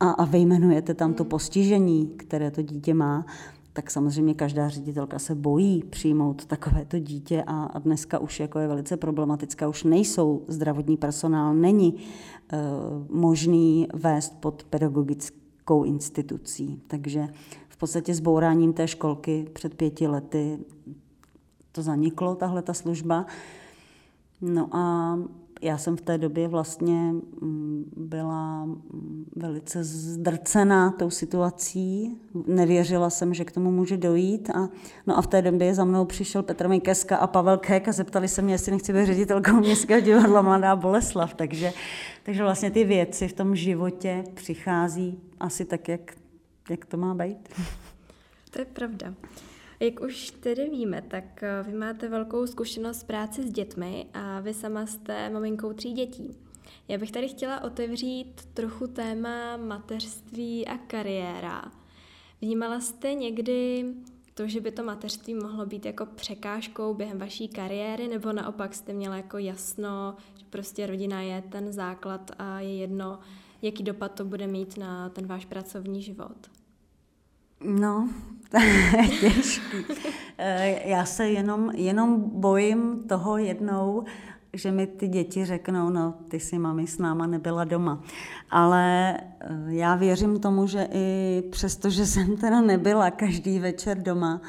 a, 0.00 0.10
a 0.10 0.24
vyjmenujete 0.24 0.94
tam 0.94 1.14
to 1.14 1.22
hmm. 1.22 1.30
postižení, 1.30 2.06
které 2.16 2.50
to 2.50 2.62
dítě 2.62 2.94
má, 2.94 3.26
tak 3.74 3.90
samozřejmě 3.90 4.34
každá 4.34 4.68
ředitelka 4.68 5.18
se 5.18 5.34
bojí 5.34 5.82
přijmout 5.90 6.46
takovéto 6.46 6.98
dítě 6.98 7.44
a, 7.46 7.78
dneska 7.78 8.18
už 8.18 8.40
jako 8.40 8.58
je 8.58 8.68
velice 8.68 8.96
problematická, 8.96 9.68
už 9.68 9.84
nejsou 9.84 10.44
zdravotní 10.48 10.96
personál, 10.96 11.54
není 11.54 11.96
e, 11.96 12.58
možný 13.10 13.88
vést 13.94 14.40
pod 14.40 14.64
pedagogickou 14.64 15.84
institucí. 15.84 16.82
Takže 16.86 17.28
v 17.68 17.76
podstatě 17.76 18.14
s 18.14 18.20
bouráním 18.20 18.72
té 18.72 18.88
školky 18.88 19.46
před 19.52 19.74
pěti 19.74 20.06
lety 20.06 20.58
to 21.72 21.82
zaniklo, 21.82 22.34
tahle 22.34 22.62
ta 22.62 22.74
služba. 22.74 23.26
No 24.40 24.68
a 24.76 25.16
já 25.64 25.78
jsem 25.78 25.96
v 25.96 26.00
té 26.00 26.18
době 26.18 26.48
vlastně 26.48 27.12
mm, 27.40 27.92
byla 27.96 28.64
mm, 28.64 29.24
velice 29.36 29.84
zdrcená 29.84 30.90
tou 30.90 31.10
situací. 31.10 32.18
Nevěřila 32.46 33.10
jsem, 33.10 33.34
že 33.34 33.44
k 33.44 33.52
tomu 33.52 33.70
může 33.70 33.96
dojít. 33.96 34.50
A, 34.50 34.68
no 35.06 35.18
a 35.18 35.22
v 35.22 35.26
té 35.26 35.42
době 35.42 35.74
za 35.74 35.84
mnou 35.84 36.04
přišel 36.04 36.42
Petr 36.42 36.68
Mikeska 36.68 37.16
a 37.16 37.26
Pavel 37.26 37.58
Kek 37.58 37.88
a 37.88 37.92
zeptali 37.92 38.28
se 38.28 38.42
mě, 38.42 38.54
jestli 38.54 38.72
nechci 38.72 38.92
být 38.92 39.06
ředitelkou 39.06 39.52
Městského 39.52 40.00
divadla 40.00 40.42
Mladá 40.42 40.76
Boleslav. 40.76 41.34
Takže, 41.34 41.72
takže 42.22 42.42
vlastně 42.42 42.70
ty 42.70 42.84
věci 42.84 43.28
v 43.28 43.32
tom 43.32 43.56
životě 43.56 44.24
přichází 44.34 45.18
asi 45.40 45.64
tak, 45.64 45.88
jak, 45.88 46.14
jak 46.70 46.84
to 46.84 46.96
má 46.96 47.14
být. 47.14 47.48
To 48.50 48.58
je 48.58 48.64
pravda. 48.64 49.14
Jak 49.80 50.00
už 50.00 50.30
tedy 50.30 50.70
víme, 50.70 51.02
tak 51.02 51.42
eh, 51.42 51.62
vy 51.62 51.72
máte 51.72 52.08
velkou 52.08 52.46
zkušenost 52.46 53.00
s 53.00 53.04
práci 53.04 53.42
s 53.42 53.52
dětmi 53.52 54.06
a 54.14 54.40
vy 54.40 54.54
sama 54.54 54.86
jste 54.86 55.30
maminkou 55.30 55.72
tří 55.72 55.92
dětí. 55.92 56.36
Já 56.88 56.98
bych 56.98 57.12
tady 57.12 57.28
chtěla 57.28 57.60
otevřít 57.60 58.44
trochu 58.54 58.86
téma 58.86 59.56
mateřství 59.56 60.66
a 60.66 60.78
kariéra. 60.78 61.72
Vnímala 62.40 62.80
jste 62.80 63.14
někdy 63.14 63.84
to, 64.34 64.48
že 64.48 64.60
by 64.60 64.70
to 64.70 64.84
mateřství 64.84 65.34
mohlo 65.34 65.66
být 65.66 65.86
jako 65.86 66.06
překážkou 66.06 66.94
během 66.94 67.18
vaší 67.18 67.48
kariéry, 67.48 68.08
nebo 68.08 68.32
naopak 68.32 68.74
jste 68.74 68.92
měla 68.92 69.16
jako 69.16 69.38
jasno, 69.38 70.16
že 70.36 70.44
prostě 70.50 70.86
rodina 70.86 71.20
je 71.20 71.42
ten 71.42 71.72
základ 71.72 72.30
a 72.38 72.60
je 72.60 72.76
jedno, 72.76 73.18
jaký 73.62 73.82
dopad 73.82 74.08
to 74.08 74.24
bude 74.24 74.46
mít 74.46 74.76
na 74.76 75.08
ten 75.08 75.26
váš 75.26 75.44
pracovní 75.44 76.02
život? 76.02 76.50
No, 77.64 78.08
těžký. 79.20 79.76
Eh, 80.38 80.88
já 80.88 81.04
se 81.04 81.28
jenom, 81.28 81.70
jenom 81.74 82.30
bojím 82.34 83.04
toho 83.08 83.36
jednou, 83.38 84.04
že 84.52 84.70
mi 84.70 84.86
ty 84.86 85.08
děti 85.08 85.44
řeknou, 85.44 85.90
no 85.90 86.14
ty 86.28 86.40
si 86.40 86.58
mami 86.58 86.86
s 86.86 86.98
náma 86.98 87.26
nebyla 87.26 87.64
doma. 87.64 88.02
Ale 88.50 89.16
eh, 89.18 89.56
já 89.66 89.94
věřím 89.94 90.40
tomu, 90.40 90.66
že 90.66 90.88
i 90.92 91.42
přesto, 91.50 91.90
že 91.90 92.06
jsem 92.06 92.36
teda 92.36 92.60
nebyla 92.60 93.10
každý 93.10 93.58
večer 93.58 94.02
doma, 94.02 94.40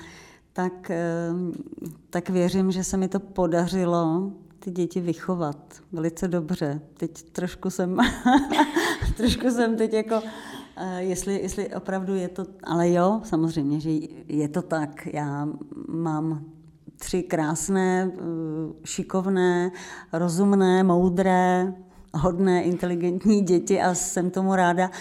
tak, 0.54 0.92
eh, 0.92 1.32
tak 2.10 2.30
věřím, 2.30 2.72
že 2.72 2.84
se 2.84 2.98
mi 2.98 3.08
to 3.08 3.20
podařilo 3.20 4.32
ty 4.60 4.72
děti 4.72 5.02
vychovat 5.02 5.58
velice 5.92 6.28
dobře. 6.28 6.82
Teď 6.94 7.22
trošku 7.22 7.70
jsem, 7.70 7.98
trošku 9.18 9.50
jsem 9.50 9.78
teď 9.78 9.94
jako, 9.94 10.22
jestli, 10.98 11.42
jestli 11.42 11.76
opravdu 11.76 12.16
je 12.16 12.28
to, 12.28 12.46
ale 12.64 12.92
jo, 12.92 13.22
samozřejmě, 13.24 13.80
že 13.80 13.90
je 14.28 14.48
to 14.48 14.62
tak. 14.62 15.08
Já 15.14 15.48
mám 15.88 16.46
tři 16.98 17.24
krásné, 17.24 18.12
eh, 18.14 18.22
šikovné, 18.86 19.72
rozumné, 20.14 20.84
moudré, 20.84 21.74
hodné, 22.14 22.64
inteligentní 22.64 23.42
děti 23.42 23.82
a 23.82 23.94
jsem 23.94 24.32
tomu 24.32 24.56
ráda. 24.56 24.92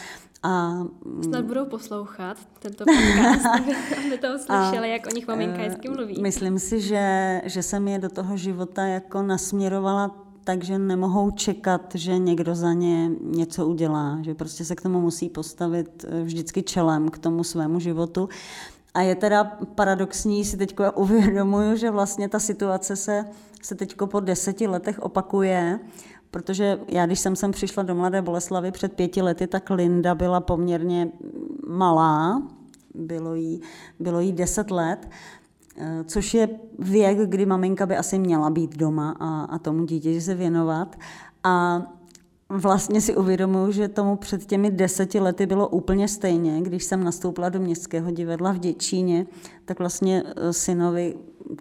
A, 0.43 0.85
Snad 1.23 1.45
budou 1.45 1.67
poslouchat 1.67 2.37
tento 2.59 2.85
podcast, 2.85 3.47
aby 4.07 4.19
to 4.19 4.39
slyšeli, 4.39 4.91
jak 4.91 5.07
o 5.07 5.15
nich 5.15 5.29
maminka 5.29 5.63
hezky 5.63 5.89
mluví. 5.89 6.23
Myslím 6.23 6.59
si, 6.59 6.81
že, 6.81 7.41
že 7.45 7.63
jsem 7.63 7.89
je 7.89 7.99
do 7.99 8.09
toho 8.09 8.37
života 8.37 8.83
jako 8.87 9.23
nasměrovala 9.23 10.24
takže 10.45 10.79
nemohou 10.79 11.31
čekat, 11.31 11.95
že 11.95 12.19
někdo 12.19 12.55
za 12.55 12.73
ně 12.73 13.11
něco 13.21 13.67
udělá, 13.67 14.19
že 14.23 14.35
prostě 14.35 14.65
se 14.65 14.77
k 14.77 14.81
tomu 14.81 15.01
musí 15.01 15.29
postavit 15.29 16.05
eh, 16.09 16.23
vždycky 16.23 16.63
čelem 16.63 17.09
k 17.09 17.19
tomu 17.19 17.45
svému 17.45 17.81
životu. 17.81 18.29
A 18.95 19.01
je 19.01 19.15
teda 19.15 19.45
paradoxní, 19.75 20.45
si 20.45 20.57
teď 20.57 20.77
uvědomuju, 20.95 21.77
že 21.77 21.91
vlastně 21.91 22.29
ta 22.29 22.39
situace 22.39 22.97
se, 22.97 23.25
se 23.63 23.75
teď 23.75 23.97
po 24.07 24.21
deseti 24.21 24.67
letech 24.67 24.99
opakuje, 24.99 25.81
protože 26.31 26.81
já, 26.89 27.07
když 27.07 27.21
jsem 27.21 27.37
sem 27.37 27.53
přišla 27.53 27.83
do 27.83 27.95
Mladé 27.95 28.23
Boleslavy 28.23 28.71
před 28.71 28.93
pěti 28.93 29.23
lety, 29.23 29.47
tak 29.47 29.71
Linda 29.71 30.15
byla 30.15 30.41
poměrně 30.41 31.09
malá, 31.67 32.43
bylo 32.95 33.35
jí, 33.35 33.61
bylo 34.01 34.21
jí 34.21 34.33
deset 34.33 34.71
let, 34.71 35.09
což 36.05 36.35
je 36.35 36.49
věk, 36.79 37.19
kdy 37.19 37.47
maminka 37.47 37.87
by 37.87 37.97
asi 37.97 38.19
měla 38.19 38.51
být 38.51 38.77
doma 38.77 39.17
a, 39.21 39.45
a 39.45 39.59
tomu 39.59 39.85
dítěti 39.85 40.21
se 40.21 40.35
věnovat. 40.35 40.97
A 41.45 41.83
vlastně 42.49 43.01
si 43.01 43.17
uvědomuji, 43.17 43.73
že 43.73 43.89
tomu 43.89 44.17
před 44.17 44.47
těmi 44.47 44.71
deseti 44.71 45.21
lety 45.21 45.47
bylo 45.47 45.69
úplně 45.69 46.09
stejně. 46.09 46.61
Když 46.63 46.85
jsem 46.85 47.05
nastoupila 47.05 47.49
do 47.49 47.61
Městského 47.61 48.11
divadla 48.11 48.53
v 48.53 48.59
Děčíně, 48.59 49.27
tak 49.65 49.79
vlastně 49.79 50.23
eh, 50.27 50.53
synovi 50.53 51.15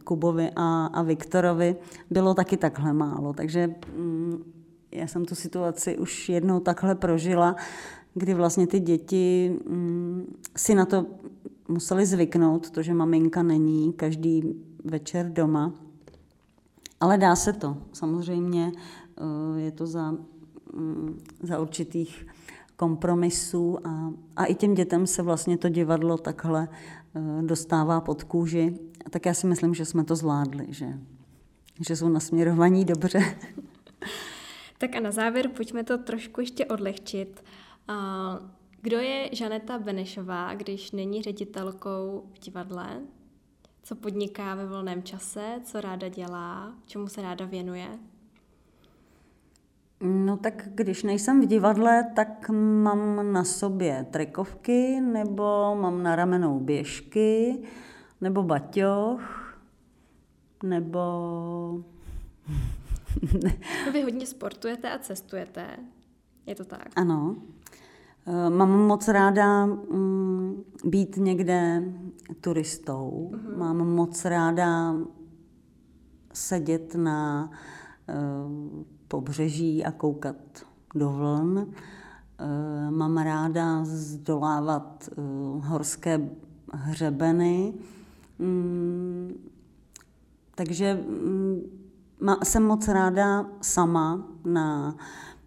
Kubovi 0.04 0.52
a, 0.56 0.86
a 0.86 1.02
Viktorovi 1.02 1.76
bylo 2.10 2.34
taky 2.34 2.58
takhle 2.58 2.94
málo. 2.94 3.34
Takže 3.34 3.76
mm, 3.96 4.44
já 4.92 5.08
jsem 5.08 5.26
tu 5.26 5.36
situaci 5.36 5.98
už 5.98 6.30
jednou 6.30 6.60
takhle 6.60 6.96
prožila, 6.96 7.56
kdy 8.14 8.34
vlastně 8.34 8.68
ty 8.68 8.80
děti 8.80 9.60
mm, 9.70 10.36
si 10.58 10.76
na 10.76 10.86
to 10.86 11.06
museli 11.74 12.06
zvyknout, 12.06 12.70
to, 12.70 12.82
že 12.82 12.94
maminka 12.94 13.44
není 13.44 13.94
každý 13.94 14.44
večer 14.84 15.30
doma. 15.30 15.74
Ale 17.00 17.18
dá 17.18 17.36
se 17.36 17.54
to. 17.54 17.78
Samozřejmě 17.94 18.72
eh, 18.72 19.62
je 19.62 19.72
to 19.72 19.88
za, 19.88 20.12
mm, 20.74 21.20
za 21.44 21.60
určitých 21.60 22.28
kompromisů 22.76 23.88
a, 23.88 24.14
a 24.36 24.46
i 24.46 24.56
těm 24.56 24.74
dětem 24.74 25.08
se 25.08 25.22
vlastně 25.22 25.58
to 25.58 25.70
divadlo 25.70 26.18
takhle 26.18 26.68
eh, 27.16 27.42
dostává 27.42 28.02
pod 28.02 28.24
kůži. 28.24 28.80
Tak 29.10 29.26
já 29.26 29.34
si 29.34 29.48
myslím, 29.48 29.74
že 29.74 29.86
jsme 29.86 30.04
to 30.04 30.16
zvládli, 30.16 30.66
že, 30.70 31.00
že 31.88 31.96
jsou 31.96 32.10
nasměrovaní 32.10 32.86
dobře. 32.86 33.20
Tak 34.78 34.96
a 34.96 35.00
na 35.00 35.12
závěr 35.12 35.48
pojďme 35.48 35.84
to 35.84 35.98
trošku 35.98 36.42
ještě 36.42 36.66
odlehčit. 36.66 37.44
Kdo 38.84 39.00
je 39.00 39.30
Žaneta 39.32 39.80
Benešová, 39.80 40.54
když 40.54 40.92
není 40.92 41.22
ředitelkou 41.22 42.24
v 42.34 42.40
divadle? 42.40 43.02
Co 43.84 43.96
podniká 43.96 44.56
ve 44.56 44.66
volném 44.66 45.04
čase? 45.04 45.60
Co 45.64 45.82
ráda 45.82 46.08
dělá? 46.08 46.74
Čemu 46.86 47.08
se 47.08 47.22
ráda 47.22 47.46
věnuje? 47.46 47.88
No 50.02 50.38
tak 50.38 50.70
když 50.76 51.04
nejsem 51.04 51.42
v 51.42 51.46
divadle, 51.46 52.12
tak 52.16 52.50
mám 52.84 53.34
na 53.34 53.44
sobě 53.44 54.08
trikovky, 54.12 55.02
nebo 55.02 55.76
mám 55.76 56.04
na 56.04 56.16
ramenou 56.16 56.60
běžky, 56.60 57.64
nebo 58.22 58.44
baťoch, 58.44 59.58
nebo 60.64 61.84
Vy 63.94 64.02
hodně 64.02 64.26
sportujete 64.26 64.92
a 64.92 65.00
cestujete, 65.00 65.68
je 66.46 66.56
to 66.56 66.66
tak? 66.66 66.88
Ano. 66.96 67.36
Eh, 68.26 68.50
mám 68.50 68.70
moc 68.70 69.08
ráda 69.08 69.66
mm, 69.66 70.64
být 70.86 71.18
někde 71.18 71.84
turistou. 72.42 73.32
Uh-huh. 73.34 73.58
Mám 73.58 73.78
moc 73.78 74.26
ráda 74.26 74.96
sedět 76.34 76.96
na 76.96 77.50
uh, 78.10 78.84
pobřeží 79.08 79.86
a 79.86 79.92
koukat 79.92 80.36
do 80.96 81.12
vln. 81.12 81.58
Uh, 81.58 82.92
mám 82.92 83.18
ráda 83.18 83.80
zdolávat 83.84 85.10
uh, 85.16 85.66
horské 85.66 86.30
hřebeny. 86.74 87.74
Um, 88.40 89.34
takže 90.56 91.04
um, 91.08 91.62
jsem 92.44 92.64
moc 92.64 92.88
ráda 92.88 93.46
sama 93.62 94.28
na, 94.46 94.96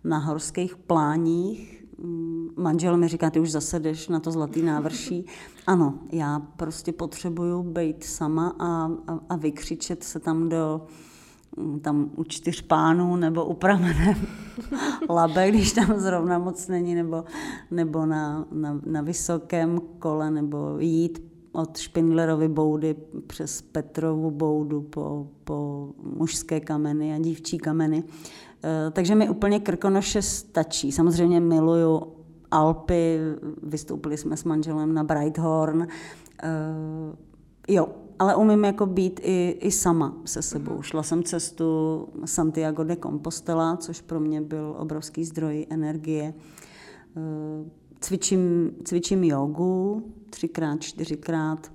na 0.04 0.18
horských 0.18 0.76
pláních. 0.76 1.75
Mm, 1.98 2.48
manžel 2.56 2.96
mi 2.96 3.08
říká, 3.08 3.30
ty 3.30 3.40
už 3.40 3.52
zase 3.52 3.80
jdeš 3.80 4.08
na 4.08 4.20
to 4.20 4.30
zlatý 4.30 4.62
návrší. 4.62 5.26
Ano, 5.66 5.98
já 6.12 6.38
prostě 6.38 6.92
potřebuju 6.92 7.62
být 7.62 8.04
sama 8.04 8.56
a, 8.58 8.90
a, 9.06 9.20
a 9.28 9.36
vykřičet 9.36 10.04
se 10.04 10.20
tam 10.20 10.48
do 10.48 10.86
mm, 11.56 11.80
tam 11.80 12.10
u 12.16 12.24
čtyř 12.24 12.62
pánů 12.62 13.16
nebo 13.16 13.44
u 13.44 13.54
pramene 13.54 14.16
labe, 15.10 15.50
když 15.50 15.72
tam 15.72 15.98
zrovna 15.98 16.38
moc 16.38 16.68
není, 16.68 16.94
nebo, 16.94 17.24
nebo 17.70 18.06
na, 18.06 18.46
na, 18.52 18.80
na 18.86 19.02
vysokém 19.02 19.80
kole, 19.98 20.30
nebo 20.30 20.76
jít 20.78 21.26
od 21.56 21.76
Špindlerovy 21.76 22.48
boudy 22.48 22.96
přes 23.26 23.62
Petrovu 23.62 24.30
boudu 24.30 24.82
po, 24.82 25.28
po 25.44 25.88
mužské 26.02 26.60
kameny 26.60 27.14
a 27.14 27.18
dívčí 27.18 27.58
kameny. 27.58 28.04
E, 28.66 28.90
takže 28.90 29.14
mi 29.14 29.28
úplně 29.28 29.60
Krkonoše 29.60 30.22
stačí. 30.22 30.92
Samozřejmě 30.92 31.40
miluju 31.40 32.02
Alpy, 32.50 33.18
vystoupili 33.62 34.16
jsme 34.16 34.36
s 34.36 34.44
manželem 34.44 34.94
na 34.94 35.04
Brighthorn. 35.04 35.82
E, 35.82 35.88
jo, 37.68 37.88
ale 38.18 38.36
umím 38.36 38.64
jako 38.64 38.86
být 38.86 39.20
i, 39.22 39.58
i 39.60 39.70
sama 39.70 40.16
se 40.24 40.42
sebou. 40.42 40.72
Mhm. 40.72 40.82
Šla 40.82 41.02
jsem 41.02 41.22
cestu 41.22 41.64
Santiago 42.24 42.84
de 42.84 42.96
Compostela, 42.96 43.76
což 43.76 44.00
pro 44.00 44.20
mě 44.20 44.40
byl 44.40 44.74
obrovský 44.78 45.24
zdroj 45.24 45.66
energie. 45.70 46.34
E, 47.16 47.86
Cvičím, 48.00 48.70
cvičím 48.84 49.24
jogu 49.24 50.02
třikrát, 50.30 50.82
čtyřikrát 50.82 51.72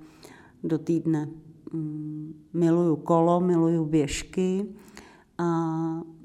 do 0.64 0.78
týdne. 0.78 1.28
Mm, 1.72 2.34
miluju 2.52 2.96
kolo, 2.96 3.40
miluju 3.40 3.84
běžky 3.84 4.66
a 5.38 5.44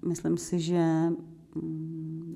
myslím 0.07 0.37
si, 0.37 0.59
že 0.59 1.11
mm, 1.55 2.35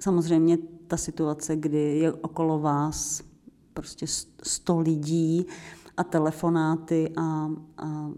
samozřejmě 0.00 0.58
ta 0.88 0.96
situace, 0.96 1.56
kdy 1.56 1.98
je 1.98 2.12
okolo 2.12 2.58
vás 2.58 3.22
prostě 3.74 4.06
sto 4.42 4.80
lidí 4.80 5.46
a 5.96 6.04
telefonáty 6.04 7.12
a, 7.16 7.50
a 7.78 8.10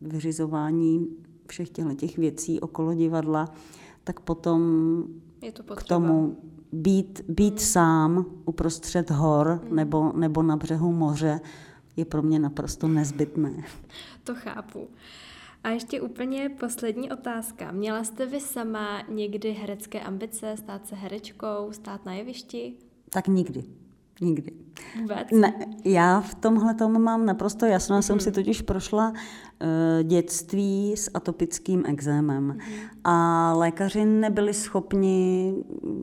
vyřizování 0.00 1.08
všech 1.46 1.70
těch 1.96 2.18
věcí 2.18 2.60
okolo 2.60 2.94
divadla, 2.94 3.54
tak 4.04 4.20
potom 4.20 4.60
je 5.42 5.52
to 5.52 5.62
k 5.62 5.82
tomu 5.82 6.36
být, 6.72 7.22
být 7.28 7.60
sám 7.60 8.26
uprostřed 8.44 9.10
hor 9.10 9.60
mm. 9.64 9.76
nebo, 9.76 10.12
nebo 10.12 10.42
na 10.42 10.56
břehu 10.56 10.92
moře 10.92 11.40
je 11.96 12.04
pro 12.04 12.22
mě 12.22 12.38
naprosto 12.38 12.88
nezbytné. 12.88 13.64
To 14.24 14.34
chápu. 14.34 14.88
A 15.64 15.68
ještě 15.68 16.00
úplně 16.00 16.48
poslední 16.48 17.10
otázka. 17.10 17.72
Měla 17.72 18.04
jste 18.04 18.26
vy 18.26 18.40
sama 18.40 19.02
někdy 19.08 19.52
herecké 19.52 20.00
ambice, 20.00 20.56
stát 20.56 20.86
se 20.86 20.96
herečkou, 20.96 21.72
stát 21.72 22.06
na 22.06 22.12
jevišti? 22.12 22.74
Tak 23.10 23.28
nikdy. 23.28 23.64
Nikdy. 24.20 24.52
Vůbec? 25.00 25.28
Ne, 25.32 25.66
já 25.84 26.20
v 26.20 26.34
tomhle 26.34 26.74
tomu 26.74 26.98
mám 26.98 27.26
naprosto 27.26 27.66
jasno. 27.66 27.98
Mm-hmm. 27.98 28.02
jsem 28.02 28.20
si 28.20 28.32
totiž 28.32 28.62
prošla 28.62 29.10
uh, 29.10 30.02
dětství 30.02 30.96
s 30.96 31.10
atopickým 31.14 31.84
exémem. 31.86 32.58
Mm-hmm. 32.58 32.88
A 33.04 33.52
lékaři 33.56 34.04
nebyli 34.04 34.54
schopni 34.54 35.54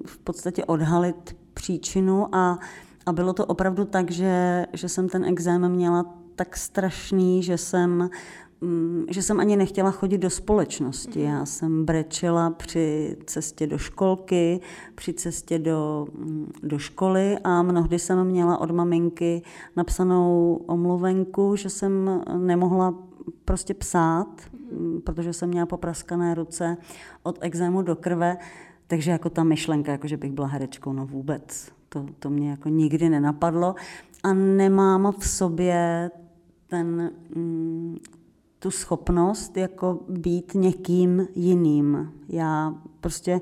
v 0.05 0.17
podstatě 0.17 0.65
odhalit 0.65 1.35
příčinu 1.53 2.35
a 2.35 2.59
a 3.07 3.11
bylo 3.11 3.33
to 3.33 3.45
opravdu 3.45 3.85
tak, 3.85 4.11
že, 4.11 4.65
že 4.73 4.89
jsem 4.89 5.09
ten 5.09 5.25
exém 5.25 5.69
měla 5.69 6.15
tak 6.35 6.57
strašný, 6.57 7.43
že 7.43 7.57
jsem 7.57 8.09
že 9.09 9.21
jsem 9.21 9.39
ani 9.39 9.55
nechtěla 9.57 9.91
chodit 9.91 10.17
do 10.17 10.29
společnosti. 10.29 11.21
Já 11.21 11.45
jsem 11.45 11.85
brečela 11.85 12.49
při 12.49 13.17
cestě 13.25 13.67
do 13.67 13.77
školky, 13.77 14.59
při 14.95 15.13
cestě 15.13 15.59
do, 15.59 16.07
mm, 16.13 16.51
do 16.63 16.79
školy 16.79 17.37
a 17.43 17.61
mnohdy 17.61 17.99
jsem 17.99 18.23
měla 18.23 18.57
od 18.57 18.71
maminky 18.71 19.41
napsanou 19.75 20.61
omluvenku, 20.67 21.55
že 21.55 21.69
jsem 21.69 22.21
nemohla 22.37 22.93
prostě 23.45 23.73
psát, 23.73 24.27
mm, 24.71 25.01
protože 25.01 25.33
jsem 25.33 25.49
měla 25.49 25.65
popraskané 25.65 26.35
ruce 26.35 26.77
od 27.23 27.37
exému 27.41 27.81
do 27.81 27.95
krve, 27.95 28.37
takže 28.87 29.11
jako 29.11 29.29
ta 29.29 29.43
myšlenka, 29.43 29.91
jako 29.91 30.07
že 30.07 30.17
bych 30.17 30.31
byla 30.31 30.47
herečkou, 30.47 30.93
no 30.93 31.05
vůbec. 31.05 31.71
To, 31.89 32.05
to 32.19 32.29
mě 32.29 32.49
jako 32.49 32.69
nikdy 32.69 33.09
nenapadlo 33.09 33.75
a 34.23 34.33
nemám 34.33 35.13
v 35.19 35.27
sobě 35.27 36.11
ten, 36.67 37.11
mm, 37.35 37.97
tu 38.59 38.71
schopnost 38.71 39.57
jako 39.57 39.99
být 40.09 40.51
někým 40.53 41.27
jiným. 41.35 42.11
Já 42.29 42.73
prostě 43.01 43.41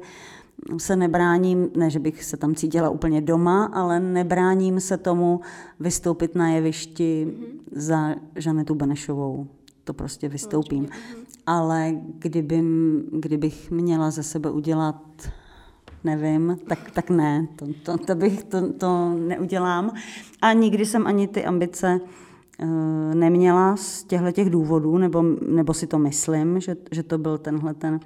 se 0.78 0.95
nebráním, 0.95 1.70
ne, 1.78 1.89
že 1.89 1.99
bych 1.99 2.24
se 2.24 2.38
tam 2.38 2.55
cítila 2.55 2.89
úplně 2.89 3.22
doma, 3.22 3.66
ale 3.66 3.99
nebráním 3.99 4.80
se 4.80 4.97
tomu 4.97 5.41
vystoupit 5.80 6.36
na 6.36 6.49
jevišti 6.49 7.28
mm-hmm. 7.28 7.80
za 7.80 8.16
Žanetu 8.36 8.76
Benešovou. 8.76 9.47
To 9.84 9.93
prostě 9.93 10.30
vystoupím. 10.30 10.86
Mm-hmm. 10.86 11.26
Ale 11.45 11.93
kdybym, 12.20 13.03
kdybych 13.11 13.72
měla 13.72 14.11
ze 14.11 14.24
sebe 14.24 14.51
udělat 14.51 15.01
nevím, 16.03 16.57
tak, 16.68 16.91
tak 16.91 17.09
ne, 17.09 17.47
to, 17.55 17.66
to, 17.84 17.97
to 17.97 18.16
bych 18.16 18.43
to, 18.43 18.74
to 18.74 19.09
neudělám. 19.09 19.91
A 20.41 20.53
nikdy 20.53 20.86
jsem 20.86 21.07
ani 21.07 21.28
ty 21.28 21.45
ambice 21.45 21.99
neměla 23.13 23.75
z 23.77 24.03
těchto 24.03 24.31
těch 24.31 24.49
důvodů, 24.49 24.97
nebo, 24.97 25.23
nebo 25.47 25.73
si 25.73 25.87
to 25.87 25.99
myslím, 25.99 26.59
že, 26.59 26.75
že 26.91 27.03
to 27.03 27.17
byl 27.17 27.37
tenhle 27.37 27.73
ten 27.73 27.99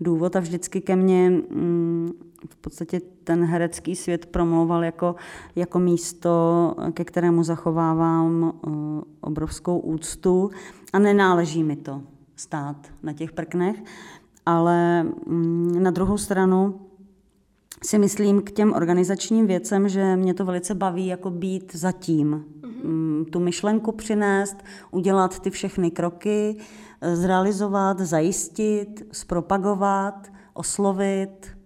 důvod. 0.00 0.36
A 0.36 0.40
vždycky 0.40 0.80
ke 0.80 0.96
mně 0.96 1.42
um, 1.54 2.12
v 2.50 2.56
podstatě 2.56 3.00
ten 3.24 3.44
herecký 3.44 3.96
svět 3.96 4.26
promlouval 4.26 4.84
jako, 4.84 5.14
jako 5.56 5.78
místo, 5.78 6.74
ke 6.94 7.04
kterému 7.04 7.42
zachovávám 7.44 8.42
uh, 8.42 8.72
obrovskou 9.20 9.78
úctu. 9.78 10.50
A 10.92 10.98
nenáleží 10.98 11.64
mi 11.64 11.76
to 11.76 12.02
stát 12.36 12.76
na 13.02 13.12
těch 13.12 13.32
prknech, 13.32 13.76
ale 14.46 15.06
um, 15.26 15.82
na 15.82 15.90
druhou 15.90 16.18
stranu 16.18 16.80
si 17.84 17.98
myslím 17.98 18.42
k 18.42 18.50
těm 18.50 18.72
organizačním 18.72 19.46
věcem, 19.46 19.88
že 19.88 20.16
mě 20.16 20.34
to 20.34 20.44
velice 20.44 20.74
baví 20.74 21.06
jako 21.06 21.30
být 21.30 21.76
zatím. 21.76 22.44
Mm-hmm. 22.60 23.24
Tu 23.24 23.40
myšlenku 23.40 23.92
přinést, 23.92 24.56
udělat 24.90 25.40
ty 25.40 25.50
všechny 25.50 25.90
kroky, 25.90 26.56
zrealizovat, 27.14 28.00
zajistit, 28.00 29.06
zpropagovat, 29.12 30.32
oslovit 30.54 31.56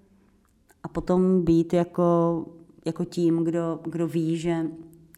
a 0.82 0.88
potom 0.88 1.44
být 1.44 1.72
jako, 1.72 2.44
jako 2.84 3.04
tím, 3.04 3.44
kdo, 3.44 3.80
kdo 3.84 4.06
ví, 4.06 4.36
že, 4.36 4.66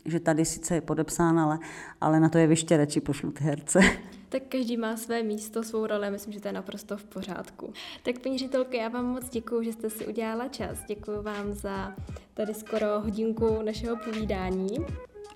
že 0.05 0.21
tady 0.21 0.45
sice 0.45 0.75
je 0.75 0.81
podepsán, 0.81 1.39
ale, 1.39 1.59
ale 2.01 2.21
na 2.21 2.29
to 2.29 2.39
je 2.39 2.47
ještě 2.47 2.77
radši 2.77 3.01
pošlu 3.01 3.31
ty 3.31 3.45
herce. 3.45 3.81
tak 4.29 4.43
každý 4.49 4.77
má 4.77 4.97
své 4.97 5.23
místo, 5.23 5.63
svou 5.63 5.87
roli 5.87 6.07
a 6.07 6.11
myslím, 6.11 6.33
že 6.33 6.41
to 6.41 6.49
je 6.49 6.53
naprosto 6.53 6.97
v 6.97 7.05
pořádku. 7.05 7.73
Tak 8.03 8.19
paní 8.19 8.39
ředitelko, 8.39 8.77
já 8.77 8.89
vám 8.89 9.07
moc 9.07 9.29
děkuji, 9.29 9.63
že 9.63 9.73
jste 9.73 9.91
si 9.91 10.07
udělala 10.07 10.49
čas. 10.49 10.79
Děkuji 10.89 11.23
vám 11.23 11.53
za 11.53 11.95
tady 12.35 12.55
skoro 12.55 12.87
hodinku 13.01 13.63
našeho 13.63 13.97
povídání. 14.05 14.77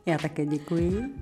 Já 0.06 0.18
také 0.18 0.46
děkuji. 0.46 1.14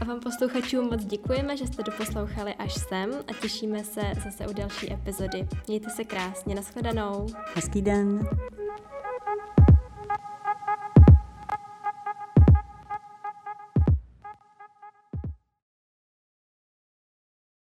A 0.00 0.04
vám 0.04 0.20
posluchačům 0.20 0.84
moc 0.84 1.04
děkujeme, 1.04 1.56
že 1.56 1.66
jste 1.66 1.82
doposlouchali 1.82 2.54
až 2.54 2.74
sem 2.88 3.10
a 3.28 3.32
těšíme 3.42 3.84
se 3.84 4.00
zase 4.24 4.46
u 4.48 4.52
další 4.52 4.92
epizody. 4.92 5.48
Mějte 5.68 5.90
se 5.90 6.04
krásně, 6.04 6.54
nashledanou. 6.54 7.26
Hezký 7.54 7.82
den. 7.82 8.28